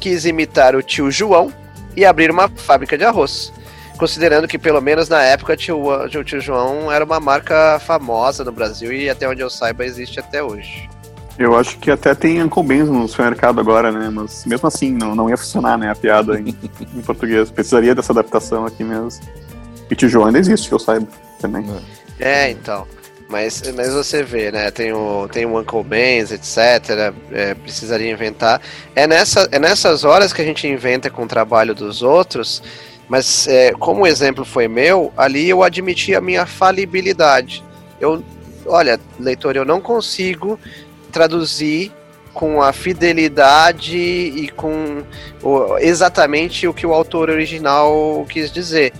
quis 0.00 0.24
imitar 0.24 0.74
o 0.74 0.82
tio 0.82 1.10
João 1.10 1.52
e 1.96 2.04
abrir 2.04 2.30
uma 2.30 2.48
fábrica 2.48 2.96
de 2.98 3.04
arroz. 3.04 3.52
Considerando 3.98 4.46
que, 4.46 4.56
pelo 4.56 4.80
menos 4.80 5.08
na 5.08 5.22
época, 5.22 5.54
o 5.54 5.56
tio, 5.56 6.24
tio 6.24 6.40
João 6.40 6.90
era 6.90 7.04
uma 7.04 7.18
marca 7.18 7.80
famosa 7.80 8.44
no 8.44 8.52
Brasil 8.52 8.92
e, 8.92 9.10
até 9.10 9.28
onde 9.28 9.40
eu 9.40 9.50
saiba, 9.50 9.84
existe 9.84 10.20
até 10.20 10.40
hoje. 10.40 10.88
Eu 11.36 11.56
acho 11.56 11.78
que 11.78 11.90
até 11.90 12.14
tem 12.14 12.42
Uncle 12.42 12.62
Ben's 12.62 12.88
no 12.88 13.06
supermercado 13.08 13.60
agora, 13.60 13.92
né? 13.92 14.08
Mas 14.08 14.44
mesmo 14.44 14.66
assim, 14.66 14.92
não, 14.92 15.14
não 15.14 15.28
ia 15.28 15.36
funcionar, 15.36 15.76
né? 15.76 15.90
A 15.90 15.94
piada 15.94 16.38
em, 16.38 16.56
em 16.94 17.02
português. 17.02 17.50
Precisaria 17.50 17.94
dessa 17.94 18.12
adaptação 18.12 18.64
aqui 18.66 18.82
mesmo. 18.82 19.08
E 19.90 19.94
Tio 19.94 20.08
João 20.08 20.26
ainda 20.26 20.38
existe, 20.38 20.68
que 20.68 20.74
eu 20.74 20.78
saiba 20.78 21.06
também. 21.40 21.64
É, 22.18 22.50
então. 22.50 22.86
Mas, 23.28 23.62
mas 23.76 23.92
você 23.92 24.22
vê, 24.22 24.50
né? 24.50 24.70
Tem 24.70 24.92
o, 24.92 25.28
tem 25.28 25.44
o 25.44 25.60
Uncle 25.60 25.84
Ben's, 25.84 26.32
etc. 26.32 27.14
É, 27.30 27.54
precisaria 27.54 28.10
inventar. 28.10 28.60
É, 28.96 29.06
nessa, 29.06 29.48
é 29.52 29.58
nessas 29.58 30.02
horas 30.02 30.32
que 30.32 30.40
a 30.40 30.44
gente 30.44 30.66
inventa 30.66 31.10
com 31.10 31.24
o 31.24 31.28
trabalho 31.28 31.74
dos 31.74 32.02
outros. 32.02 32.62
Mas 33.08 33.48
é, 33.48 33.72
como 33.72 34.02
o 34.02 34.06
exemplo 34.06 34.44
foi 34.44 34.68
meu, 34.68 35.12
ali 35.16 35.48
eu 35.48 35.62
admiti 35.62 36.14
a 36.14 36.20
minha 36.20 36.44
falibilidade. 36.44 37.64
Eu, 38.00 38.22
olha, 38.66 39.00
leitor, 39.18 39.56
eu 39.56 39.64
não 39.64 39.80
consigo 39.80 40.58
traduzir 41.10 41.90
com 42.34 42.62
a 42.62 42.72
fidelidade 42.72 43.96
e 43.96 44.48
com 44.50 45.02
o, 45.42 45.78
exatamente 45.78 46.68
o 46.68 46.74
que 46.74 46.86
o 46.86 46.92
autor 46.92 47.30
original 47.30 48.24
quis 48.28 48.52
dizer. 48.52 48.92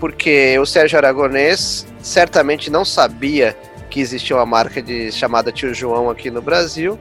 Porque 0.00 0.58
o 0.58 0.66
Sérgio 0.66 0.98
Aragonês 0.98 1.86
certamente 2.02 2.70
não 2.70 2.84
sabia 2.84 3.56
que 3.88 4.00
existia 4.00 4.34
uma 4.36 4.44
marca 4.44 4.82
de, 4.82 5.12
chamada 5.12 5.52
Tio 5.52 5.72
João 5.72 6.10
aqui 6.10 6.30
no 6.30 6.42
Brasil 6.42 6.98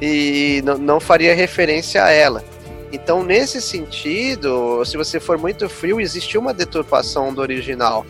e 0.00 0.62
não 0.78 1.00
faria 1.00 1.34
referência 1.34 2.04
a 2.04 2.10
ela. 2.10 2.44
Então, 2.92 3.22
nesse 3.22 3.60
sentido, 3.60 4.84
se 4.84 4.96
você 4.96 5.20
for 5.20 5.38
muito 5.38 5.68
frio, 5.68 6.00
existe 6.00 6.38
uma 6.38 6.54
deturpação 6.54 7.34
do 7.34 7.40
original. 7.40 8.04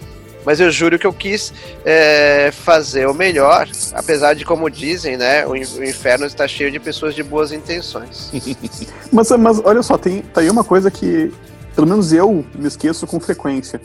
Mas 0.45 0.61
eu 0.61 0.71
juro 0.71 0.99
que 0.99 1.07
eu 1.07 1.13
quis 1.13 1.53
é, 1.85 2.51
fazer 2.53 3.09
o 3.09 3.13
melhor, 3.13 3.69
apesar 3.93 4.33
de, 4.35 4.45
como 4.45 4.71
dizem, 4.71 5.17
né, 5.17 5.45
o, 5.47 5.57
inferno 5.57 6.27
está 6.27 6.49
cheio 6.49 6.71
de 6.71 6.79
pessoas 6.79 7.15
de 7.15 7.23
boas 7.23 7.53
intenções. 7.53 8.31
mas, 9.13 9.31
mas 9.33 9.61
olha 9.65 9.83
só, 9.83 9.99
tem 9.99 10.23
tá 10.23 10.41
aí 10.41 10.49
uma 10.49 10.65
coisa 10.65 10.91
que, 10.91 11.31
pelo 11.75 11.87
menos 11.87 12.11
eu 12.13 12.47
me 12.55 12.67
esqueço 12.67 13.07
com 13.07 13.21
frequência, 13.21 13.79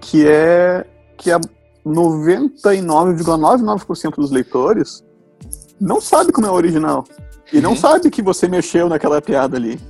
que 0.00 0.26
é 0.26 0.84
que 1.16 1.30
a 1.30 1.40
99,99% 1.86 4.16
dos 4.16 4.30
leitores 4.30 5.02
não 5.80 6.00
sabe 6.00 6.32
como 6.32 6.46
é 6.46 6.50
o 6.50 6.54
original. 6.54 7.04
E 7.52 7.60
não 7.60 7.70
uhum. 7.70 7.76
sabe 7.76 8.10
que 8.10 8.20
você 8.20 8.46
mexeu 8.46 8.88
naquela 8.88 9.22
piada 9.22 9.56
ali. 9.56 9.80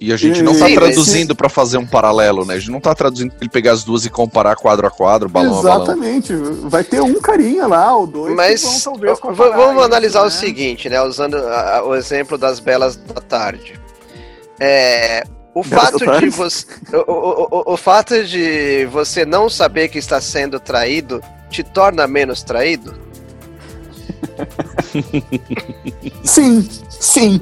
E 0.00 0.12
a 0.12 0.16
gente 0.16 0.42
não 0.42 0.52
está 0.52 0.68
traduzindo 0.68 1.34
para 1.34 1.48
fazer 1.48 1.76
um 1.76 1.86
paralelo, 1.86 2.44
né? 2.44 2.54
A 2.54 2.58
gente 2.58 2.70
não 2.70 2.78
está 2.78 2.94
traduzindo 2.94 3.30
para 3.30 3.40
ele 3.40 3.50
pegar 3.50 3.72
as 3.72 3.82
duas 3.82 4.04
e 4.04 4.10
comparar 4.10 4.54
quadro 4.54 4.86
a 4.86 4.90
quadro, 4.90 5.28
balão 5.28 5.58
Exatamente. 5.58 6.32
a 6.32 6.36
balão. 6.36 6.70
Vai 6.70 6.84
ter 6.84 7.00
um 7.00 7.20
carinha 7.20 7.66
lá, 7.66 7.96
ou 7.96 8.06
dois, 8.06 8.34
Mas 8.34 8.62
vão, 8.62 8.80
talvez, 8.80 9.18
vamos 9.20 9.82
analisar 9.82 10.24
isso, 10.26 10.38
o 10.38 10.40
né? 10.40 10.46
seguinte, 10.46 10.88
né? 10.88 11.02
Usando 11.02 11.36
a, 11.36 11.78
a, 11.78 11.84
o 11.84 11.96
exemplo 11.96 12.38
das 12.38 12.60
belas 12.60 12.94
da 12.94 13.20
tarde. 13.20 13.74
É, 14.60 15.24
o 15.52 15.64
fato 15.64 15.98
de 15.98 16.30
você. 16.30 16.64
O, 16.92 17.12
o, 17.12 17.48
o, 17.50 17.72
o 17.72 17.76
fato 17.76 18.24
de 18.24 18.86
você 18.92 19.24
não 19.24 19.50
saber 19.50 19.88
que 19.88 19.98
está 19.98 20.20
sendo 20.20 20.60
traído 20.60 21.20
te 21.50 21.64
torna 21.64 22.06
menos 22.06 22.44
traído? 22.44 22.94
Sim, 26.22 26.68
sim. 27.00 27.40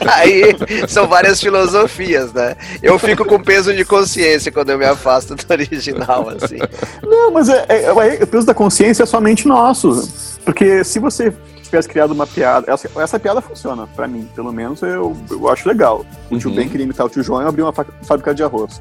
Aí 0.06 0.54
são 0.88 1.06
várias 1.06 1.40
filosofias, 1.40 2.32
né? 2.32 2.56
Eu 2.82 2.98
fico 2.98 3.24
com 3.24 3.40
peso 3.40 3.74
de 3.74 3.84
consciência 3.84 4.52
quando 4.52 4.70
eu 4.70 4.78
me 4.78 4.84
afasto 4.84 5.34
do 5.34 5.44
original, 5.50 6.28
assim. 6.28 6.58
Não, 7.02 7.30
mas 7.30 7.48
é, 7.48 7.66
é, 7.68 7.84
é, 7.84 8.22
o 8.22 8.26
peso 8.26 8.46
da 8.46 8.54
consciência 8.54 9.02
é 9.02 9.06
somente 9.06 9.46
nosso. 9.46 10.08
Porque 10.44 10.84
se 10.84 10.98
você 10.98 11.32
tivesse 11.62 11.88
criado 11.88 12.10
uma 12.10 12.26
piada, 12.26 12.70
essa, 12.70 12.90
essa 12.96 13.18
piada 13.18 13.40
funciona, 13.40 13.86
para 13.96 14.06
mim, 14.06 14.28
pelo 14.34 14.52
menos 14.52 14.82
eu, 14.82 15.16
eu 15.30 15.48
acho 15.48 15.66
legal. 15.68 16.04
O 16.30 16.38
tio 16.38 16.50
uhum. 16.50 16.56
Ben 16.56 16.68
queria 16.68 16.84
imitar 16.84 17.06
o 17.06 17.08
tio 17.08 17.22
João 17.22 17.42
e 17.42 17.46
abrir 17.46 17.62
uma 17.62 17.72
fábrica 17.72 18.34
de 18.34 18.42
arroz. 18.42 18.80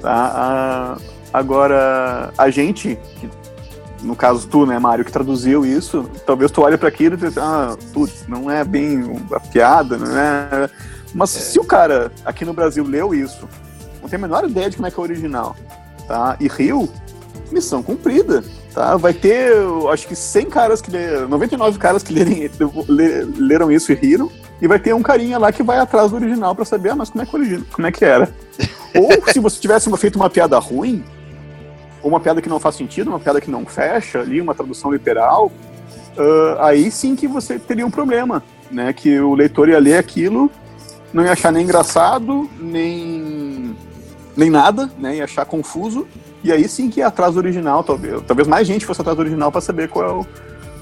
Tá? 0.00 0.96
agora, 1.32 2.32
a 2.36 2.50
gente, 2.50 2.98
que 3.20 3.28
no 4.02 4.16
caso 4.16 4.46
tu, 4.48 4.66
né, 4.66 4.78
Mário, 4.78 5.04
que 5.04 5.12
traduziu 5.12 5.64
isso, 5.64 6.08
talvez 6.26 6.50
tu 6.50 6.62
olhe 6.62 6.76
para 6.76 6.88
aquilo 6.88 7.14
e 7.14 7.18
diz, 7.18 7.38
ah, 7.38 7.76
putz, 7.92 8.24
não 8.28 8.50
é 8.50 8.64
bem 8.64 9.16
a 9.32 9.40
piada, 9.40 9.96
não 9.96 10.18
é. 10.18 10.70
Mas 11.14 11.34
é. 11.36 11.40
se 11.40 11.58
o 11.58 11.64
cara 11.64 12.10
aqui 12.24 12.44
no 12.44 12.52
Brasil 12.52 12.84
leu 12.84 13.14
isso, 13.14 13.48
não 14.00 14.08
tem 14.08 14.16
a 14.16 14.22
menor 14.22 14.44
ideia 14.44 14.68
de 14.68 14.76
como 14.76 14.88
é 14.88 14.90
que 14.90 14.98
é 14.98 15.00
o 15.00 15.04
original, 15.04 15.56
tá? 16.08 16.36
E 16.40 16.48
riu, 16.48 16.88
missão 17.50 17.82
cumprida, 17.82 18.42
tá? 18.74 18.96
Vai 18.96 19.12
ter, 19.12 19.52
acho 19.90 20.06
que 20.06 20.16
100 20.16 20.46
caras 20.46 20.80
que 20.80 20.90
leram, 20.90 21.28
99 21.28 21.78
caras 21.78 22.02
que 22.02 22.12
lerem, 22.12 22.50
leram 23.36 23.70
isso 23.70 23.92
e 23.92 23.94
riram, 23.94 24.30
e 24.60 24.66
vai 24.66 24.78
ter 24.78 24.94
um 24.94 25.02
carinha 25.02 25.38
lá 25.38 25.52
que 25.52 25.62
vai 25.62 25.78
atrás 25.78 26.10
do 26.10 26.16
original 26.16 26.54
para 26.54 26.64
saber, 26.64 26.90
ah, 26.90 26.96
mas 26.96 27.10
como 27.10 27.22
é 27.22 27.26
que, 27.26 27.36
original, 27.36 27.66
como 27.72 27.86
é 27.86 27.92
que 27.92 28.04
era? 28.04 28.32
Ou 28.94 29.32
se 29.32 29.38
você 29.38 29.60
tivesse 29.60 29.90
feito 29.96 30.16
uma 30.16 30.28
piada 30.28 30.58
ruim, 30.58 31.04
uma 32.02 32.20
piada 32.20 32.42
que 32.42 32.48
não 32.48 32.60
faz 32.60 32.74
sentido, 32.74 33.08
uma 33.08 33.20
piada 33.20 33.40
que 33.40 33.50
não 33.50 33.64
fecha 33.64 34.20
ali, 34.20 34.40
uma 34.40 34.54
tradução 34.54 34.92
literal, 34.92 35.52
uh, 36.16 36.60
aí 36.60 36.90
sim 36.90 37.14
que 37.14 37.26
você 37.26 37.58
teria 37.58 37.86
um 37.86 37.90
problema, 37.90 38.42
né? 38.70 38.92
Que 38.92 39.20
o 39.20 39.34
leitor 39.34 39.68
ia 39.68 39.78
ler 39.78 39.96
aquilo, 39.96 40.50
não 41.12 41.24
ia 41.24 41.32
achar 41.32 41.52
nem 41.52 41.64
engraçado, 41.64 42.48
nem, 42.58 43.76
nem 44.36 44.50
nada, 44.50 44.90
né? 44.98 45.16
Ia 45.16 45.24
achar 45.24 45.44
confuso, 45.44 46.06
e 46.42 46.50
aí 46.50 46.68
sim 46.68 46.90
que 46.90 47.00
ia 47.00 47.06
atrás 47.06 47.34
do 47.34 47.38
original, 47.38 47.84
talvez. 47.84 48.20
Talvez 48.26 48.48
mais 48.48 48.66
gente 48.66 48.86
fosse 48.86 49.00
atrás 49.00 49.16
do 49.16 49.20
original 49.20 49.52
para 49.52 49.60
saber 49.60 49.88
qual, 49.88 50.26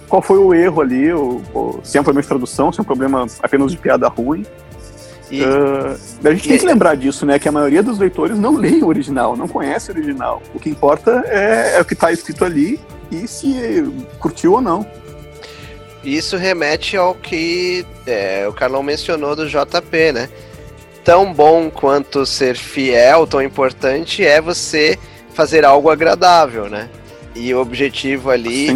qual 0.08 0.22
foi 0.22 0.38
o 0.38 0.54
erro 0.54 0.80
ali, 0.80 1.12
ou, 1.12 1.42
ou, 1.52 1.80
se 1.82 1.98
é 1.98 2.00
um 2.00 2.04
problema 2.04 2.22
de 2.22 2.28
tradução, 2.28 2.72
se 2.72 2.80
é 2.80 2.82
um 2.82 2.86
problema 2.86 3.26
apenas 3.42 3.72
de 3.72 3.78
piada 3.78 4.08
ruim. 4.08 4.44
E, 5.30 5.42
uh, 5.42 5.96
a 6.24 6.32
gente 6.32 6.46
e, 6.46 6.48
tem 6.48 6.58
que 6.58 6.66
lembrar 6.66 6.96
disso, 6.96 7.24
né? 7.24 7.38
Que 7.38 7.48
a 7.48 7.52
maioria 7.52 7.82
dos 7.82 7.98
leitores 7.98 8.38
não 8.38 8.56
lê 8.56 8.82
o 8.82 8.88
original, 8.88 9.36
não 9.36 9.46
conhece 9.46 9.90
o 9.90 9.94
original. 9.94 10.42
O 10.54 10.58
que 10.58 10.68
importa 10.68 11.24
é, 11.26 11.76
é 11.76 11.80
o 11.80 11.84
que 11.84 11.94
está 11.94 12.10
escrito 12.10 12.44
ali 12.44 12.80
e 13.10 13.28
se 13.28 13.84
curtiu 14.18 14.54
ou 14.54 14.60
não. 14.60 14.86
Isso 16.02 16.36
remete 16.36 16.96
ao 16.96 17.14
que 17.14 17.84
é, 18.06 18.46
o 18.48 18.52
Carlão 18.52 18.82
mencionou 18.82 19.36
do 19.36 19.46
JP, 19.46 20.12
né? 20.12 20.28
Tão 21.04 21.32
bom 21.32 21.70
quanto 21.70 22.26
ser 22.26 22.56
fiel, 22.56 23.26
tão 23.26 23.42
importante 23.42 24.24
é 24.24 24.40
você 24.40 24.98
fazer 25.32 25.64
algo 25.64 25.90
agradável, 25.90 26.68
né? 26.68 26.88
E 27.34 27.54
o 27.54 27.60
objetivo 27.60 28.30
ali 28.30 28.68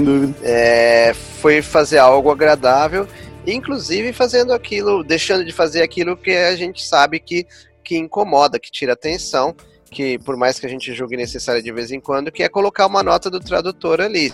é, 0.43 1.13
foi 1.41 1.61
fazer 1.61 1.99
algo 1.99 2.31
agradável 2.31 3.07
inclusive 3.47 4.13
fazendo 4.13 4.53
aquilo, 4.53 5.03
deixando 5.03 5.45
de 5.45 5.53
fazer 5.53 5.83
aquilo 5.83 6.17
que 6.17 6.31
a 6.31 6.57
gente 6.57 6.85
sabe 6.85 7.21
que, 7.21 7.47
que 7.83 7.97
incomoda, 7.97 8.59
que 8.59 8.71
tira 8.71 8.93
atenção, 8.93 9.55
que 9.91 10.19
por 10.19 10.37
mais 10.37 10.59
que 10.59 10.67
a 10.67 10.69
gente 10.69 10.93
julgue 10.93 11.17
necessário 11.17 11.63
de 11.63 11.73
vez 11.73 11.93
em 11.93 12.01
quando, 12.01 12.33
que 12.33 12.43
é 12.43 12.49
colocar 12.49 12.87
uma 12.87 13.03
nota 13.03 13.31
do 13.31 13.39
tradutor 13.39 14.01
ali. 14.01 14.33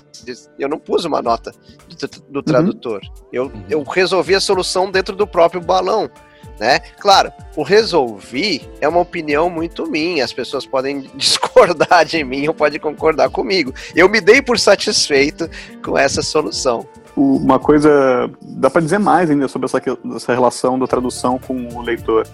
Eu 0.58 0.68
não 0.68 0.78
pus 0.78 1.04
uma 1.04 1.20
nota 1.20 1.52
do, 1.88 2.08
do 2.30 2.38
uhum. 2.38 2.42
tradutor. 2.42 3.00
Uhum. 3.02 3.26
Eu, 3.32 3.52
eu 3.68 3.82
resolvi 3.82 4.34
a 4.34 4.40
solução 4.40 4.90
dentro 4.90 5.14
do 5.14 5.26
próprio 5.26 5.60
balão. 5.60 6.10
Né? 6.58 6.78
Claro, 6.98 7.32
o 7.56 7.62
resolvi 7.62 8.68
é 8.82 8.88
uma 8.88 9.00
opinião 9.00 9.48
muito 9.48 9.90
minha. 9.90 10.24
As 10.24 10.32
pessoas 10.32 10.66
podem 10.66 11.10
discordar 11.16 12.04
de 12.04 12.22
mim 12.22 12.48
ou 12.48 12.54
podem 12.54 12.78
concordar 12.78 13.30
comigo. 13.30 13.72
Eu 13.94 14.08
me 14.08 14.20
dei 14.20 14.42
por 14.42 14.58
satisfeito 14.58 15.48
com 15.82 15.96
essa 15.96 16.22
solução 16.22 16.86
uma 17.16 17.58
coisa. 17.58 18.30
dá 18.42 18.70
para 18.70 18.80
dizer 18.80 18.98
mais 18.98 19.30
ainda 19.30 19.48
sobre 19.48 19.66
essa, 19.66 19.80
essa 20.16 20.32
relação 20.32 20.78
da 20.78 20.86
tradução 20.86 21.38
com 21.38 21.68
o 21.74 21.82
leitor. 21.82 22.26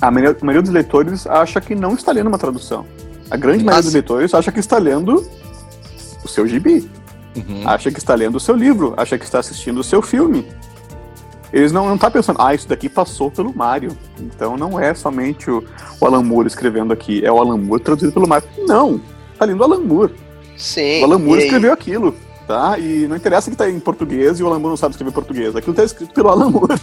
A 0.00 0.10
maioria, 0.10 0.36
a 0.40 0.44
maioria 0.44 0.62
dos 0.62 0.72
leitores 0.72 1.26
acha 1.26 1.60
que 1.60 1.74
não 1.74 1.94
está 1.94 2.12
lendo 2.12 2.26
uma 2.26 2.38
tradução. 2.38 2.84
A 3.30 3.36
grande 3.36 3.64
maioria 3.64 3.82
dos 3.82 3.92
leitores 3.92 4.34
acha 4.34 4.50
que 4.50 4.60
está 4.60 4.78
lendo 4.78 5.26
o 6.24 6.28
seu 6.28 6.46
gibi. 6.46 6.90
Uhum. 7.36 7.62
Acha 7.66 7.90
que 7.90 7.98
está 7.98 8.14
lendo 8.14 8.36
o 8.36 8.40
seu 8.40 8.54
livro. 8.54 8.94
Acha 8.96 9.16
que 9.16 9.24
está 9.24 9.38
assistindo 9.38 9.78
o 9.78 9.84
seu 9.84 10.02
filme. 10.02 10.46
Eles 11.52 11.70
não 11.70 11.84
estão 11.84 11.98
tá 11.98 12.10
pensando, 12.10 12.40
ah, 12.40 12.54
isso 12.54 12.66
daqui 12.66 12.88
passou 12.88 13.30
pelo 13.30 13.54
Mário. 13.54 13.96
Então 14.18 14.56
não 14.56 14.80
é 14.80 14.94
somente 14.94 15.50
o, 15.50 15.62
o 16.00 16.06
Alan 16.06 16.22
Moore 16.22 16.48
escrevendo 16.48 16.92
aqui, 16.92 17.24
é 17.24 17.30
o 17.30 17.38
Alan 17.38 17.58
Moore 17.58 17.82
traduzido 17.82 18.12
pelo 18.12 18.26
Mário. 18.26 18.48
Não, 18.66 19.00
está 19.32 19.44
lendo 19.44 19.60
o 19.60 19.64
Alan 19.64 19.80
Moore. 19.80 20.14
Sim. 20.56 21.02
O 21.02 21.04
Alan 21.04 21.18
Moore 21.18 21.44
escreveu 21.44 21.72
aquilo 21.72 22.14
tá? 22.46 22.78
E 22.78 23.06
não 23.08 23.16
interessa 23.16 23.50
que 23.50 23.56
tá 23.56 23.68
em 23.68 23.80
português 23.80 24.38
e 24.38 24.42
o 24.42 24.46
Alan 24.46 24.58
Moore 24.58 24.70
não 24.70 24.76
sabe 24.76 24.92
escrever 24.92 25.12
português. 25.12 25.54
Aquilo 25.54 25.74
tá 25.74 25.84
escrito 25.84 26.12
pelo 26.12 26.28
Alan 26.28 26.50
Moore. 26.50 26.80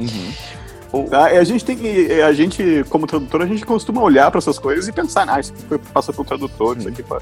Uhum. 0.00 1.06
Tá? 1.08 1.26
A 1.26 1.44
gente 1.44 1.64
tem 1.64 1.76
que, 1.76 2.20
a 2.20 2.32
gente, 2.32 2.84
como 2.90 3.06
tradutor, 3.06 3.42
a 3.42 3.46
gente 3.46 3.64
costuma 3.64 4.02
olhar 4.02 4.30
para 4.30 4.38
essas 4.38 4.58
coisas 4.58 4.86
e 4.88 4.92
pensar, 4.92 5.26
ah, 5.28 5.40
isso 5.40 5.52
aqui 5.52 5.62
foi, 5.66 5.78
passa 5.78 6.12
pelo 6.12 6.24
tradutor, 6.24 6.76
isso 6.76 6.88
aqui 6.88 7.02
foi, 7.02 7.18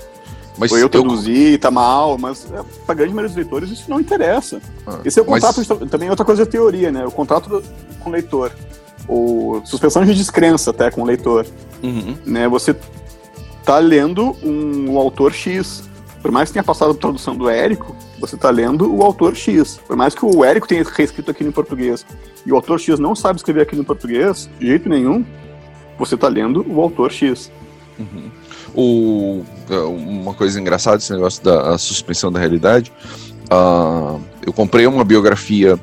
mas 0.59 0.71
foi 0.71 0.83
eu 0.83 0.89
traduzi, 0.89 1.53
eu... 1.53 1.59
tá 1.59 1.71
mal, 1.71 2.19
mas 2.19 2.47
é, 2.53 2.63
pra 2.85 2.95
grande 2.95 3.15
maioria 3.15 3.29
dos 3.29 3.37
leitores 3.37 3.71
isso 3.71 3.89
não 3.89 4.01
interessa. 4.01 4.61
Ah, 4.87 4.99
Esse 5.05 5.19
é 5.19 5.23
o 5.23 5.25
contrato, 5.25 5.57
mas... 5.57 5.91
também 5.91 6.09
é 6.09 6.11
outra 6.11 6.25
coisa 6.25 6.45
de 6.45 6.51
teoria, 6.51 6.91
né? 6.93 7.05
O 7.07 7.11
contrato 7.11 7.49
do, 7.49 7.63
com 8.01 8.11
o 8.11 8.13
leitor. 8.13 8.53
O 9.09 9.63
suspensão 9.65 10.05
de 10.05 10.15
descrença 10.15 10.71
até 10.71 10.91
com 10.91 11.03
o 11.03 11.05
leitor. 11.05 11.47
Uhum. 11.83 12.17
Né? 12.27 12.47
Você 12.49 12.77
tá 13.65 13.79
lendo 13.79 14.37
um, 14.43 14.91
um 14.91 14.99
autor 14.99 15.33
X, 15.33 15.83
por 16.23 16.31
mais 16.31 16.49
que 16.49 16.55
tenha 16.55 16.63
passado 16.63 16.93
a 16.93 16.95
tradução 16.95 17.37
do 17.37 17.49
Érico, 17.49 17.97
você 18.19 18.35
está 18.35 18.51
lendo 18.51 18.95
o 18.95 19.03
autor 19.03 19.35
X. 19.35 19.81
Por 19.87 19.97
mais 19.97 20.15
que 20.15 20.25
o 20.25 20.45
Érico 20.45 20.69
tenha 20.69 20.85
reescrito 20.85 21.31
aquilo 21.31 21.49
em 21.49 21.53
português 21.53 22.05
e 22.45 22.53
o 22.53 22.57
autor 22.57 22.79
X 22.79 22.99
não 22.99 23.15
sabe 23.15 23.39
escrever 23.39 23.63
aquilo 23.63 23.83
em 23.83 23.85
português, 23.85 24.49
de 24.59 24.67
jeito 24.67 24.89
nenhum, 24.89 25.25
você 25.99 26.15
está 26.15 26.29
lendo 26.29 26.65
o 26.69 26.81
autor 26.81 27.11
X. 27.11 27.51
Uhum. 27.99 28.31
O, 28.75 29.45
é, 29.69 29.79
uma 29.79 30.35
coisa 30.35 30.61
engraçada 30.61 30.99
esse 30.99 31.13
negócio 31.13 31.43
da 31.43 31.77
suspensão 31.77 32.31
da 32.31 32.39
realidade. 32.39 32.93
Uh, 33.53 34.21
eu 34.47 34.53
comprei 34.53 34.87
uma 34.87 35.05
biografia 35.05 35.79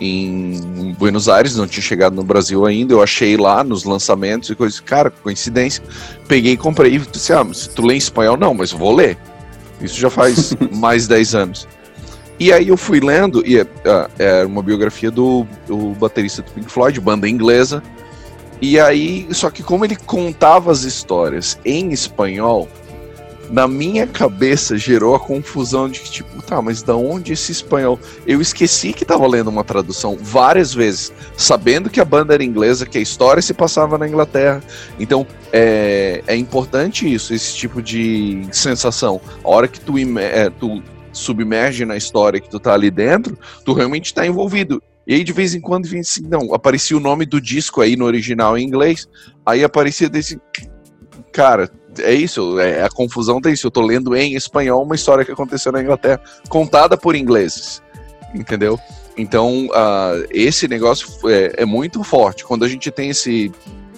em 0.00 0.94
Buenos 0.98 1.28
Aires, 1.28 1.54
não 1.56 1.66
tinha 1.66 1.82
chegado 1.82 2.14
no 2.14 2.24
Brasil 2.24 2.64
ainda. 2.64 2.94
Eu 2.94 3.02
achei 3.02 3.36
lá 3.36 3.62
nos 3.62 3.84
lançamentos 3.84 4.48
e 4.48 4.54
coisas. 4.54 4.80
Cara, 4.80 5.10
coincidência. 5.10 5.82
Peguei 6.26 6.52
e 6.52 6.56
comprei. 6.56 6.98
Disse, 6.98 7.32
ah, 7.32 7.46
se 7.52 7.68
tu 7.68 7.84
lê 7.84 7.94
em 7.94 7.98
espanhol, 7.98 8.36
não, 8.36 8.54
mas 8.54 8.72
vou 8.72 8.94
ler. 8.94 9.18
Isso 9.80 9.98
já 9.98 10.10
faz 10.10 10.54
mais 10.72 11.02
de 11.02 11.10
10 11.10 11.34
anos. 11.34 11.68
E 12.38 12.52
aí 12.52 12.68
eu 12.68 12.76
fui 12.76 13.00
lendo, 13.00 13.46
e 13.46 13.58
é, 13.58 13.66
é, 13.84 14.40
é 14.40 14.46
uma 14.46 14.62
biografia 14.62 15.10
do, 15.10 15.46
do 15.66 15.90
baterista 15.90 16.40
do 16.40 16.50
Pink 16.52 16.70
Floyd, 16.70 16.98
banda 16.98 17.28
inglesa. 17.28 17.82
E 18.62 18.78
aí, 18.78 19.26
só 19.30 19.50
que 19.50 19.62
como 19.62 19.84
ele 19.84 19.96
contava 19.96 20.70
as 20.70 20.82
histórias 20.82 21.58
em 21.64 21.92
espanhol, 21.92 22.68
na 23.50 23.66
minha 23.66 24.06
cabeça 24.06 24.78
gerou 24.78 25.14
a 25.14 25.20
confusão 25.20 25.88
de 25.88 26.00
que, 26.00 26.10
tipo, 26.10 26.42
tá, 26.42 26.62
mas 26.62 26.82
da 26.82 26.94
onde 26.94 27.32
esse 27.32 27.50
espanhol? 27.50 27.98
Eu 28.26 28.40
esqueci 28.40 28.92
que 28.92 29.04
tava 29.04 29.26
lendo 29.26 29.48
uma 29.48 29.64
tradução 29.64 30.16
várias 30.20 30.72
vezes, 30.72 31.12
sabendo 31.36 31.90
que 31.90 32.00
a 32.00 32.04
banda 32.04 32.32
era 32.32 32.44
inglesa, 32.44 32.86
que 32.86 32.96
a 32.96 33.00
história 33.00 33.42
se 33.42 33.52
passava 33.52 33.98
na 33.98 34.06
Inglaterra. 34.06 34.62
Então, 34.98 35.26
é, 35.52 36.22
é 36.26 36.36
importante 36.36 37.12
isso, 37.12 37.34
esse 37.34 37.56
tipo 37.56 37.82
de 37.82 38.46
sensação. 38.52 39.20
A 39.44 39.48
hora 39.48 39.66
que 39.66 39.80
tu, 39.80 39.94
é, 40.18 40.48
tu 40.50 40.82
submerge 41.12 41.84
na 41.84 41.96
história 41.96 42.40
que 42.40 42.48
tu 42.48 42.60
tá 42.60 42.72
ali 42.72 42.90
dentro, 42.90 43.36
tu 43.64 43.72
realmente 43.72 44.14
tá 44.14 44.24
envolvido. 44.24 44.80
E 45.06 45.14
aí 45.14 45.24
de 45.24 45.32
vez 45.32 45.54
em 45.54 45.60
quando 45.60 45.88
vinha 45.88 46.02
assim, 46.02 46.22
não, 46.22 46.54
aparecia 46.54 46.96
o 46.96 47.00
nome 47.00 47.26
do 47.26 47.40
disco 47.40 47.80
aí 47.80 47.96
no 47.96 48.04
original 48.04 48.56
em 48.56 48.64
inglês, 48.64 49.08
aí 49.44 49.64
aparecia 49.64 50.08
desse 50.08 50.40
cara, 51.32 51.70
é 51.98 52.14
isso, 52.14 52.58
é 52.58 52.84
a 52.84 52.88
confusão 52.88 53.40
disso. 53.40 53.66
Eu 53.66 53.70
tô 53.70 53.80
lendo 53.80 54.14
em 54.16 54.34
espanhol 54.34 54.82
uma 54.82 54.94
história 54.94 55.24
que 55.24 55.32
aconteceu 55.32 55.72
na 55.72 55.82
Inglaterra, 55.82 56.20
contada 56.48 56.96
por 56.96 57.14
ingleses, 57.14 57.82
entendeu? 58.34 58.78
Então, 59.16 59.66
uh, 59.66 60.26
esse 60.30 60.68
negócio 60.68 61.08
é, 61.28 61.62
é, 61.62 61.64
muito 61.64 62.02
forte. 62.02 62.44
Quando 62.44 62.64
a 62.64 62.68
gente 62.68 62.90
tem 62.90 63.10
esse, 63.10 63.52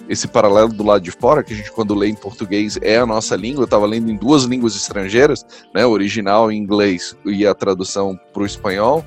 esse 0.09 0.27
paralelo 0.27 0.69
do 0.69 0.83
lado 0.83 1.01
de 1.01 1.11
fora, 1.11 1.43
que 1.43 1.53
a 1.53 1.55
gente, 1.55 1.71
quando 1.71 1.95
lê 1.95 2.09
em 2.09 2.15
português, 2.15 2.77
é 2.81 2.97
a 2.97 3.05
nossa 3.05 3.35
língua, 3.35 3.63
eu 3.63 3.67
tava 3.67 3.85
lendo 3.85 4.11
em 4.11 4.17
duas 4.17 4.43
línguas 4.43 4.75
estrangeiras, 4.75 5.45
né, 5.73 5.85
o 5.85 5.91
original 5.91 6.51
em 6.51 6.57
inglês 6.57 7.15
e 7.25 7.45
a 7.45 7.53
tradução 7.53 8.19
para 8.33 8.43
o 8.43 8.45
espanhol. 8.45 9.05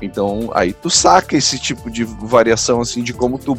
Então, 0.00 0.50
aí 0.54 0.72
tu 0.72 0.88
saca 0.88 1.36
esse 1.36 1.58
tipo 1.58 1.90
de 1.90 2.04
variação, 2.04 2.80
assim, 2.80 3.02
de 3.02 3.12
como 3.12 3.38
tu 3.38 3.58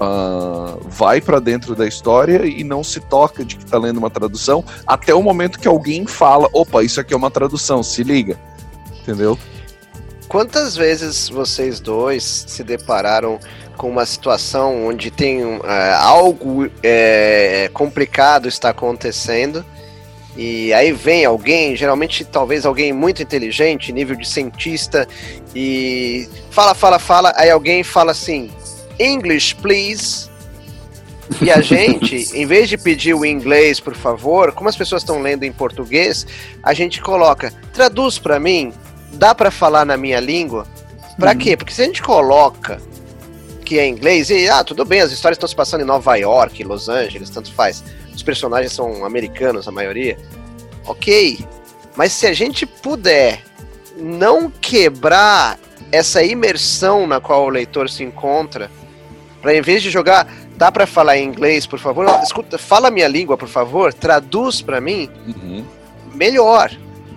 uh, 0.00 0.78
vai 0.88 1.20
para 1.20 1.38
dentro 1.40 1.74
da 1.74 1.86
história 1.86 2.46
e 2.46 2.64
não 2.64 2.82
se 2.82 3.00
toca 3.00 3.44
de 3.44 3.56
que 3.56 3.64
está 3.64 3.78
lendo 3.78 3.98
uma 3.98 4.10
tradução 4.10 4.64
até 4.86 5.14
o 5.14 5.22
momento 5.22 5.58
que 5.58 5.68
alguém 5.68 6.06
fala: 6.06 6.48
opa, 6.52 6.82
isso 6.82 7.00
aqui 7.00 7.12
é 7.12 7.16
uma 7.16 7.30
tradução, 7.30 7.82
se 7.82 8.02
liga. 8.02 8.38
Entendeu? 9.02 9.38
Quantas 10.28 10.76
vezes 10.76 11.28
vocês 11.28 11.80
dois 11.80 12.44
se 12.46 12.62
depararam 12.62 13.38
com 13.76 13.88
uma 13.88 14.04
situação 14.04 14.86
onde 14.86 15.10
tem 15.10 15.44
uh, 15.44 15.62
algo 16.00 16.68
é, 16.82 17.70
complicado 17.72 18.48
está 18.48 18.70
acontecendo 18.70 19.64
e 20.38 20.72
aí 20.72 20.92
vem 20.92 21.24
alguém, 21.24 21.74
geralmente 21.74 22.24
talvez 22.24 22.64
alguém 22.64 22.92
muito 22.92 23.20
inteligente, 23.20 23.92
nível 23.92 24.14
de 24.14 24.28
cientista, 24.28 25.08
e 25.52 26.28
fala, 26.48 26.76
fala, 26.76 26.98
fala, 27.00 27.32
aí 27.34 27.50
alguém 27.50 27.82
fala 27.82 28.12
assim: 28.12 28.48
English, 28.98 29.54
please. 29.56 30.28
E 31.42 31.50
a 31.50 31.60
gente, 31.60 32.30
em 32.36 32.46
vez 32.46 32.68
de 32.68 32.76
pedir 32.76 33.14
o 33.14 33.24
inglês, 33.24 33.80
por 33.80 33.94
favor, 33.94 34.52
como 34.52 34.68
as 34.68 34.76
pessoas 34.76 35.02
estão 35.02 35.20
lendo 35.20 35.44
em 35.44 35.52
português, 35.52 36.26
a 36.62 36.72
gente 36.72 37.00
coloca, 37.00 37.52
traduz 37.72 38.18
para 38.18 38.40
mim, 38.40 38.72
dá 39.12 39.34
para 39.34 39.50
falar 39.50 39.84
na 39.84 39.96
minha 39.96 40.20
língua? 40.20 40.66
Para 41.18 41.32
uhum. 41.32 41.38
quê? 41.38 41.56
Porque 41.56 41.72
se 41.72 41.82
a 41.82 41.84
gente 41.84 42.02
coloca 42.02 42.80
que 43.64 43.78
é 43.78 43.86
inglês, 43.86 44.30
e 44.30 44.48
ah, 44.48 44.64
tudo 44.64 44.84
bem, 44.84 45.00
as 45.00 45.12
histórias 45.12 45.36
estão 45.36 45.48
se 45.48 45.54
passando 45.54 45.82
em 45.82 45.84
Nova 45.84 46.16
York, 46.16 46.64
Los 46.64 46.88
Angeles, 46.88 47.28
tanto 47.28 47.52
faz. 47.52 47.84
Os 48.14 48.22
personagens 48.22 48.72
são 48.72 49.04
americanos, 49.04 49.68
a 49.68 49.70
maioria. 49.70 50.16
Ok. 50.86 51.44
Mas 51.94 52.12
se 52.12 52.26
a 52.26 52.32
gente 52.32 52.64
puder 52.64 53.42
não 53.96 54.50
quebrar 54.50 55.58
essa 55.92 56.22
imersão 56.22 57.06
na 57.06 57.20
qual 57.20 57.44
o 57.44 57.48
leitor 57.48 57.90
se 57.90 58.02
encontra, 58.02 58.70
para 59.40 59.54
em 59.54 59.62
vez 59.62 59.82
de 59.82 59.90
jogar, 59.90 60.26
dá 60.56 60.70
para 60.70 60.86
falar 60.86 61.16
em 61.18 61.26
inglês, 61.26 61.66
por 61.66 61.78
favor? 61.78 62.06
Escuta, 62.22 62.58
fala 62.58 62.90
minha 62.90 63.08
língua, 63.08 63.36
por 63.36 63.48
favor, 63.48 63.92
traduz 63.92 64.60
para 64.60 64.80
mim. 64.80 65.08
Uhum. 65.26 65.64
Melhor, 66.14 66.70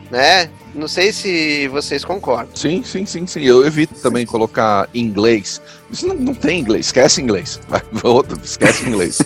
né? 0.09 0.49
Não 0.73 0.87
sei 0.87 1.11
se 1.11 1.67
vocês 1.67 2.05
concordam. 2.05 2.55
Sim, 2.55 2.81
sim, 2.83 3.05
sim, 3.05 3.27
sim. 3.27 3.41
Eu 3.41 3.65
evito 3.65 3.95
também 3.95 4.25
colocar 4.25 4.87
inglês. 4.93 5.61
Isso 5.89 6.07
não, 6.07 6.15
não 6.15 6.33
tem 6.33 6.59
inglês, 6.59 6.87
esquece 6.87 7.21
inglês. 7.21 7.59
Vai, 7.67 7.81
outro, 8.03 8.39
esquece 8.41 8.87
inglês. 8.87 9.19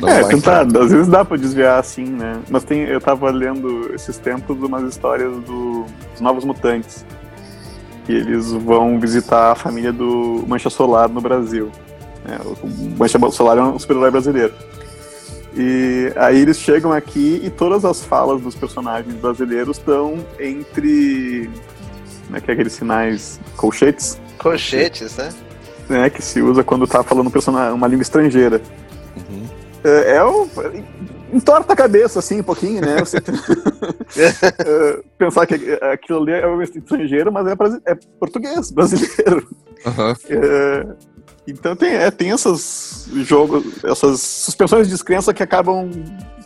Não 0.00 0.08
é, 0.08 0.24
tentar, 0.24 0.62
às 0.62 0.90
vezes 0.90 1.08
dá 1.08 1.24
pra 1.24 1.36
desviar 1.36 1.78
assim, 1.78 2.04
né? 2.04 2.40
Mas 2.48 2.64
tem, 2.64 2.82
eu 2.82 3.00
tava 3.00 3.30
lendo 3.30 3.92
esses 3.94 4.16
tempos 4.18 4.56
umas 4.62 4.88
histórias 4.88 5.32
do, 5.44 5.84
dos 6.12 6.20
Novos 6.20 6.44
Mutantes 6.44 7.04
que 8.10 8.16
eles 8.16 8.50
vão 8.50 8.98
visitar 8.98 9.52
a 9.52 9.54
família 9.54 9.92
do 9.92 10.44
Mancha 10.48 10.68
Solar 10.68 11.08
no 11.08 11.20
Brasil. 11.20 11.70
É, 12.28 12.36
o 12.42 12.98
Mancha 12.98 13.18
Solar 13.30 13.56
é 13.56 13.62
um 13.62 13.78
super-herói 13.78 14.10
brasileiro. 14.10 14.52
E 15.56 16.12
aí 16.16 16.40
eles 16.40 16.58
chegam 16.58 16.92
aqui 16.92 17.40
e 17.42 17.50
todas 17.50 17.84
as 17.84 18.04
falas 18.04 18.40
dos 18.40 18.56
personagens 18.56 19.14
brasileiros 19.14 19.78
estão 19.78 20.24
entre. 20.38 21.48
Como 22.26 22.36
é 22.36 22.40
que 22.40 22.50
é 22.50 22.54
aqueles 22.54 22.72
sinais? 22.72 23.40
Colchetes? 23.56 24.20
Colchetes, 24.38 25.16
né? 25.16 25.32
É, 25.90 26.10
que 26.10 26.22
se 26.22 26.40
usa 26.40 26.62
quando 26.64 26.86
tá 26.86 27.02
falando 27.02 27.32
uma 27.74 27.86
língua 27.86 28.02
estrangeira. 28.02 28.60
Uhum. 29.16 29.44
É, 29.84 30.16
é 30.16 30.24
o, 30.24 30.48
entorta 31.32 31.72
a 31.72 31.76
cabeça, 31.76 32.18
assim, 32.18 32.40
um 32.40 32.44
pouquinho, 32.44 32.80
né? 32.80 32.98
Você 32.98 33.18
uh, 33.18 35.04
pensar 35.18 35.46
que 35.46 35.54
aquilo 35.92 36.22
ali 36.22 36.32
é 36.32 36.46
um 36.46 36.60
estrangeiro, 36.62 37.32
mas 37.32 37.46
é, 37.46 37.54
é 37.86 37.94
português, 38.18 38.70
brasileiro. 38.70 39.48
Uhum. 39.86 40.12
Uh, 40.12 40.96
então 41.46 41.74
tem, 41.74 41.90
é, 41.90 42.10
tem 42.10 42.30
esses 42.30 43.08
jogos, 43.12 43.84
essas 43.84 44.20
suspensões 44.20 44.86
de 44.86 44.92
descrença 44.92 45.32
que 45.32 45.42
acabam 45.42 45.90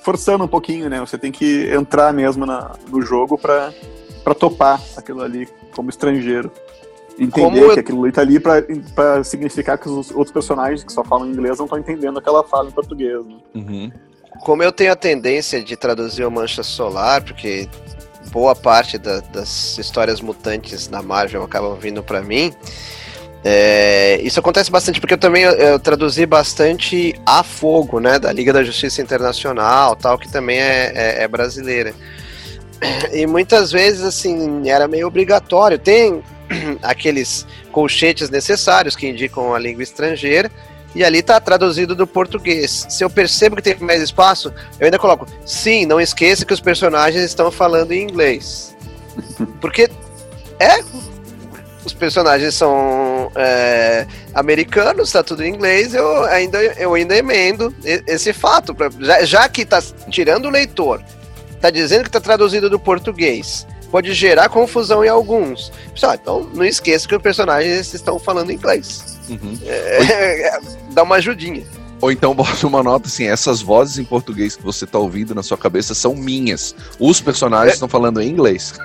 forçando 0.03 0.45
um 0.45 0.49
pouquinho, 0.49 0.89
né? 0.89 1.01
Você 1.01 1.18
tem 1.18 1.32
que 1.32 1.68
entrar 1.72 2.12
mesmo 2.12 2.47
na, 2.47 2.72
no 2.91 3.03
jogo 3.03 3.39
para 3.39 3.72
topar 4.39 4.80
aquilo 4.97 5.22
ali 5.22 5.49
como 5.74 5.91
estrangeiro. 5.91 6.51
Entender 7.16 7.61
como 7.61 7.74
que 7.74 7.80
aquilo 7.80 8.03
ali 8.03 8.12
tá 8.12 8.22
ali 8.22 8.41
para 8.41 9.22
significar 9.22 9.78
que 9.78 9.89
os 9.89 10.11
outros 10.11 10.32
personagens 10.32 10.82
que 10.82 10.93
só 10.93 11.05
falam 11.05 11.28
inglês 11.28 11.59
não 11.59 11.66
estão 11.66 11.78
entendendo 11.78 12.18
aquela 12.18 12.43
fala 12.43 12.68
em 12.68 12.72
português. 12.72 13.24
Né? 13.24 13.37
Uhum 13.55 13.93
como 14.41 14.62
eu 14.62 14.72
tenho 14.72 14.93
a 14.93 14.97
tendência 14.97 15.62
de 15.62 15.76
traduzir 15.76 16.24
o 16.24 16.30
Mancha 16.30 16.62
Solar, 16.62 17.22
porque 17.22 17.68
boa 18.30 18.55
parte 18.55 18.99
da, 18.99 19.20
das 19.20 19.78
histórias 19.78 20.20
mutantes 20.20 20.89
na 20.89 21.03
Marvel 21.03 21.43
acabam 21.43 21.76
vindo 21.78 22.03
para 22.03 22.22
mim. 22.22 22.53
É, 23.47 24.18
isso 24.22 24.41
acontece 24.41 24.70
bastante 24.70 24.99
porque 24.99 25.14
eu 25.14 25.18
também 25.18 25.43
eu, 25.43 25.78
traduzi 25.78 26.24
bastante 26.24 27.14
a 27.26 27.43
Fogo, 27.43 28.01
né, 28.01 28.18
da 28.18 28.32
Liga 28.32 28.55
da 28.55 28.64
Justiça 28.64 29.03
Internacional, 29.03 29.95
tal, 29.95 30.18
que 30.18 30.30
também 30.32 30.59
é, 30.59 30.93
é, 30.95 31.22
é 31.24 31.28
brasileira. 31.28 31.95
E 33.12 33.26
muitas 33.26 33.70
vezes 33.70 34.03
assim 34.03 34.68
era 34.68 34.89
meio 34.89 35.07
obrigatório. 35.07 35.78
Tem 35.78 36.22
aqueles 36.82 37.47
colchetes 37.70 38.30
necessários 38.30 38.97
que 38.97 39.07
indicam 39.07 39.55
a 39.55 39.59
língua 39.59 39.82
estrangeira, 39.82 40.51
e 40.95 41.05
ali 41.05 41.22
tá 41.22 41.40
traduzido 41.40 41.95
do 41.95 42.07
português. 42.07 42.86
Se 42.88 43.05
eu 43.05 43.11
percebo 43.11 43.57
que 43.57 43.62
tem 43.62 43.76
mais 43.78 44.01
espaço, 44.01 44.53
eu 44.78 44.84
ainda 44.84 44.99
coloco, 44.99 45.26
sim, 45.45 45.84
não 45.86 46.01
esqueça 46.01 46.45
que 46.45 46.53
os 46.53 46.61
personagens 46.61 47.22
estão 47.24 47.51
falando 47.51 47.92
em 47.92 48.03
inglês. 48.03 48.74
Porque 49.61 49.90
é. 50.59 50.82
Os 51.84 51.92
personagens 51.92 52.55
são 52.55 53.30
é, 53.34 54.07
americanos, 54.34 55.12
tá 55.12 55.22
tudo 55.22 55.45
em 55.45 55.51
inglês, 55.51 55.95
eu 55.95 56.24
ainda, 56.24 56.62
eu 56.62 56.95
ainda 56.95 57.14
emendo 57.14 57.74
esse 57.84 58.32
fato. 58.32 58.74
Pra, 58.74 58.88
já, 59.01 59.22
já 59.22 59.49
que 59.51 59.66
tá 59.66 59.82
tirando 60.09 60.47
o 60.47 60.51
leitor, 60.51 61.03
tá 61.61 61.68
dizendo 61.68 62.05
que 62.05 62.11
tá 62.11 62.20
traduzido 62.20 62.70
do 62.70 62.80
português 62.80 63.66
pode 63.95 64.12
gerar 64.12 64.49
confusão 64.49 65.05
em 65.05 65.09
alguns. 65.09 65.70
Pessoal, 65.92 66.14
então 66.14 66.51
não 66.53 66.64
esqueça 66.64 67.07
que 67.07 67.14
os 67.14 67.22
personagens 67.22 67.95
estão 67.95 68.18
falando 68.18 68.51
inglês. 68.51 69.14
Uhum. 69.29 69.59
É, 69.64 70.49
é, 70.49 70.61
dá 70.91 71.03
uma 71.03 71.16
ajudinha. 71.16 71.64
Ou 72.01 72.12
então 72.12 72.35
bota 72.35 72.66
uma 72.66 72.83
nota 72.83 73.07
assim, 73.09 73.25
essas 73.25 73.62
vozes 73.62 73.99
em 73.99 74.05
português 74.05 74.57
que 74.57 74.62
você 74.62 74.85
está 74.85 74.99
ouvindo 74.99 75.35
na 75.35 75.43
sua 75.43 75.57
cabeça 75.57 75.95
são 75.95 76.14
minhas. 76.14 76.75
Os 76.99 77.20
personagens 77.20 77.70
é. 77.70 77.75
estão 77.75 77.89
falando 77.89 78.20
em 78.20 78.29
inglês. 78.29 78.75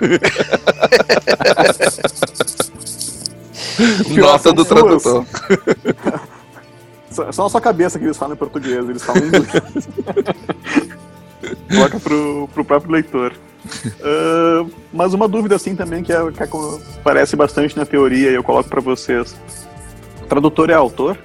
nota 4.16 4.52
do 4.52 4.64
tradutor. 4.64 5.26
Só 7.10 7.42
na 7.42 7.48
sua 7.50 7.60
cabeça 7.60 7.98
que 7.98 8.04
eles 8.04 8.16
falam 8.16 8.34
em 8.34 8.38
português, 8.38 8.88
eles 8.88 9.02
falam 9.02 9.22
em 9.22 9.26
inglês. 9.26 9.88
Coloca 11.68 12.00
pro, 12.00 12.48
pro 12.54 12.64
próprio 12.64 12.92
leitor. 12.92 13.34
Uh, 13.86 14.70
mas 14.92 15.12
uma 15.12 15.28
dúvida 15.28 15.56
assim 15.56 15.74
também 15.76 16.02
que, 16.02 16.12
é, 16.12 16.18
que 16.32 16.42
aparece 16.98 17.36
bastante 17.36 17.76
na 17.76 17.84
teoria 17.84 18.30
e 18.30 18.34
eu 18.34 18.42
coloco 18.42 18.68
para 18.68 18.80
vocês. 18.80 19.36
Tradutor 20.30 20.70
é 20.70 20.74
autor? 20.74 21.18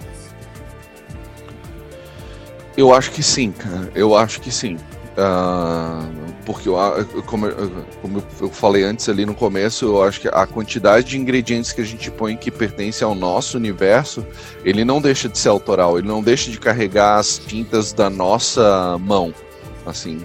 Eu 2.76 2.92
acho 2.94 3.12
que 3.12 3.24
sim, 3.24 3.52
cara. 3.52 3.90
Eu 3.94 4.18
acho 4.18 4.42
que 4.42 4.52
sim. 4.52 4.78
Uh, 5.16 6.34
porque 6.46 6.68
eu, 6.68 6.76
como, 7.26 7.48
como, 8.02 8.24
eu 8.42 8.50
falei 8.50 8.84
antes 8.84 9.08
ali 9.08 9.26
no 9.26 9.34
começo, 9.34 9.86
eu 9.86 10.04
acho 10.04 10.20
que 10.20 10.28
a 10.28 10.46
quantidade 10.46 11.08
de 11.08 11.18
ingredientes 11.18 11.72
que 11.72 11.80
a 11.80 11.86
gente 11.86 12.12
põe 12.12 12.36
que 12.36 12.52
pertence 12.52 13.02
ao 13.02 13.16
nosso 13.16 13.56
universo, 13.56 14.26
ele 14.66 14.84
não 14.84 15.00
deixa 15.00 15.30
de 15.30 15.38
ser 15.38 15.50
autoral, 15.50 15.98
ele 15.98 16.08
não 16.08 16.22
deixa 16.22 16.52
de 16.52 16.60
carregar 16.60 17.20
as 17.20 17.38
tintas 17.38 17.94
da 17.94 18.10
nossa 18.10 18.98
mão, 19.00 19.34
assim, 19.86 20.22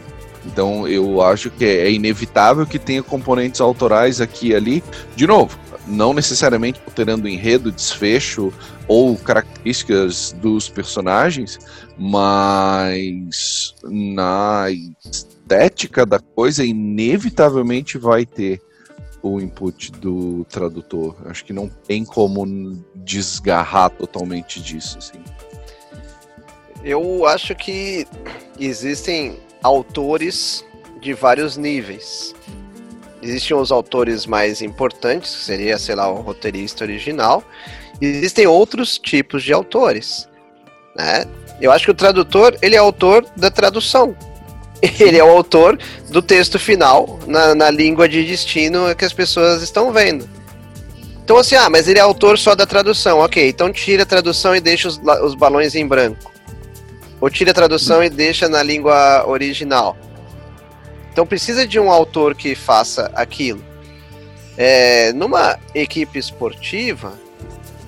Então 0.53 0.87
eu 0.89 1.23
acho 1.23 1.51
que 1.51 1.65
é 1.65 1.91
inevitável 1.91 2.67
que 2.67 2.79
tenha 2.79 3.03
componentes 3.03 3.61
autorais 3.61 4.21
aqui 4.21 4.49
e 4.49 4.55
ali. 4.55 4.85
De 5.15 5.27
novo, 5.27 5.59
não 5.87 6.13
necessariamente 6.13 6.81
alterando 6.85 7.29
enredo, 7.29 7.71
desfecho 7.71 8.53
ou 8.87 9.17
características 9.17 10.33
dos 10.33 10.69
personagens, 10.69 11.59
mas 11.97 13.75
na 13.85 14.67
estética 15.05 16.05
da 16.05 16.19
coisa 16.19 16.65
inevitavelmente 16.65 17.99
vai 17.99 18.27
ter 18.27 18.61
o 19.23 19.41
input 19.41 19.93
do 19.93 20.45
tradutor. 20.49 21.17
Acho 21.27 21.45
que 21.45 21.53
não 21.53 21.69
tem 21.69 22.05
como 22.05 22.83
desgarrar 22.95 23.91
totalmente 23.91 24.61
disso. 24.61 24.99
Assim. 24.99 25.21
Eu 26.83 27.27
acho 27.27 27.55
que 27.55 28.07
existem 28.59 29.39
autores 29.63 30.65
de 31.01 31.13
vários 31.13 31.57
níveis. 31.57 32.35
Existem 33.23 33.57
os 33.57 33.71
autores 33.71 34.25
mais 34.27 34.63
importantes, 34.63 35.35
que 35.35 35.45
seria, 35.45 35.79
sei 35.79 35.95
lá, 35.95 36.11
o 36.11 36.21
roteirista 36.21 36.85
original. 36.85 37.45
Existem 38.01 38.47
outros 38.47 38.99
tipos 38.99 39.43
de 39.43 39.53
autores. 39.53 40.29
Né? 40.97 41.27
Eu 41.61 41.71
acho 41.71 41.85
que 41.85 41.91
o 41.91 41.95
tradutor, 41.95 42.57
ele 42.63 42.77
é 42.77 42.79
autor 42.79 43.27
da 43.37 43.51
tradução. 43.51 44.17
Ele 44.99 45.19
é 45.19 45.23
o 45.23 45.29
autor 45.29 45.79
do 46.09 46.23
texto 46.23 46.59
final 46.59 47.19
na, 47.27 47.55
na 47.55 47.71
língua 47.71 48.09
de 48.09 48.25
destino 48.25 48.95
que 48.97 49.05
as 49.05 49.13
pessoas 49.13 49.63
estão 49.63 49.93
vendo. 49.93 50.27
Então, 51.23 51.37
assim, 51.37 51.55
ah, 51.55 51.69
mas 51.69 51.87
ele 51.87 51.99
é 51.99 52.03
autor 52.03 52.39
só 52.39 52.55
da 52.55 52.65
tradução. 52.65 53.19
Ok, 53.19 53.47
então 53.47 53.71
tira 53.71 54.05
a 54.05 54.07
tradução 54.07 54.57
e 54.57 54.61
deixa 54.61 54.89
os, 54.89 54.99
os 55.23 55.35
balões 55.35 55.75
em 55.75 55.87
branco. 55.87 56.33
Ou 57.21 57.29
tira 57.29 57.51
a 57.51 57.55
tradução 57.55 58.03
e 58.03 58.09
deixa 58.09 58.49
na 58.49 58.63
língua 58.63 59.27
original. 59.27 59.97
Então 61.13 61.27
precisa 61.27 61.67
de 61.67 61.79
um 61.79 61.91
autor 61.91 62.35
que 62.35 62.55
faça 62.55 63.11
aquilo. 63.15 63.63
É, 64.57 65.13
numa 65.13 65.59
equipe 65.75 66.19
esportiva, 66.19 67.19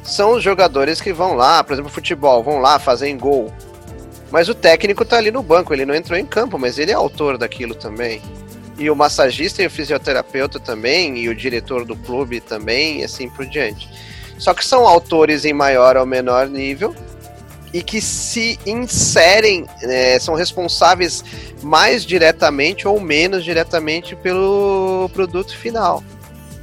são 0.03 0.33
os 0.33 0.43
jogadores 0.43 1.01
que 1.01 1.13
vão 1.13 1.35
lá, 1.35 1.63
por 1.63 1.75
exemplo, 1.75 1.91
futebol, 1.91 2.43
vão 2.43 2.59
lá, 2.59 2.79
fazem 2.79 3.17
gol. 3.17 3.53
Mas 4.31 4.49
o 4.49 4.55
técnico 4.55 5.05
tá 5.05 5.19
ali 5.19 5.31
no 5.31 5.43
banco, 5.43 5.73
ele 5.73 5.85
não 5.85 5.95
entrou 5.95 6.19
em 6.19 6.27
campo, 6.27 6.59
mas 6.59 6.79
ele 6.79 6.91
é 6.91 6.95
autor 6.95 7.39
daquilo 7.39 7.75
também. 7.75 8.21
E 8.79 8.91
o 8.91 8.97
massagista 8.97 9.63
e 9.63 9.67
o 9.67 9.71
fisioterapeuta 9.71 10.59
também, 10.59 11.19
e 11.19 11.29
o 11.29 11.35
diretor 11.35 11.85
do 11.85 11.95
clube 11.95 12.41
também, 12.41 13.01
e 13.01 13.05
assim 13.05 13.29
por 13.29 13.47
diante. 13.47 13.89
Só 14.39 14.55
que 14.55 14.65
são 14.65 14.87
autores 14.87 15.45
em 15.45 15.53
maior 15.53 15.97
ou 15.97 16.07
menor 16.07 16.49
nível, 16.49 16.95
e 17.73 17.83
que 17.83 18.01
se 18.01 18.59
inserem, 18.67 19.67
é, 19.83 20.19
são 20.19 20.35
responsáveis 20.35 21.25
mais 21.63 22.05
diretamente 22.05 22.87
ou 22.87 23.01
menos 23.01 23.45
diretamente 23.45 24.15
pelo 24.15 25.11
produto 25.15 25.57
final. 25.57 26.03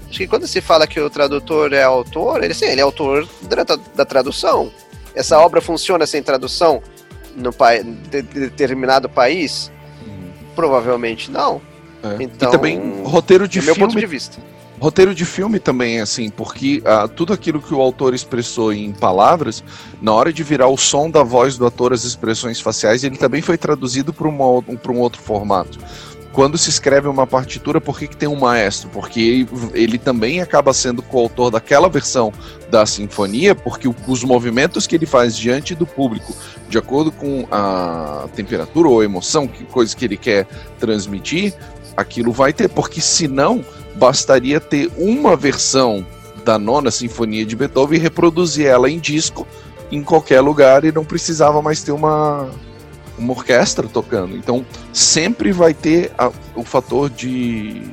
Acho 0.09 0.19
que 0.19 0.27
quando 0.27 0.47
se 0.47 0.61
fala 0.61 0.87
que 0.87 0.99
o 0.99 1.09
tradutor 1.09 1.73
é 1.73 1.83
autor, 1.83 2.43
ele, 2.43 2.53
sim, 2.53 2.65
ele 2.65 2.81
é 2.81 2.83
autor 2.83 3.27
da, 3.43 3.63
da 3.95 4.05
tradução. 4.05 4.71
Essa 5.15 5.39
obra 5.39 5.61
funciona 5.61 6.05
sem 6.05 6.21
tradução 6.21 6.81
no 7.35 7.51
de, 8.09 8.21
de 8.21 8.39
determinado 8.39 9.07
país? 9.07 9.71
Uhum. 10.05 10.31
Provavelmente 10.55 11.31
não. 11.31 11.61
É. 12.03 12.23
Então, 12.23 12.49
e 12.49 12.51
também 12.51 13.03
roteiro 13.03 13.47
de 13.47 13.59
é 13.59 13.61
filme. 13.61 13.79
Meu 13.79 13.87
ponto 13.87 13.99
de 13.99 14.05
vista. 14.05 14.37
Roteiro 14.79 15.13
de 15.13 15.25
filme 15.25 15.59
também 15.59 15.97
é 15.97 16.01
assim, 16.01 16.29
porque 16.29 16.81
ah, 16.85 17.05
tudo 17.07 17.33
aquilo 17.33 17.61
que 17.61 17.73
o 17.73 17.81
autor 17.81 18.13
expressou 18.13 18.71
em 18.71 18.93
palavras, 18.93 19.61
na 20.01 20.13
hora 20.13 20.31
de 20.31 20.41
virar 20.41 20.69
o 20.69 20.77
som 20.77 21.09
da 21.09 21.21
voz 21.21 21.57
do 21.57 21.65
ator, 21.65 21.91
as 21.91 22.05
expressões 22.05 22.61
faciais, 22.61 23.03
ele 23.03 23.17
também 23.17 23.41
foi 23.41 23.57
traduzido 23.57 24.13
para 24.13 24.27
um, 24.29 24.99
outro 24.99 25.21
formato. 25.21 25.77
Quando 26.31 26.57
se 26.57 26.69
escreve 26.69 27.09
uma 27.09 27.27
partitura, 27.27 27.81
por 27.81 27.99
que, 27.99 28.07
que 28.07 28.15
tem 28.15 28.29
um 28.29 28.39
maestro? 28.39 28.89
Porque 28.89 29.19
ele, 29.19 29.49
ele 29.73 29.97
também 29.97 30.39
acaba 30.39 30.71
sendo 30.71 31.01
coautor 31.01 31.51
daquela 31.51 31.89
versão 31.89 32.31
da 32.69 32.85
sinfonia, 32.85 33.53
porque 33.53 33.89
os 34.07 34.23
movimentos 34.23 34.87
que 34.87 34.95
ele 34.95 35.05
faz 35.05 35.35
diante 35.35 35.75
do 35.75 35.85
público, 35.85 36.33
de 36.69 36.77
acordo 36.77 37.11
com 37.11 37.45
a 37.51 38.29
temperatura 38.33 38.87
ou 38.87 39.03
emoção, 39.03 39.45
que 39.45 39.65
coisa 39.65 39.93
que 39.93 40.05
ele 40.05 40.15
quer 40.15 40.47
transmitir, 40.79 41.53
aquilo 41.97 42.31
vai 42.31 42.53
ter, 42.53 42.69
porque 42.69 43.01
senão 43.01 43.65
bastaria 43.99 44.59
ter 44.59 44.89
uma 44.97 45.35
versão 45.35 46.05
da 46.45 46.57
nona 46.57 46.89
sinfonia 46.89 47.45
de 47.45 47.55
Beethoven 47.55 47.99
e 47.99 48.01
reproduzir 48.01 48.65
ela 48.65 48.89
em 48.89 48.97
disco 48.97 49.45
em 49.91 50.01
qualquer 50.01 50.39
lugar 50.39 50.85
e 50.85 50.91
não 50.91 51.03
precisava 51.03 51.61
mais 51.61 51.83
ter 51.83 51.91
uma, 51.91 52.49
uma 53.17 53.33
orquestra 53.33 53.87
tocando. 53.87 54.35
Então 54.37 54.65
sempre 54.93 55.51
vai 55.51 55.73
ter 55.73 56.11
a, 56.17 56.31
o 56.55 56.63
fator 56.63 57.09
de, 57.09 57.83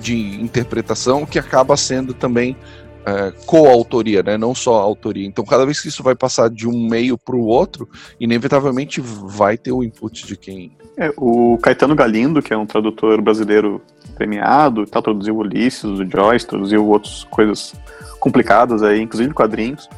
de 0.00 0.40
interpretação 0.40 1.26
que 1.26 1.38
acaba 1.38 1.76
sendo 1.76 2.14
também 2.14 2.56
é, 3.04 3.32
coautoria, 3.46 4.22
né? 4.22 4.36
não 4.36 4.54
só 4.54 4.74
autoria. 4.74 5.26
Então, 5.26 5.44
cada 5.44 5.64
vez 5.64 5.80
que 5.80 5.88
isso 5.88 6.02
vai 6.02 6.14
passar 6.14 6.48
de 6.48 6.68
um 6.68 6.88
meio 6.88 7.18
para 7.18 7.36
o 7.36 7.44
outro, 7.44 7.88
inevitavelmente 8.20 9.00
vai 9.00 9.56
ter 9.56 9.72
o 9.72 9.82
input 9.82 10.26
de 10.26 10.36
quem. 10.36 10.76
É, 10.96 11.12
o 11.16 11.58
Caetano 11.58 11.94
Galindo, 11.94 12.42
que 12.42 12.52
é 12.52 12.56
um 12.56 12.66
tradutor 12.66 13.20
brasileiro 13.20 13.80
premiado, 14.14 14.86
tá, 14.86 15.00
traduziu 15.00 15.36
Ulisses, 15.36 15.84
o 15.84 16.04
Joyce, 16.04 16.46
traduziu 16.46 16.86
outras 16.86 17.24
coisas 17.24 17.74
complicadas 18.20 18.82
aí, 18.82 19.00
inclusive 19.00 19.32
quadrinhos. 19.32 19.88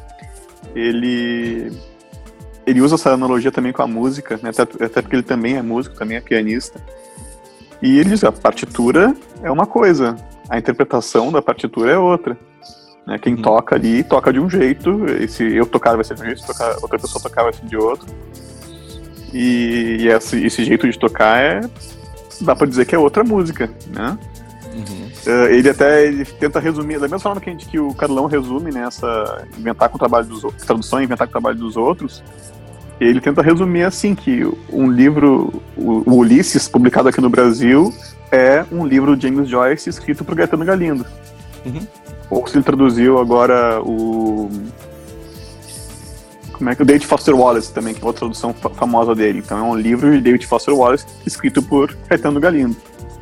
Ele 0.73 1.71
ele 2.65 2.81
usa 2.81 2.95
essa 2.95 3.11
analogia 3.11 3.51
também 3.51 3.71
com 3.71 3.83
a 3.83 3.87
música, 3.87 4.39
né? 4.41 4.49
até, 4.49 4.63
até 4.63 5.01
porque 5.01 5.15
ele 5.15 5.23
também 5.23 5.55
é 5.55 5.61
músico, 5.61 5.95
também 5.95 6.17
é 6.17 6.21
pianista. 6.21 6.81
E 7.81 7.99
ele 7.99 8.09
diz: 8.09 8.23
a 8.23 8.31
partitura 8.31 9.15
é 9.43 9.51
uma 9.51 9.67
coisa, 9.67 10.15
a 10.49 10.57
interpretação 10.57 11.31
da 11.31 11.41
partitura 11.41 11.91
é 11.91 11.97
outra. 11.97 12.37
Né? 13.05 13.17
Quem 13.19 13.35
uhum. 13.35 13.41
toca 13.41 13.75
ali, 13.75 14.03
toca 14.03 14.33
de 14.33 14.39
um 14.39 14.49
jeito, 14.49 15.05
e 15.05 15.27
se 15.27 15.43
eu 15.43 15.65
tocar 15.65 15.95
vai 15.95 16.03
ser 16.03 16.15
de 16.15 16.21
um 16.21 16.25
jeito, 16.25 16.41
se 16.41 16.47
tocar, 16.47 16.75
outra 16.81 16.99
pessoa 16.99 17.21
tocar 17.21 17.43
vai 17.43 17.53
ser 17.53 17.65
de 17.65 17.77
outro. 17.77 18.07
E, 19.33 19.97
e 19.99 20.07
esse, 20.07 20.45
esse, 20.45 20.63
jeito 20.63 20.89
de 20.89 20.97
tocar 20.97 21.37
é. 21.37 21.61
dá 22.41 22.55
pra 22.55 22.65
dizer 22.65 22.85
que 22.85 22.95
é 22.95 22.97
outra 22.97 23.23
música, 23.23 23.69
né? 23.87 24.17
Uhum. 24.73 25.05
Uh, 25.27 25.47
ele 25.47 25.69
até 25.69 26.05
ele 26.05 26.25
tenta 26.25 26.59
resumir, 26.59 26.95
da 26.95 27.01
mesma 27.01 27.19
forma 27.19 27.41
que, 27.41 27.49
a 27.49 27.53
gente, 27.53 27.67
que 27.67 27.79
o 27.79 27.93
Carlão 27.93 28.27
resume 28.27 28.71
nessa 28.71 29.07
né, 29.23 29.47
inventar 29.57 29.89
com 29.89 29.95
o 29.95 29.99
trabalho 29.99 30.25
dos 30.27 30.43
outros, 30.43 30.63
tradução 30.63 31.01
e 31.01 31.05
inventar 31.05 31.27
com 31.27 31.31
o 31.31 31.33
trabalho 31.33 31.57
dos 31.57 31.75
outros, 31.75 32.23
ele 32.99 33.19
tenta 33.19 33.41
resumir 33.41 33.83
assim 33.83 34.15
que 34.15 34.45
um 34.71 34.89
livro, 34.89 35.61
o, 35.75 36.09
o 36.09 36.17
Ulisses, 36.19 36.67
publicado 36.67 37.09
aqui 37.09 37.19
no 37.19 37.29
Brasil, 37.29 37.93
é 38.31 38.65
um 38.71 38.85
livro 38.85 39.15
de 39.15 39.27
James 39.27 39.49
Joyce 39.49 39.89
escrito 39.89 40.23
por 40.23 40.35
Gaetano 40.35 40.63
Galindo. 40.63 41.05
Uhum. 41.65 41.87
Ou 42.29 42.45
se 42.47 42.57
ele 42.57 42.63
traduziu 42.63 43.19
agora 43.19 43.81
o. 43.81 44.49
Como 46.53 46.69
é 46.69 46.75
que 46.75 46.81
o 46.81 46.85
David 46.85 47.05
Foster 47.05 47.35
Wallace 47.35 47.73
também, 47.73 47.93
que 47.93 48.01
é 48.01 48.05
outra 48.05 48.21
tradução 48.21 48.53
famosa 48.53 49.13
dele. 49.13 49.39
Então 49.39 49.57
é 49.57 49.61
um 49.61 49.75
livro 49.75 50.11
de 50.11 50.21
David 50.21 50.47
Foster 50.47 50.73
Wallace 50.73 51.05
escrito 51.25 51.61
por 51.61 51.93
Caetano 52.07 52.39
Galindo. 52.39 52.75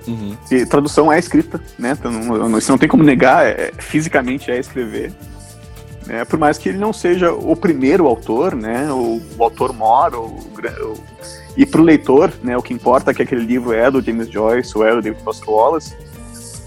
Uhum. 0.08 0.36
E 0.52 0.66
tradução 0.66 1.12
é 1.12 1.18
escrita, 1.18 1.62
né? 1.80 1.96
Então, 1.98 2.12
não, 2.12 2.50
não, 2.50 2.60
não 2.60 2.78
tem 2.78 2.90
como 2.90 3.04
negar, 3.04 3.46
é, 3.46 3.72
fisicamente 3.80 4.52
é 4.52 4.60
escrever. 4.60 5.14
Né? 6.06 6.26
Por 6.26 6.38
mais 6.38 6.58
que 6.58 6.70
ele 6.70 6.78
não 6.78 6.92
seja 6.92 7.32
o 7.32 7.56
primeiro 7.56 8.06
autor, 8.08 8.56
né? 8.56 8.92
O, 8.92 9.22
o 9.38 9.44
autor 9.44 9.74
mor, 9.74 10.14
o, 10.14 10.26
o, 10.26 11.04
e 11.56 11.66
para 11.66 11.82
o 11.82 11.84
leitor, 11.84 12.32
né? 12.44 12.58
O 12.58 12.62
que 12.62 12.74
importa 12.74 13.12
é 13.12 13.14
que 13.14 13.22
aquele 13.22 13.46
livro 13.46 13.74
é 13.74 13.90
do 13.90 14.02
James 14.02 14.30
Joyce 14.30 14.78
ou 14.78 14.86
é 14.86 14.94
do 14.94 15.02
David 15.02 15.24
Foster 15.24 15.50
Wallace. 15.50 15.96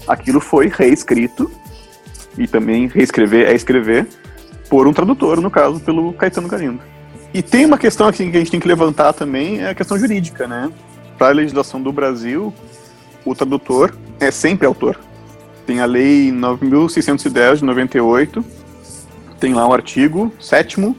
Aquilo 0.07 0.39
foi 0.39 0.71
reescrito 0.73 1.51
e 2.37 2.47
também 2.47 2.87
reescrever 2.87 3.47
é 3.47 3.53
escrever 3.53 4.07
por 4.69 4.87
um 4.87 4.93
tradutor, 4.93 5.41
no 5.41 5.49
caso, 5.49 5.79
pelo 5.79 6.13
Caetano 6.13 6.47
Galindo. 6.47 6.79
E 7.33 7.41
tem 7.41 7.65
uma 7.65 7.77
questão 7.77 8.07
aqui 8.07 8.29
que 8.29 8.35
a 8.37 8.39
gente 8.39 8.51
tem 8.51 8.59
que 8.59 8.67
levantar 8.67 9.13
também, 9.13 9.61
é 9.61 9.69
a 9.69 9.75
questão 9.75 9.97
jurídica, 9.97 10.47
né? 10.47 10.71
Para 11.17 11.29
a 11.29 11.33
legislação 11.33 11.81
do 11.81 11.91
Brasil, 11.91 12.53
o 13.25 13.35
tradutor 13.35 13.93
é 14.19 14.31
sempre 14.31 14.67
autor. 14.67 14.99
Tem 15.65 15.81
a 15.81 15.85
lei 15.85 16.31
9610 16.31 17.59
de 17.59 17.65
98, 17.65 18.45
tem 19.39 19.53
lá 19.53 19.67
um 19.67 19.73
artigo 19.73 20.31
7 20.39 20.95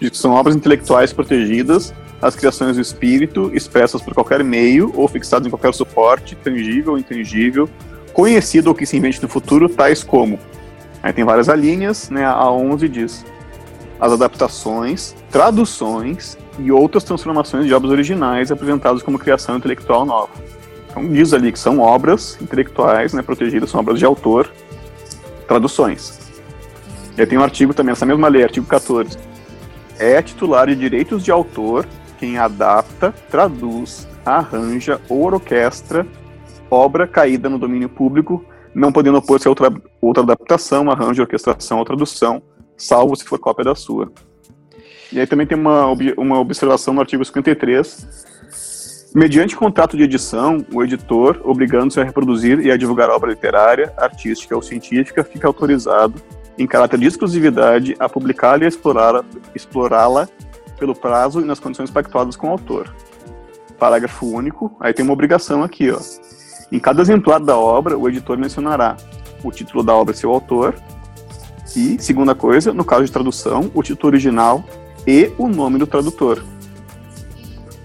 diz 0.00 0.10
que 0.10 0.16
são 0.16 0.32
obras 0.32 0.56
intelectuais 0.56 1.12
protegidas, 1.12 1.92
as 2.22 2.34
criações 2.34 2.76
do 2.76 2.82
espírito, 2.82 3.50
expressas 3.54 4.00
por 4.00 4.14
qualquer 4.14 4.42
meio 4.42 4.92
ou 4.94 5.06
fixadas 5.06 5.46
em 5.46 5.50
qualquer 5.50 5.72
suporte, 5.74 6.34
tangível 6.34 6.92
ou 6.92 6.98
intangível, 6.98 7.68
conhecido 8.12 8.68
ou 8.68 8.74
que 8.74 8.86
se 8.86 8.96
invente 8.96 9.22
no 9.22 9.28
futuro, 9.28 9.68
tais 9.68 10.02
como 10.02 10.38
Aí 11.02 11.12
tem 11.12 11.24
várias 11.24 11.48
linhas, 11.48 12.10
né? 12.10 12.24
A 12.24 12.50
11 12.50 12.88
diz 12.88 13.24
as 14.00 14.12
adaptações, 14.12 15.14
traduções 15.30 16.38
e 16.58 16.72
outras 16.72 17.04
transformações 17.04 17.66
de 17.66 17.74
obras 17.74 17.92
originais 17.92 18.50
apresentadas 18.50 19.02
como 19.02 19.18
criação 19.18 19.56
intelectual 19.56 20.06
nova. 20.06 20.30
Então 20.90 21.06
diz 21.06 21.34
ali 21.34 21.52
que 21.52 21.58
são 21.58 21.78
obras 21.80 22.38
intelectuais, 22.40 23.12
né, 23.12 23.22
protegidas, 23.22 23.70
são 23.70 23.78
obras 23.80 23.98
de 23.98 24.04
autor, 24.06 24.50
traduções. 25.46 26.18
E 27.16 27.20
aí 27.20 27.26
tem 27.26 27.38
um 27.38 27.42
artigo 27.42 27.74
também, 27.74 27.92
essa 27.92 28.06
mesma 28.06 28.28
lei, 28.28 28.42
artigo 28.42 28.66
14. 28.66 29.18
É 29.98 30.22
titular 30.22 30.66
de 30.66 30.74
direitos 30.74 31.22
de 31.22 31.30
autor 31.30 31.86
quem 32.18 32.38
adapta, 32.38 33.14
traduz, 33.30 34.08
arranja 34.24 35.00
ou 35.08 35.24
orquestra 35.24 36.06
obra 36.70 37.06
caída 37.06 37.48
no 37.48 37.58
domínio 37.58 37.88
público, 37.88 38.44
não 38.74 38.92
podendo 38.92 39.18
opor-se 39.18 39.46
a 39.46 39.50
outra, 39.50 39.72
outra 40.00 40.22
adaptação, 40.22 40.90
arranjo, 40.90 41.22
orquestração 41.22 41.78
ou 41.78 41.84
tradução, 41.84 42.42
salvo 42.76 43.16
se 43.16 43.24
for 43.24 43.38
cópia 43.38 43.64
da 43.64 43.74
sua. 43.74 44.12
E 45.12 45.18
aí 45.18 45.26
também 45.26 45.46
tem 45.46 45.58
uma, 45.58 45.86
uma 46.16 46.38
observação 46.38 46.94
no 46.94 47.00
artigo 47.00 47.24
53. 47.24 49.10
Mediante 49.12 49.56
contrato 49.56 49.96
de 49.96 50.04
edição, 50.04 50.64
o 50.72 50.84
editor, 50.84 51.40
obrigando-se 51.44 52.00
a 52.00 52.04
reproduzir 52.04 52.60
e 52.60 52.70
a 52.70 52.76
divulgar 52.76 53.10
obra 53.10 53.30
literária, 53.30 53.92
artística 53.96 54.54
ou 54.54 54.62
científica, 54.62 55.24
fica 55.24 55.48
autorizado, 55.48 56.22
em 56.56 56.66
caráter 56.66 56.98
de 57.00 57.06
exclusividade, 57.06 57.96
a 57.98 58.08
publicá-la 58.08 58.64
e 58.64 58.68
explorá-la 58.68 59.24
explorá 59.54 60.28
pelo 60.78 60.94
prazo 60.94 61.40
e 61.40 61.44
nas 61.44 61.58
condições 61.58 61.90
pactuadas 61.90 62.36
com 62.36 62.48
o 62.48 62.50
autor. 62.50 62.94
Parágrafo 63.78 64.26
único, 64.26 64.76
aí 64.78 64.92
tem 64.92 65.04
uma 65.04 65.12
obrigação 65.12 65.64
aqui, 65.64 65.90
ó. 65.90 65.98
Em 66.70 66.78
cada 66.78 67.02
exemplar 67.02 67.40
da 67.40 67.56
obra, 67.56 67.98
o 67.98 68.08
editor 68.08 68.38
mencionará 68.38 68.96
o 69.42 69.50
título 69.50 69.82
da 69.82 69.94
obra 69.94 70.14
e 70.14 70.18
seu 70.18 70.30
autor, 70.30 70.74
e, 71.76 71.96
segunda 72.00 72.34
coisa, 72.34 72.72
no 72.72 72.84
caso 72.84 73.04
de 73.04 73.12
tradução, 73.12 73.70
o 73.74 73.82
título 73.82 74.08
original 74.12 74.64
e 75.06 75.32
o 75.38 75.48
nome 75.48 75.78
do 75.78 75.86
tradutor. 75.86 76.42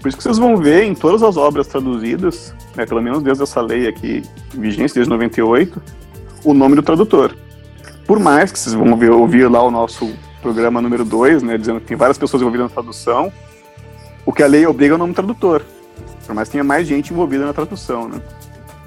Por 0.00 0.08
isso 0.08 0.16
que 0.16 0.22
vocês 0.22 0.38
vão 0.38 0.56
ver 0.56 0.84
em 0.84 0.94
todas 0.94 1.22
as 1.22 1.36
obras 1.36 1.66
traduzidas, 1.66 2.54
né, 2.76 2.86
pelo 2.86 3.02
menos 3.02 3.22
desde 3.22 3.42
essa 3.42 3.60
lei 3.60 3.88
aqui, 3.88 4.22
vigência 4.52 4.94
desde 4.94 5.10
98, 5.10 5.82
o 6.44 6.54
nome 6.54 6.76
do 6.76 6.82
tradutor. 6.82 7.36
Por 8.06 8.20
mais 8.20 8.52
que 8.52 8.58
vocês 8.58 8.74
vão 8.74 8.88
ouvir 9.18 9.48
lá 9.50 9.62
o 9.62 9.70
nosso 9.70 10.12
programa 10.40 10.80
número 10.80 11.04
2, 11.04 11.42
né, 11.42 11.58
dizendo 11.58 11.80
que 11.80 11.86
tem 11.86 11.96
várias 11.96 12.18
pessoas 12.18 12.40
envolvidas 12.40 12.68
na 12.68 12.72
tradução, 12.72 13.32
o 14.24 14.32
que 14.32 14.42
a 14.42 14.46
lei 14.46 14.66
obriga 14.66 14.94
é 14.94 14.96
o 14.96 14.98
nome 14.98 15.12
do 15.12 15.16
tradutor. 15.16 15.62
Por 16.24 16.34
mais 16.34 16.48
que 16.48 16.52
tenha 16.52 16.64
mais 16.64 16.86
gente 16.86 17.12
envolvida 17.12 17.46
na 17.46 17.52
tradução, 17.52 18.08
né? 18.08 18.20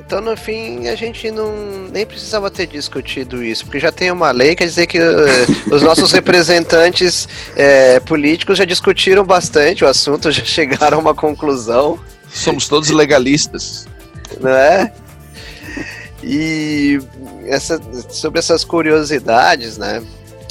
Então, 0.10 0.22
no 0.22 0.36
fim, 0.36 0.88
a 0.88 0.96
gente 0.96 1.30
não 1.30 1.54
nem 1.94 2.04
precisava 2.04 2.50
ter 2.50 2.66
discutido 2.66 3.44
isso, 3.44 3.64
porque 3.64 3.80
já 3.80 3.92
tem 3.92 4.10
uma 4.10 4.32
lei, 4.32 4.56
quer 4.56 4.66
dizer 4.66 4.88
que 4.88 4.98
uh, 4.98 5.14
os 5.72 5.84
nossos 5.84 6.12
representantes 6.12 7.26
uh, 7.26 8.04
políticos 8.06 8.58
já 8.58 8.66
discutiram 8.66 9.24
bastante 9.24 9.84
o 9.84 9.88
assunto, 9.88 10.32
já 10.32 10.42
chegaram 10.44 10.98
a 10.98 11.02
uma 11.02 11.14
conclusão. 11.14 12.00
Somos 12.28 12.68
todos 12.68 12.90
legalistas. 12.90 13.88
Não 14.42 14.50
é? 14.50 14.92
E 16.24 16.98
essa, 17.46 17.80
sobre 18.10 18.40
essas 18.40 18.64
curiosidades, 18.64 19.78
né? 19.78 20.02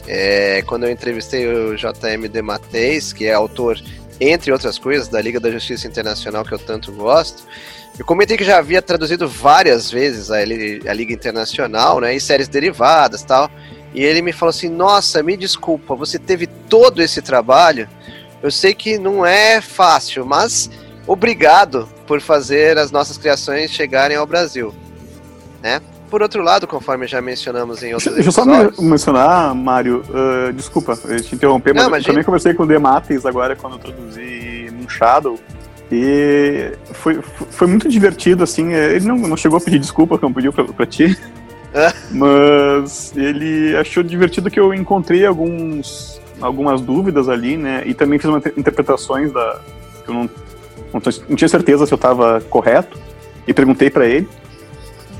É, 0.06 0.62
quando 0.68 0.84
eu 0.84 0.90
entrevistei 0.92 1.48
o 1.48 1.74
JM 1.74 2.28
de 2.30 2.42
Mateis, 2.42 3.12
que 3.12 3.26
é 3.26 3.34
autor, 3.34 3.76
entre 4.20 4.52
outras 4.52 4.78
coisas, 4.78 5.08
da 5.08 5.20
Liga 5.20 5.40
da 5.40 5.50
Justiça 5.50 5.88
Internacional, 5.88 6.44
que 6.44 6.54
eu 6.54 6.60
tanto 6.60 6.92
gosto, 6.92 7.42
eu 7.98 8.04
comentei 8.04 8.36
que 8.36 8.44
já 8.44 8.58
havia 8.58 8.80
traduzido 8.80 9.28
várias 9.28 9.90
vezes 9.90 10.30
a, 10.30 10.36
a 10.36 10.94
Liga 10.94 11.12
Internacional, 11.12 12.00
né, 12.00 12.14
e 12.14 12.20
séries 12.20 12.48
derivadas 12.48 13.22
tal. 13.22 13.50
E 13.94 14.02
ele 14.02 14.22
me 14.22 14.32
falou 14.32 14.50
assim: 14.50 14.68
Nossa, 14.68 15.22
me 15.22 15.36
desculpa, 15.36 15.94
você 15.94 16.18
teve 16.18 16.46
todo 16.46 17.02
esse 17.02 17.20
trabalho. 17.20 17.88
Eu 18.42 18.50
sei 18.50 18.72
que 18.72 18.98
não 18.98 19.26
é 19.26 19.60
fácil, 19.60 20.24
mas 20.24 20.70
obrigado 21.06 21.88
por 22.06 22.20
fazer 22.20 22.78
as 22.78 22.92
nossas 22.92 23.18
criações 23.18 23.70
chegarem 23.72 24.16
ao 24.16 24.26
Brasil, 24.26 24.72
né? 25.60 25.80
Por 26.08 26.22
outro 26.22 26.42
lado, 26.42 26.66
conforme 26.66 27.06
já 27.06 27.20
mencionamos 27.20 27.82
em 27.82 27.92
outros 27.92 28.14
Deixa 28.14 28.28
eu 28.28 28.32
só 28.32 28.44
mencionar, 28.80 29.54
Mário, 29.54 30.02
uh, 30.08 30.52
desculpa 30.54 30.96
te 30.96 31.34
interromper, 31.34 31.74
mas 31.74 31.86
não, 31.86 31.96
eu 31.96 32.04
também 32.04 32.24
conversei 32.24 32.54
com 32.54 32.62
o 32.62 32.66
Demates 32.66 33.26
agora 33.26 33.54
quando 33.54 33.74
eu 33.74 33.78
traduzi 33.78 34.72
Moon 34.72 34.88
Shadow, 34.88 35.38
e 35.90 36.72
foi, 36.92 37.20
foi 37.22 37.66
muito 37.66 37.88
divertido, 37.88 38.44
assim. 38.44 38.74
É, 38.74 38.94
ele 38.94 39.06
não, 39.06 39.16
não 39.16 39.36
chegou 39.36 39.56
a 39.58 39.60
pedir 39.60 39.78
desculpa, 39.78 40.18
como 40.18 40.34
pediu 40.34 40.52
pra, 40.52 40.64
pra 40.64 40.86
ti. 40.86 41.18
É. 41.72 41.92
Mas 42.10 43.12
ele 43.16 43.76
achou 43.76 44.02
divertido 44.02 44.50
que 44.50 44.60
eu 44.60 44.72
encontrei 44.72 45.24
alguns, 45.24 46.20
algumas 46.40 46.80
dúvidas 46.80 47.28
ali, 47.28 47.56
né? 47.56 47.82
E 47.86 47.94
também 47.94 48.18
fiz 48.18 48.28
umas 48.28 48.44
interpretações 48.56 49.32
da. 49.32 49.60
Eu 50.06 50.14
não, 50.14 50.22
não, 50.92 51.02
não 51.28 51.36
tinha 51.36 51.48
certeza 51.48 51.86
se 51.86 51.92
eu 51.92 51.96
estava 51.96 52.40
correto. 52.48 52.98
E 53.46 53.54
perguntei 53.54 53.88
para 53.88 54.06
ele. 54.06 54.28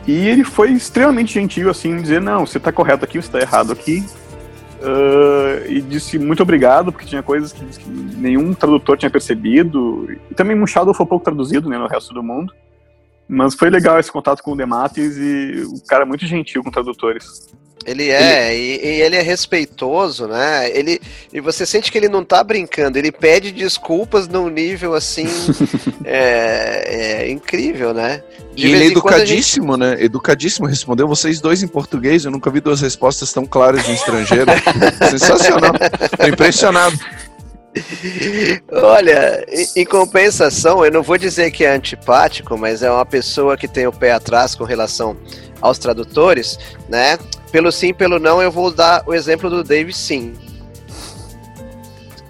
E 0.06 0.26
ele 0.26 0.44
foi 0.44 0.72
extremamente 0.72 1.32
gentil, 1.32 1.70
assim, 1.70 1.90
em 1.90 2.02
dizer: 2.02 2.20
não, 2.20 2.46
você 2.46 2.58
está 2.58 2.70
correto 2.72 3.04
aqui, 3.04 3.20
você 3.20 3.28
está 3.28 3.40
errado 3.40 3.72
aqui. 3.72 4.04
Uh, 4.78 5.68
e 5.68 5.80
disse 5.80 6.18
muito 6.18 6.42
obrigado, 6.42 6.92
porque 6.92 7.06
tinha 7.06 7.22
coisas 7.22 7.52
que, 7.52 7.64
que, 7.64 7.90
nenhum 7.90 8.54
tradutor 8.54 8.96
tinha 8.96 9.10
percebido. 9.10 10.08
E 10.30 10.34
também 10.34 10.56
Munchado 10.56 10.94
foi 10.94 11.06
pouco 11.06 11.24
traduzido 11.24 11.68
né, 11.68 11.76
no 11.76 11.88
resto 11.88 12.14
do 12.14 12.22
mundo. 12.22 12.52
Mas 13.28 13.54
foi 13.54 13.68
legal 13.68 13.98
esse 13.98 14.10
contato 14.10 14.42
com 14.42 14.52
o 14.52 14.56
Demates 14.56 15.16
e 15.18 15.62
o 15.66 15.86
cara 15.86 16.04
é 16.04 16.06
muito 16.06 16.24
gentil 16.26 16.62
com 16.62 16.70
tradutores. 16.70 17.52
Ele 17.86 18.10
é, 18.10 18.54
ele... 18.54 18.82
E, 18.82 18.86
e, 18.86 19.02
ele 19.02 19.16
é 19.16 19.22
respeitoso, 19.22 20.26
né? 20.26 20.70
Ele, 20.70 21.00
e 21.32 21.40
você 21.40 21.64
sente 21.64 21.90
que 21.90 21.96
ele 21.96 22.08
não 22.08 22.24
tá 22.24 22.42
brincando, 22.44 22.98
ele 22.98 23.10
pede 23.10 23.50
desculpas 23.50 24.28
num 24.28 24.48
nível 24.48 24.94
assim. 24.94 25.26
é, 26.04 27.22
é, 27.24 27.30
incrível, 27.30 27.94
né? 27.94 28.22
De 28.54 28.66
e 28.66 28.72
ele 28.72 28.84
é 28.84 28.86
educadíssimo, 28.88 29.72
gente... 29.72 29.80
né? 29.80 30.04
Educadíssimo, 30.04 30.66
respondeu 30.66 31.08
vocês 31.08 31.40
dois 31.40 31.62
em 31.62 31.68
português. 31.68 32.24
Eu 32.24 32.30
nunca 32.30 32.50
vi 32.50 32.60
duas 32.60 32.80
respostas 32.80 33.32
tão 33.32 33.46
claras 33.46 33.84
de 33.84 33.90
um 33.90 33.94
estrangeiro. 33.94 34.50
Sensacional. 35.10 35.72
Tô 36.18 36.26
impressionado. 36.26 36.98
Olha, 38.72 39.44
em, 39.48 39.82
em, 39.82 39.84
compensação, 39.84 40.84
eu 40.84 40.90
não 40.90 41.02
vou 41.02 41.16
dizer 41.16 41.50
que 41.50 41.64
é 41.64 41.74
antipático, 41.74 42.56
mas 42.56 42.82
é 42.82 42.90
uma 42.90 43.06
pessoa 43.06 43.56
que 43.56 43.68
tem 43.68 43.86
o 43.86 43.92
pé 43.92 44.12
atrás 44.12 44.54
com 44.54 44.64
relação 44.64 45.16
aos 45.60 45.78
tradutores, 45.78 46.58
né? 46.88 47.18
Pelo 47.50 47.72
sim, 47.72 47.94
pelo 47.94 48.18
não, 48.18 48.42
eu 48.42 48.50
vou 48.50 48.70
dar 48.70 49.02
o 49.06 49.14
exemplo 49.14 49.48
do 49.48 49.64
Dave 49.64 49.92
Sim, 49.92 50.34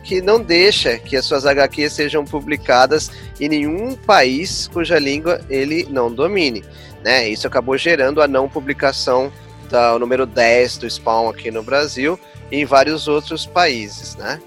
que 0.05 0.23
não 0.23 0.41
deixa 0.41 0.97
que 0.97 1.17
as 1.17 1.27
suas 1.27 1.45
HQs 1.45 1.93
sejam 1.93 2.25
publicadas 2.25 3.11
em 3.39 3.49
nenhum 3.49 3.95
país 3.95 4.69
cuja 4.73 4.99
língua 4.99 5.41
ele 5.51 5.87
não 5.91 6.11
domine. 6.13 6.65
Né? 7.05 7.29
Isso 7.29 7.47
acabou 7.47 7.77
gerando 7.77 8.23
a 8.23 8.27
não 8.27 8.49
publicação 8.49 9.33
do 9.69 9.99
número 9.99 10.25
10 10.25 10.79
do 10.79 10.91
Spawn 10.91 11.29
aqui 11.29 11.51
no 11.51 11.63
Brasil 11.63 12.19
e 12.51 12.57
em 12.57 12.65
vários 12.65 13.07
outros 13.07 13.45
países. 13.45 14.17
Né? 14.17 14.41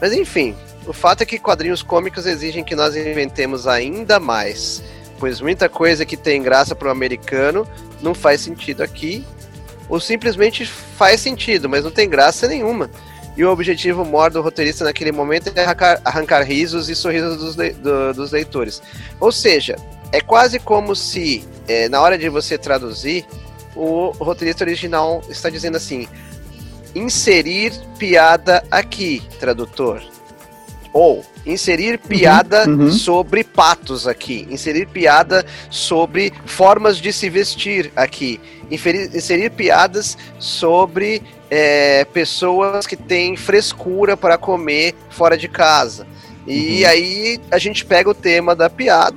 Mas 0.00 0.12
enfim, 0.12 0.54
o 0.86 0.92
fato 0.92 1.22
é 1.22 1.26
que 1.26 1.38
quadrinhos 1.38 1.82
cômicos 1.82 2.26
exigem 2.26 2.62
que 2.62 2.76
nós 2.76 2.94
inventemos 2.94 3.66
ainda 3.66 4.20
mais, 4.20 4.84
pois 5.18 5.40
muita 5.40 5.68
coisa 5.68 6.06
que 6.06 6.16
tem 6.16 6.42
graça 6.42 6.76
para 6.76 6.88
o 6.88 6.92
americano 6.92 7.66
não 8.00 8.14
faz 8.14 8.40
sentido 8.42 8.82
aqui, 8.82 9.24
ou 9.88 10.00
simplesmente 10.00 10.66
faz 10.66 11.20
sentido, 11.20 11.68
mas 11.68 11.84
não 11.84 11.90
tem 11.90 12.08
graça 12.08 12.48
nenhuma. 12.48 12.90
E 13.36 13.44
o 13.44 13.50
objetivo 13.50 14.04
maior 14.04 14.30
do 14.30 14.40
roteirista 14.40 14.84
naquele 14.84 15.12
momento 15.12 15.52
é 15.54 15.62
arrancar, 15.62 16.00
arrancar 16.04 16.42
risos 16.42 16.88
e 16.88 16.94
sorrisos 16.94 17.36
dos, 17.36 17.56
le, 17.56 17.70
do, 17.70 18.14
dos 18.14 18.32
leitores. 18.32 18.82
Ou 19.20 19.30
seja, 19.30 19.76
é 20.10 20.20
quase 20.20 20.58
como 20.58 20.96
se, 20.96 21.44
é, 21.68 21.88
na 21.88 22.00
hora 22.00 22.16
de 22.16 22.28
você 22.30 22.56
traduzir, 22.56 23.26
o 23.74 24.10
roteirista 24.18 24.64
original 24.64 25.22
está 25.28 25.50
dizendo 25.50 25.76
assim: 25.76 26.08
inserir 26.94 27.74
piada 27.98 28.64
aqui, 28.70 29.22
tradutor. 29.38 30.02
Ou 30.94 31.22
inserir 31.46 31.92
uhum, 32.02 32.08
piada 32.08 32.68
uhum, 32.68 32.80
uhum. 32.80 32.90
sobre 32.90 33.44
patos 33.44 34.06
aqui, 34.06 34.46
inserir 34.50 34.86
piada 34.86 35.46
sobre 35.70 36.32
formas 36.44 36.98
de 36.98 37.12
se 37.12 37.30
vestir 37.30 37.92
aqui, 37.94 38.40
inserir, 38.70 39.14
inserir 39.14 39.50
piadas 39.50 40.18
sobre 40.38 41.22
é, 41.48 42.04
pessoas 42.06 42.86
que 42.86 42.96
têm 42.96 43.36
frescura 43.36 44.16
para 44.16 44.36
comer 44.36 44.94
fora 45.08 45.38
de 45.38 45.48
casa. 45.48 46.06
E 46.46 46.82
uhum. 46.82 46.90
aí 46.90 47.40
a 47.50 47.58
gente 47.58 47.84
pega 47.84 48.10
o 48.10 48.14
tema 48.14 48.54
da 48.54 48.68
piada, 48.68 49.16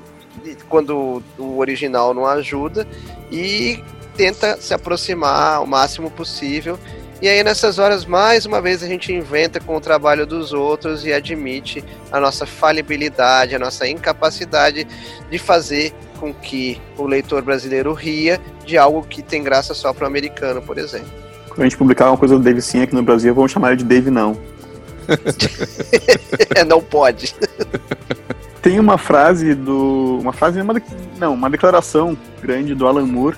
quando 0.67 1.23
o 1.37 1.57
original 1.57 2.13
não 2.13 2.25
ajuda, 2.25 2.87
e 3.31 3.79
tenta 4.15 4.57
se 4.59 4.73
aproximar 4.73 5.63
o 5.63 5.67
máximo 5.67 6.11
possível 6.11 6.77
e 7.21 7.27
aí 7.27 7.43
nessas 7.43 7.79
horas, 7.79 8.05
mais 8.05 8.45
uma 8.45 8.61
vez, 8.61 8.81
a 8.81 8.87
gente 8.87 9.11
inventa 9.11 9.59
com 9.59 9.75
o 9.75 9.81
trabalho 9.81 10.25
dos 10.25 10.53
outros 10.53 11.05
e 11.05 11.11
admite 11.11 11.83
a 12.11 12.19
nossa 12.19 12.45
falibilidade, 12.45 13.55
a 13.55 13.59
nossa 13.59 13.87
incapacidade 13.87 14.87
de 15.29 15.37
fazer 15.37 15.93
com 16.17 16.33
que 16.33 16.79
o 16.97 17.05
leitor 17.05 17.41
brasileiro 17.41 17.93
ria 17.93 18.39
de 18.65 18.77
algo 18.77 19.03
que 19.03 19.21
tem 19.21 19.43
graça 19.43 19.73
só 19.73 19.93
para 19.93 20.05
o 20.05 20.07
americano, 20.07 20.61
por 20.61 20.77
exemplo. 20.77 21.09
Quando 21.47 21.61
a 21.61 21.63
gente 21.63 21.77
publicar 21.77 22.09
uma 22.09 22.17
coisa 22.17 22.37
do 22.37 22.43
Dave 22.43 22.61
Sim 22.61 22.83
aqui 22.83 22.95
no 22.95 23.03
Brasil, 23.03 23.33
vamos 23.33 23.51
chamar 23.51 23.69
ele 23.69 23.77
de 23.77 23.85
Dave 23.85 24.09
Não. 24.09 24.37
não 26.67 26.81
pode. 26.81 27.35
Tem 28.61 28.79
uma 28.79 28.97
frase 28.97 29.55
do. 29.55 30.19
Uma 30.21 30.33
frase. 30.33 30.61
Uma, 30.61 30.75
não, 31.17 31.33
uma 31.33 31.49
declaração 31.49 32.17
grande 32.41 32.75
do 32.75 32.87
Alan 32.87 33.05
Moore. 33.05 33.37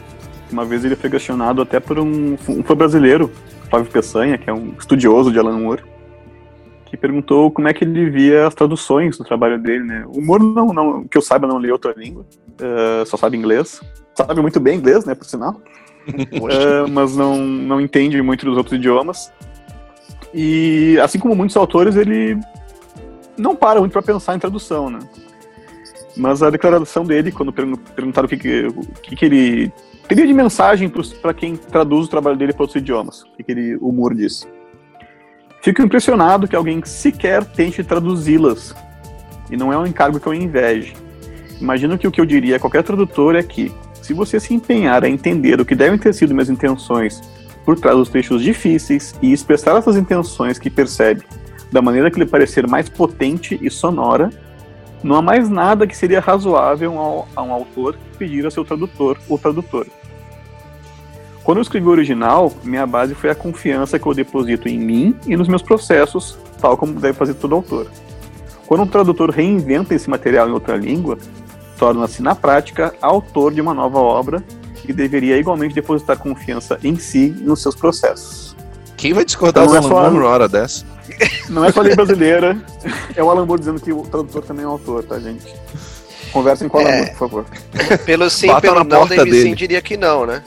Uma 0.51 0.65
vez 0.65 0.83
ele 0.83 0.95
foi 0.95 1.09
questionado 1.09 1.61
até 1.61 1.79
por 1.79 1.97
um, 1.97 2.37
um 2.47 2.63
fã 2.63 2.75
brasileiro 2.75 3.31
Flávio 3.71 3.89
Peçanha, 3.89 4.37
que 4.37 4.49
é 4.49 4.53
um 4.53 4.73
estudioso 4.77 5.31
de 5.31 5.39
Alan 5.39 5.57
Moore, 5.57 5.83
que 6.85 6.97
perguntou 6.97 7.49
como 7.49 7.69
é 7.69 7.73
que 7.73 7.85
ele 7.85 8.09
via 8.09 8.45
as 8.45 8.53
traduções 8.53 9.17
do 9.17 9.23
trabalho 9.23 9.57
dele, 9.57 9.85
né? 9.85 10.05
O 10.05 10.19
humor, 10.19 10.43
não, 10.43 10.67
não, 10.67 11.07
que 11.07 11.17
eu 11.17 11.21
saiba, 11.21 11.47
não 11.47 11.57
lê 11.57 11.71
outra 11.71 11.93
língua, 11.95 12.25
uh, 12.59 13.05
só 13.05 13.15
sabe 13.15 13.37
inglês. 13.37 13.81
Sabe 14.13 14.41
muito 14.41 14.59
bem 14.59 14.77
inglês, 14.77 15.05
né, 15.05 15.15
por 15.15 15.23
sinal. 15.23 15.61
uh, 16.05 16.87
mas 16.91 17.15
não, 17.15 17.37
não 17.37 17.79
entende 17.79 18.21
muito 18.21 18.45
dos 18.45 18.57
outros 18.57 18.77
idiomas. 18.77 19.31
E, 20.33 20.99
assim 21.01 21.17
como 21.17 21.33
muitos 21.33 21.55
autores, 21.55 21.95
ele 21.95 22.37
não 23.37 23.55
para 23.55 23.79
muito 23.79 23.93
para 23.93 24.01
pensar 24.01 24.35
em 24.35 24.39
tradução, 24.39 24.89
né? 24.89 24.99
Mas 26.17 26.43
a 26.43 26.49
declaração 26.49 27.05
dele, 27.05 27.31
quando 27.31 27.53
perguntaram 27.53 28.25
o 28.25 28.29
que, 28.29 28.35
que, 28.35 28.67
o 28.67 28.81
que, 29.01 29.15
que 29.15 29.25
ele 29.25 29.71
teria 30.11 30.27
de 30.27 30.33
mensagem 30.33 30.91
para 31.21 31.33
quem 31.33 31.55
traduz 31.55 32.05
o 32.05 32.09
trabalho 32.09 32.35
dele 32.35 32.51
para 32.51 32.63
outros 32.63 32.81
idiomas, 32.81 33.23
o 33.23 33.27
que, 33.41 33.49
ele, 33.49 33.77
o 33.77 33.87
humor 33.87 34.13
disse. 34.13 34.45
Fico 35.61 35.81
impressionado 35.81 36.49
que 36.49 36.55
alguém 36.55 36.83
sequer 36.83 37.45
tente 37.45 37.81
traduzi-las. 37.81 38.75
E 39.49 39.55
não 39.55 39.71
é 39.71 39.77
um 39.77 39.87
encargo 39.87 40.19
que 40.19 40.27
eu 40.27 40.33
inveje. 40.33 40.93
Imagino 41.61 41.97
que 41.97 42.05
o 42.05 42.11
que 42.11 42.19
eu 42.19 42.25
diria 42.25 42.57
a 42.57 42.59
qualquer 42.59 42.83
tradutor 42.83 43.37
é 43.37 43.43
que, 43.43 43.71
se 44.01 44.13
você 44.13 44.37
se 44.37 44.53
empenhar 44.53 45.01
a 45.01 45.09
entender 45.09 45.61
o 45.61 45.65
que 45.65 45.75
devem 45.75 45.97
ter 45.97 46.13
sido 46.13 46.33
minhas 46.33 46.49
intenções 46.49 47.21
por 47.63 47.79
trás 47.79 47.95
dos 47.95 48.09
textos 48.09 48.43
difíceis 48.43 49.15
e 49.21 49.31
expressar 49.31 49.77
essas 49.77 49.95
intenções 49.95 50.59
que 50.59 50.69
percebe 50.69 51.23
da 51.71 51.81
maneira 51.81 52.11
que 52.11 52.19
lhe 52.19 52.25
parecer 52.25 52.67
mais 52.67 52.89
potente 52.89 53.57
e 53.61 53.69
sonora, 53.69 54.29
não 55.03 55.15
há 55.15 55.21
mais 55.21 55.49
nada 55.49 55.87
que 55.87 55.97
seria 55.97 56.19
razoável 56.19 57.27
a 57.35 57.41
um 57.41 57.51
autor 57.51 57.97
pedir 58.17 58.45
a 58.45 58.51
seu 58.51 58.63
tradutor 58.63 59.17
ou 59.27 59.37
tradutora. 59.37 59.87
Quando 61.43 61.57
eu 61.57 61.63
escrevi 61.63 61.87
o 61.87 61.91
original, 61.91 62.53
minha 62.63 62.85
base 62.85 63.15
foi 63.15 63.29
a 63.31 63.35
confiança 63.35 63.97
que 63.97 64.05
eu 64.05 64.13
deposito 64.13 64.69
em 64.69 64.77
mim 64.77 65.15
e 65.25 65.35
nos 65.35 65.47
meus 65.47 65.63
processos, 65.63 66.37
tal 66.59 66.77
como 66.77 66.99
deve 66.99 67.17
fazer 67.17 67.33
todo 67.33 67.55
autor. 67.55 67.87
Quando 68.67 68.83
um 68.83 68.87
tradutor 68.87 69.31
reinventa 69.31 69.95
esse 69.95 70.09
material 70.09 70.47
em 70.47 70.53
outra 70.53 70.77
língua, 70.77 71.17
torna-se, 71.77 72.21
na 72.21 72.35
prática, 72.35 72.93
autor 73.01 73.53
de 73.53 73.59
uma 73.59 73.73
nova 73.73 73.97
obra 73.97 74.43
e 74.87 74.93
deveria 74.93 75.37
igualmente 75.37 75.73
depositar 75.73 76.17
confiança 76.17 76.79
em 76.83 76.95
si 76.95 77.35
e 77.39 77.43
nos 77.43 77.61
seus 77.61 77.75
processos. 77.75 78.50
Quem 79.01 79.13
vai 79.13 79.25
discordar 79.25 79.65
então, 79.65 79.81
do 79.81 79.97
Alan 79.97 80.11
Moore 80.11 80.25
hora 80.25 80.47
dessa? 80.47 80.85
Não 81.49 81.65
é 81.65 81.71
só 81.71 81.81
lei 81.81 81.95
brasileira, 81.95 82.55
é 83.15 83.23
o 83.23 83.31
Alan 83.31 83.47
Moore 83.47 83.59
dizendo 83.59 83.81
que 83.81 83.91
o 83.91 84.03
tradutor 84.03 84.43
também 84.43 84.63
é 84.63 84.67
um 84.67 84.73
autor, 84.73 85.03
tá, 85.03 85.19
gente? 85.19 85.43
Conversem 86.31 86.69
com 86.69 86.77
o 86.77 86.81
Alan 86.81 86.89
é, 86.91 86.97
Moore, 86.97 87.09
por 87.09 87.17
favor. 87.17 87.45
Pelo 88.05 88.29
sim, 88.29 88.45
Bata 88.45 88.61
pelo 88.61 88.83
não, 88.83 89.07
David 89.07 89.41
sim 89.41 89.55
diria 89.55 89.81
que 89.81 89.97
não, 89.97 90.27
né? 90.27 90.43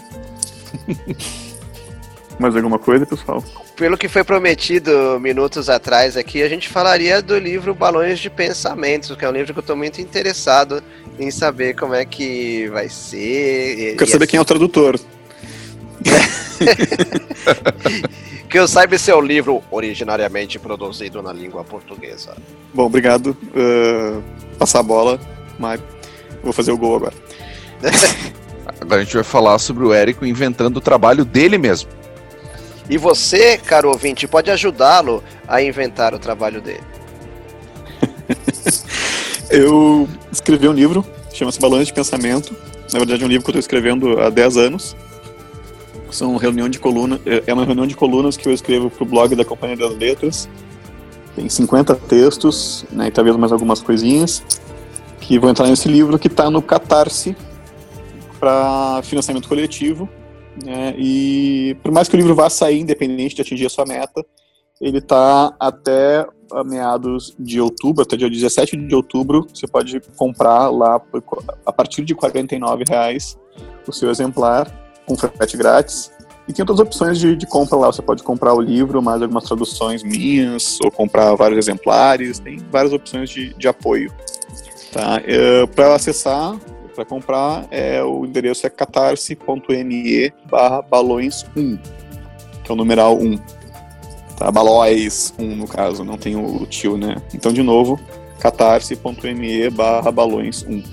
Mais 2.38 2.54
alguma 2.54 2.78
coisa, 2.78 3.04
pessoal? 3.04 3.42
Pelo 3.74 3.98
que 3.98 4.06
foi 4.06 4.22
prometido 4.22 5.18
minutos 5.20 5.68
atrás 5.68 6.16
aqui, 6.16 6.40
a 6.40 6.48
gente 6.48 6.68
falaria 6.68 7.20
do 7.20 7.36
livro 7.36 7.74
Balões 7.74 8.20
de 8.20 8.30
Pensamentos, 8.30 9.16
que 9.16 9.24
é 9.24 9.28
um 9.28 9.32
livro 9.32 9.52
que 9.52 9.58
eu 9.58 9.62
estou 9.62 9.76
muito 9.76 10.00
interessado 10.00 10.80
em 11.18 11.28
saber 11.28 11.74
como 11.74 11.92
é 11.92 12.04
que 12.04 12.68
vai 12.68 12.88
ser. 12.88 13.96
Quero 13.96 14.10
saber 14.10 14.28
quem 14.28 14.38
é 14.38 14.40
o 14.40 14.44
tradutor. 14.44 14.96
que 18.48 18.58
eu 18.58 18.68
saiba 18.68 18.94
esse 18.94 19.10
é 19.10 19.14
o 19.14 19.20
livro 19.20 19.62
originariamente 19.70 20.58
produzido 20.58 21.22
na 21.22 21.32
língua 21.32 21.64
portuguesa. 21.64 22.36
Bom, 22.72 22.86
obrigado. 22.86 23.36
Uh, 23.54 24.22
passar 24.58 24.80
a 24.80 24.82
bola, 24.82 25.20
Mário. 25.58 25.84
Vou 26.42 26.52
fazer 26.52 26.72
o 26.72 26.78
gol 26.78 26.96
agora. 26.96 27.14
Agora 28.80 29.00
a 29.00 29.04
gente 29.04 29.14
vai 29.14 29.24
falar 29.24 29.58
sobre 29.58 29.84
o 29.84 29.92
Érico 29.92 30.26
inventando 30.26 30.76
o 30.76 30.80
trabalho 30.80 31.24
dele 31.24 31.56
mesmo. 31.56 31.88
E 32.88 32.98
você, 32.98 33.56
caro 33.56 33.88
ouvinte, 33.88 34.26
pode 34.26 34.50
ajudá-lo 34.50 35.22
a 35.48 35.62
inventar 35.62 36.14
o 36.14 36.18
trabalho 36.18 36.60
dele. 36.60 36.82
eu 39.50 40.08
escrevi 40.30 40.68
um 40.68 40.72
livro, 40.72 41.04
chama-se 41.32 41.58
Balanço 41.58 41.86
de 41.86 41.94
Pensamento. 41.94 42.54
Na 42.92 42.98
verdade, 42.98 43.22
é 43.22 43.26
um 43.26 43.28
livro 43.28 43.44
que 43.44 43.50
eu 43.50 43.52
estou 43.52 43.60
escrevendo 43.60 44.20
há 44.20 44.28
10 44.28 44.56
anos. 44.56 44.94
São 46.14 46.36
reunião 46.36 46.68
de 46.68 46.78
colunas, 46.78 47.20
é 47.44 47.52
uma 47.52 47.64
reunião 47.64 47.88
de 47.88 47.96
colunas 47.96 48.36
que 48.36 48.48
eu 48.48 48.52
escrevo 48.52 48.88
para 48.88 49.02
o 49.02 49.06
blog 49.06 49.34
da 49.34 49.44
Companhia 49.44 49.76
das 49.76 49.96
Letras. 49.96 50.48
Tem 51.34 51.48
50 51.48 51.92
textos, 51.96 52.84
né, 52.92 53.08
e 53.08 53.10
talvez 53.10 53.36
mais 53.36 53.50
algumas 53.50 53.82
coisinhas, 53.82 54.40
que 55.20 55.40
vão 55.40 55.50
entrar 55.50 55.66
nesse 55.66 55.88
livro 55.88 56.16
que 56.16 56.28
está 56.28 56.48
no 56.48 56.62
Catarse, 56.62 57.36
para 58.38 59.00
financiamento 59.02 59.48
coletivo. 59.48 60.08
Né, 60.64 60.94
e 60.96 61.76
por 61.82 61.90
mais 61.90 62.08
que 62.08 62.14
o 62.14 62.18
livro 62.18 62.32
vá 62.32 62.48
sair 62.48 62.78
independente 62.78 63.34
de 63.34 63.42
atingir 63.42 63.66
a 63.66 63.70
sua 63.70 63.84
meta, 63.84 64.24
ele 64.80 64.98
está 64.98 65.52
até 65.58 66.24
meados 66.64 67.34
de 67.36 67.60
outubro, 67.60 68.04
até 68.04 68.16
dia 68.16 68.30
17 68.30 68.76
de 68.76 68.94
outubro, 68.94 69.48
você 69.52 69.66
pode 69.66 70.00
comprar 70.16 70.70
lá 70.70 71.02
a 71.66 71.72
partir 71.72 72.04
de 72.04 72.14
49 72.14 72.84
reais 72.88 73.36
o 73.84 73.92
seu 73.92 74.10
exemplar 74.10 74.83
com 75.06 75.16
frete 75.16 75.56
grátis. 75.56 76.12
E 76.46 76.52
tem 76.52 76.62
outras 76.62 76.78
opções 76.78 77.18
de, 77.18 77.34
de, 77.34 77.46
compra 77.46 77.76
lá. 77.76 77.86
Você 77.86 78.02
pode 78.02 78.22
comprar 78.22 78.52
o 78.54 78.60
livro, 78.60 79.00
mais 79.00 79.22
algumas 79.22 79.44
traduções 79.44 80.02
minhas, 80.02 80.78
ou 80.82 80.90
comprar 80.90 81.34
vários 81.34 81.58
exemplares. 81.58 82.38
Tem 82.38 82.58
várias 82.70 82.92
opções 82.92 83.30
de, 83.30 83.54
de 83.54 83.66
apoio. 83.66 84.12
Tá? 84.92 85.22
É, 85.24 85.66
Para 85.66 85.94
acessar, 85.94 86.58
para 86.94 87.04
comprar, 87.04 87.66
é, 87.70 88.02
o 88.02 88.24
endereço 88.24 88.66
é 88.66 88.70
catarse.me 88.70 90.32
barra 90.48 90.82
balões1, 90.82 91.78
que 92.62 92.70
é 92.70 92.72
o 92.72 92.76
numeral 92.76 93.18
1. 93.18 93.36
Tá? 94.36 94.50
Balóis 94.50 95.32
1, 95.38 95.56
no 95.56 95.66
caso, 95.66 96.04
não 96.04 96.18
tem 96.18 96.36
o, 96.36 96.66
tio, 96.66 96.96
né? 96.96 97.16
Então, 97.32 97.52
de 97.52 97.62
novo, 97.62 97.98
catarse.me 98.38 99.70
barra 99.70 100.12
balões1. 100.12 100.84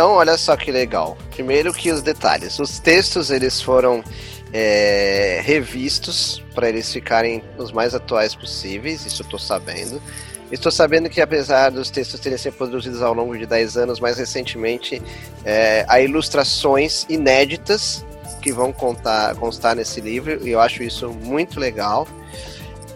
Então, 0.00 0.12
olha 0.12 0.38
só 0.38 0.56
que 0.56 0.72
legal. 0.72 1.14
Primeiro 1.30 1.74
que 1.74 1.90
os 1.90 2.00
detalhes. 2.00 2.58
Os 2.58 2.78
textos, 2.78 3.30
eles 3.30 3.60
foram 3.60 4.02
é, 4.50 5.42
revistos 5.44 6.42
para 6.54 6.70
eles 6.70 6.90
ficarem 6.90 7.44
os 7.58 7.70
mais 7.70 7.94
atuais 7.94 8.34
possíveis, 8.34 9.04
isso 9.04 9.20
eu 9.20 9.24
estou 9.24 9.38
sabendo. 9.38 10.00
Estou 10.50 10.72
sabendo 10.72 11.10
que, 11.10 11.20
apesar 11.20 11.68
dos 11.68 11.90
textos 11.90 12.18
terem 12.18 12.38
sido 12.38 12.54
produzidos 12.54 13.02
ao 13.02 13.12
longo 13.12 13.36
de 13.36 13.44
10 13.44 13.76
anos, 13.76 14.00
mais 14.00 14.16
recentemente, 14.16 15.02
é, 15.44 15.84
há 15.86 16.00
ilustrações 16.00 17.04
inéditas 17.06 18.02
que 18.40 18.54
vão 18.54 18.72
contar, 18.72 19.34
constar 19.34 19.76
nesse 19.76 20.00
livro, 20.00 20.40
e 20.42 20.48
eu 20.48 20.60
acho 20.62 20.82
isso 20.82 21.10
muito 21.10 21.60
legal. 21.60 22.08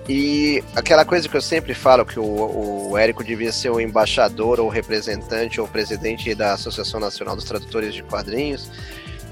E 0.08 0.62
aquela 0.76 1.04
coisa 1.04 1.28
que 1.28 1.36
eu 1.36 1.40
sempre 1.40 1.72
falo, 1.72 2.04
que 2.04 2.20
o, 2.20 2.90
o 2.90 2.98
Érico 2.98 3.24
devia 3.24 3.50
ser 3.50 3.70
o 3.70 3.80
embaixador, 3.80 4.60
ou 4.60 4.68
representante, 4.68 5.60
ou 5.60 5.66
presidente 5.66 6.34
da 6.34 6.52
Associação 6.52 7.00
Nacional 7.00 7.34
dos 7.34 7.44
Tradutores 7.44 7.94
de 7.94 8.02
Quadrinhos, 8.02 8.70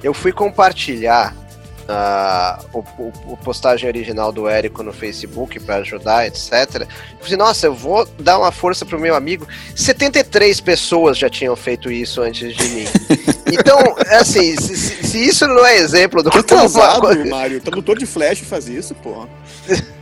eu 0.03 0.15
fui 0.15 0.33
compartilhar 0.33 1.35
uh, 1.83 2.67
o, 2.73 2.79
o, 3.03 3.13
o, 3.33 3.37
postagem 3.37 3.87
original 3.87 4.33
do 4.33 4.49
Érico 4.49 4.83
no 4.83 4.93
Facebook 4.93 5.61
para 5.61 5.77
ajudar, 5.77 6.27
etc. 6.27 6.83
Eu 6.83 6.87
falei, 7.21 7.37
nossa, 7.37 7.67
eu 7.67 7.75
vou 7.75 8.07
dar 8.19 8.39
uma 8.39 8.51
força 8.51 8.87
pro 8.87 8.99
meu 8.99 9.15
amigo. 9.15 9.47
73 9.77 10.61
pessoas 10.61 11.19
já 11.19 11.29
tinham 11.29 11.55
feito 11.55 11.91
isso 11.91 12.21
antes 12.23 12.55
de 12.57 12.69
mim. 12.69 12.87
Então, 13.55 13.79
assim, 14.19 14.57
se, 14.57 14.75
se 14.79 15.27
isso 15.27 15.47
não 15.47 15.67
é 15.67 15.77
exemplo 15.77 16.23
do 16.23 16.31
que 16.31 16.39
atrasado, 16.39 17.07
uma... 17.07 17.25
Mário. 17.27 17.61
Tradutor 17.61 17.99
de 17.99 18.07
Flash 18.07 18.39
faz 18.39 18.67
isso, 18.67 18.95
pô. 18.95 19.27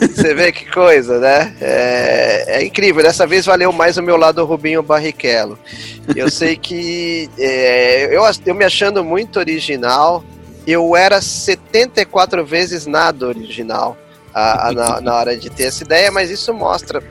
Você 0.00 0.34
vê 0.34 0.52
que 0.52 0.70
coisa, 0.70 1.18
né? 1.18 1.54
É, 1.60 2.44
é, 2.58 2.64
incrível. 2.64 3.02
Dessa 3.02 3.26
vez 3.26 3.46
valeu 3.46 3.72
mais 3.72 3.96
o 3.96 4.02
meu 4.02 4.16
lado 4.16 4.44
Rubinho 4.44 4.82
Barrichello. 4.82 5.58
Eu 6.14 6.30
sei 6.30 6.56
que 6.56 7.28
é, 7.38 8.14
eu, 8.14 8.22
eu 8.46 8.54
me 8.54 8.64
achando 8.64 9.04
muito 9.04 9.38
original, 9.38 10.24
eu 10.66 10.96
era 10.96 11.20
74 11.20 12.44
vezes 12.44 12.86
nada 12.86 13.26
original 13.26 13.96
a, 14.34 14.68
a, 14.68 14.72
na, 14.72 15.00
na 15.00 15.14
hora 15.14 15.36
de 15.36 15.50
ter 15.50 15.64
essa 15.64 15.82
ideia, 15.84 16.10
mas 16.10 16.30
isso 16.30 16.52
mostra 16.52 17.02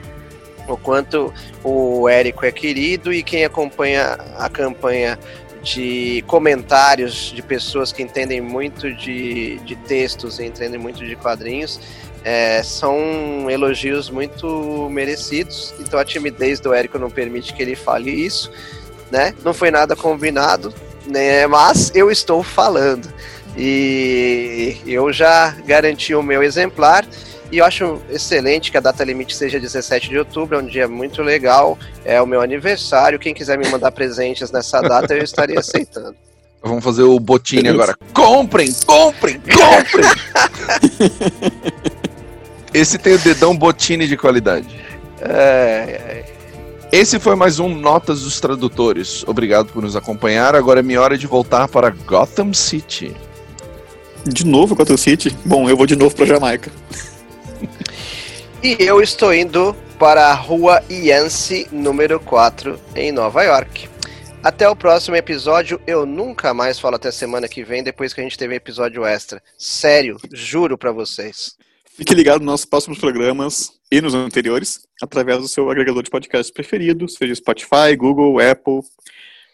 o 0.68 0.78
quanto 0.78 1.34
o 1.64 2.08
Érico 2.10 2.46
é 2.46 2.52
querido 2.52 3.14
e 3.14 3.24
quem 3.24 3.46
acompanha 3.46 4.18
a 4.38 4.50
campanha 4.50 5.18
de 5.64 6.24
comentários 6.28 7.32
de 7.34 7.42
pessoas 7.42 7.92
que 7.92 8.02
entendem 8.04 8.40
muito 8.40 8.94
de, 8.94 9.58
de 9.60 9.76
textos 9.76 10.40
e 10.40 10.46
entendem 10.46 10.80
muito 10.80 11.06
de 11.06 11.16
quadrinhos 11.16 11.80
é, 12.30 12.62
são 12.62 13.50
elogios 13.50 14.10
muito 14.10 14.90
merecidos. 14.92 15.74
Então 15.80 15.98
a 15.98 16.04
timidez 16.04 16.60
do 16.60 16.74
Érico 16.74 17.00
não 17.00 17.10
permite 17.10 17.54
que 17.54 17.62
ele 17.62 17.74
fale 17.74 18.12
isso, 18.12 18.52
né? 19.10 19.34
Não 19.46 19.54
foi 19.54 19.72
nada 19.72 19.96
combinado, 19.96 20.74
né? 21.06 21.48
Mas 21.48 21.90
eu 21.96 22.12
estou 22.12 22.44
falando. 22.44 23.08
E 23.58 24.76
eu 24.86 25.14
já 25.14 25.52
garanti 25.66 26.14
o 26.14 26.22
meu 26.22 26.44
exemplar. 26.44 27.08
E 27.50 27.60
eu 27.60 27.66
acho 27.66 28.02
excelente 28.10 28.72
que 28.72 28.78
a 28.78 28.82
data 28.82 29.06
limite 29.06 29.34
seja 29.34 29.58
17 29.58 30.10
de 30.10 30.20
outubro, 30.20 30.58
é 30.58 30.62
um 30.62 30.66
dia 30.66 30.86
muito 30.86 31.24
legal, 31.24 31.80
é 32.04 32.22
o 32.22 32.28
meu 32.28 32.42
aniversário. 32.42 33.18
Quem 33.18 33.34
quiser 33.34 33.58
me 33.58 33.70
mandar 33.70 33.94
presentes 33.94 34.52
nessa 34.52 34.82
data, 34.82 35.14
eu 35.16 35.24
estaria 35.24 35.58
aceitando. 35.58 36.14
Vamos 36.62 36.84
fazer 36.84 37.04
o 37.04 37.18
botine 37.22 37.70
agora. 37.70 37.96
Comprem, 38.14 38.74
comprem, 38.86 39.40
comprem! 39.40 40.06
Esse 42.78 43.00
tem 43.00 43.16
o 43.16 43.18
dedão 43.18 43.58
botine 43.58 44.08
de 44.08 44.16
qualidade. 44.16 44.68
É, 45.20 46.24
Esse 46.92 47.20
foi 47.20 47.36
mais 47.36 47.58
um 47.58 47.68
Notas 47.70 48.22
dos 48.22 48.40
Tradutores. 48.40 49.24
Obrigado 49.26 49.74
por 49.74 49.82
nos 49.82 49.96
acompanhar. 49.96 50.54
Agora 50.54 50.82
é 50.82 50.84
minha 50.84 51.02
hora 51.02 51.18
de 51.18 51.26
voltar 51.26 51.68
para 51.68 51.90
Gotham 51.90 52.54
City. 52.54 53.16
De 54.28 54.46
novo 54.46 54.76
Gotham 54.76 54.96
City? 54.96 55.36
Bom, 55.44 55.68
eu 55.68 55.76
vou 55.76 55.88
de 55.88 55.96
novo 55.96 56.16
pra 56.16 56.28
Jamaica. 56.28 56.72
E 58.62 58.78
eu 58.80 59.02
estou 59.02 59.34
indo 59.34 59.76
para 59.98 60.28
a 60.28 60.34
rua 60.36 60.84
Yancey, 60.88 61.68
número 61.72 62.20
4, 62.20 62.80
em 62.96 63.12
Nova 63.12 63.42
York. 63.42 63.90
Até 64.44 64.70
o 64.70 64.76
próximo 64.76 65.16
episódio. 65.16 65.82
Eu 65.88 66.06
nunca 66.06 66.54
mais 66.54 66.78
falo 66.78 66.96
até 66.98 67.10
semana 67.10 67.48
que 67.48 67.64
vem, 67.64 67.82
depois 67.82 68.14
que 68.14 68.22
a 68.22 68.24
gente 68.24 68.38
teve 68.38 68.54
episódio 68.54 69.04
extra. 69.04 69.42
Sério, 69.58 70.18
juro 70.32 70.78
pra 70.78 70.92
vocês. 70.92 71.58
Fique 71.98 72.14
ligado 72.14 72.42
nos 72.42 72.46
nossos 72.46 72.66
próximos 72.68 73.00
programas 73.00 73.72
e 73.92 74.00
nos 74.00 74.14
anteriores, 74.14 74.88
através 75.02 75.42
do 75.42 75.48
seu 75.48 75.68
agregador 75.72 76.04
de 76.04 76.12
podcast 76.12 76.54
preferido, 76.54 77.10
seja 77.10 77.34
Spotify, 77.34 77.96
Google, 77.98 78.40
Apple. 78.40 78.82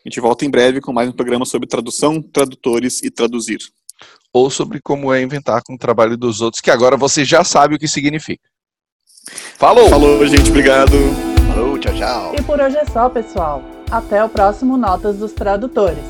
A 0.05 0.09
gente 0.09 0.19
volta 0.19 0.43
em 0.43 0.49
breve 0.49 0.81
com 0.81 0.91
mais 0.91 1.07
um 1.07 1.13
programa 1.13 1.45
sobre 1.45 1.69
tradução, 1.69 2.21
tradutores 2.21 3.01
e 3.01 3.09
traduzir. 3.09 3.59
Ou 4.33 4.49
sobre 4.49 4.81
como 4.81 5.13
é 5.13 5.21
inventar 5.21 5.61
com 5.63 5.75
o 5.75 5.77
trabalho 5.77 6.17
dos 6.17 6.41
outros, 6.41 6.59
que 6.59 6.69
agora 6.69 6.97
você 6.97 7.23
já 7.23 7.45
sabe 7.45 7.75
o 7.75 7.79
que 7.79 7.87
significa. 7.87 8.43
Falou! 9.57 9.87
Falou, 9.87 10.27
gente. 10.27 10.49
Obrigado. 10.49 10.97
Falou, 11.47 11.77
tchau, 11.77 11.93
tchau. 11.93 12.35
E 12.37 12.41
por 12.41 12.59
hoje 12.59 12.75
é 12.75 12.83
só, 12.83 13.07
pessoal. 13.07 13.63
Até 13.89 14.21
o 14.21 14.27
próximo 14.27 14.75
Notas 14.75 15.15
dos 15.15 15.31
Tradutores. 15.31 16.03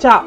Tchau! 0.00 0.24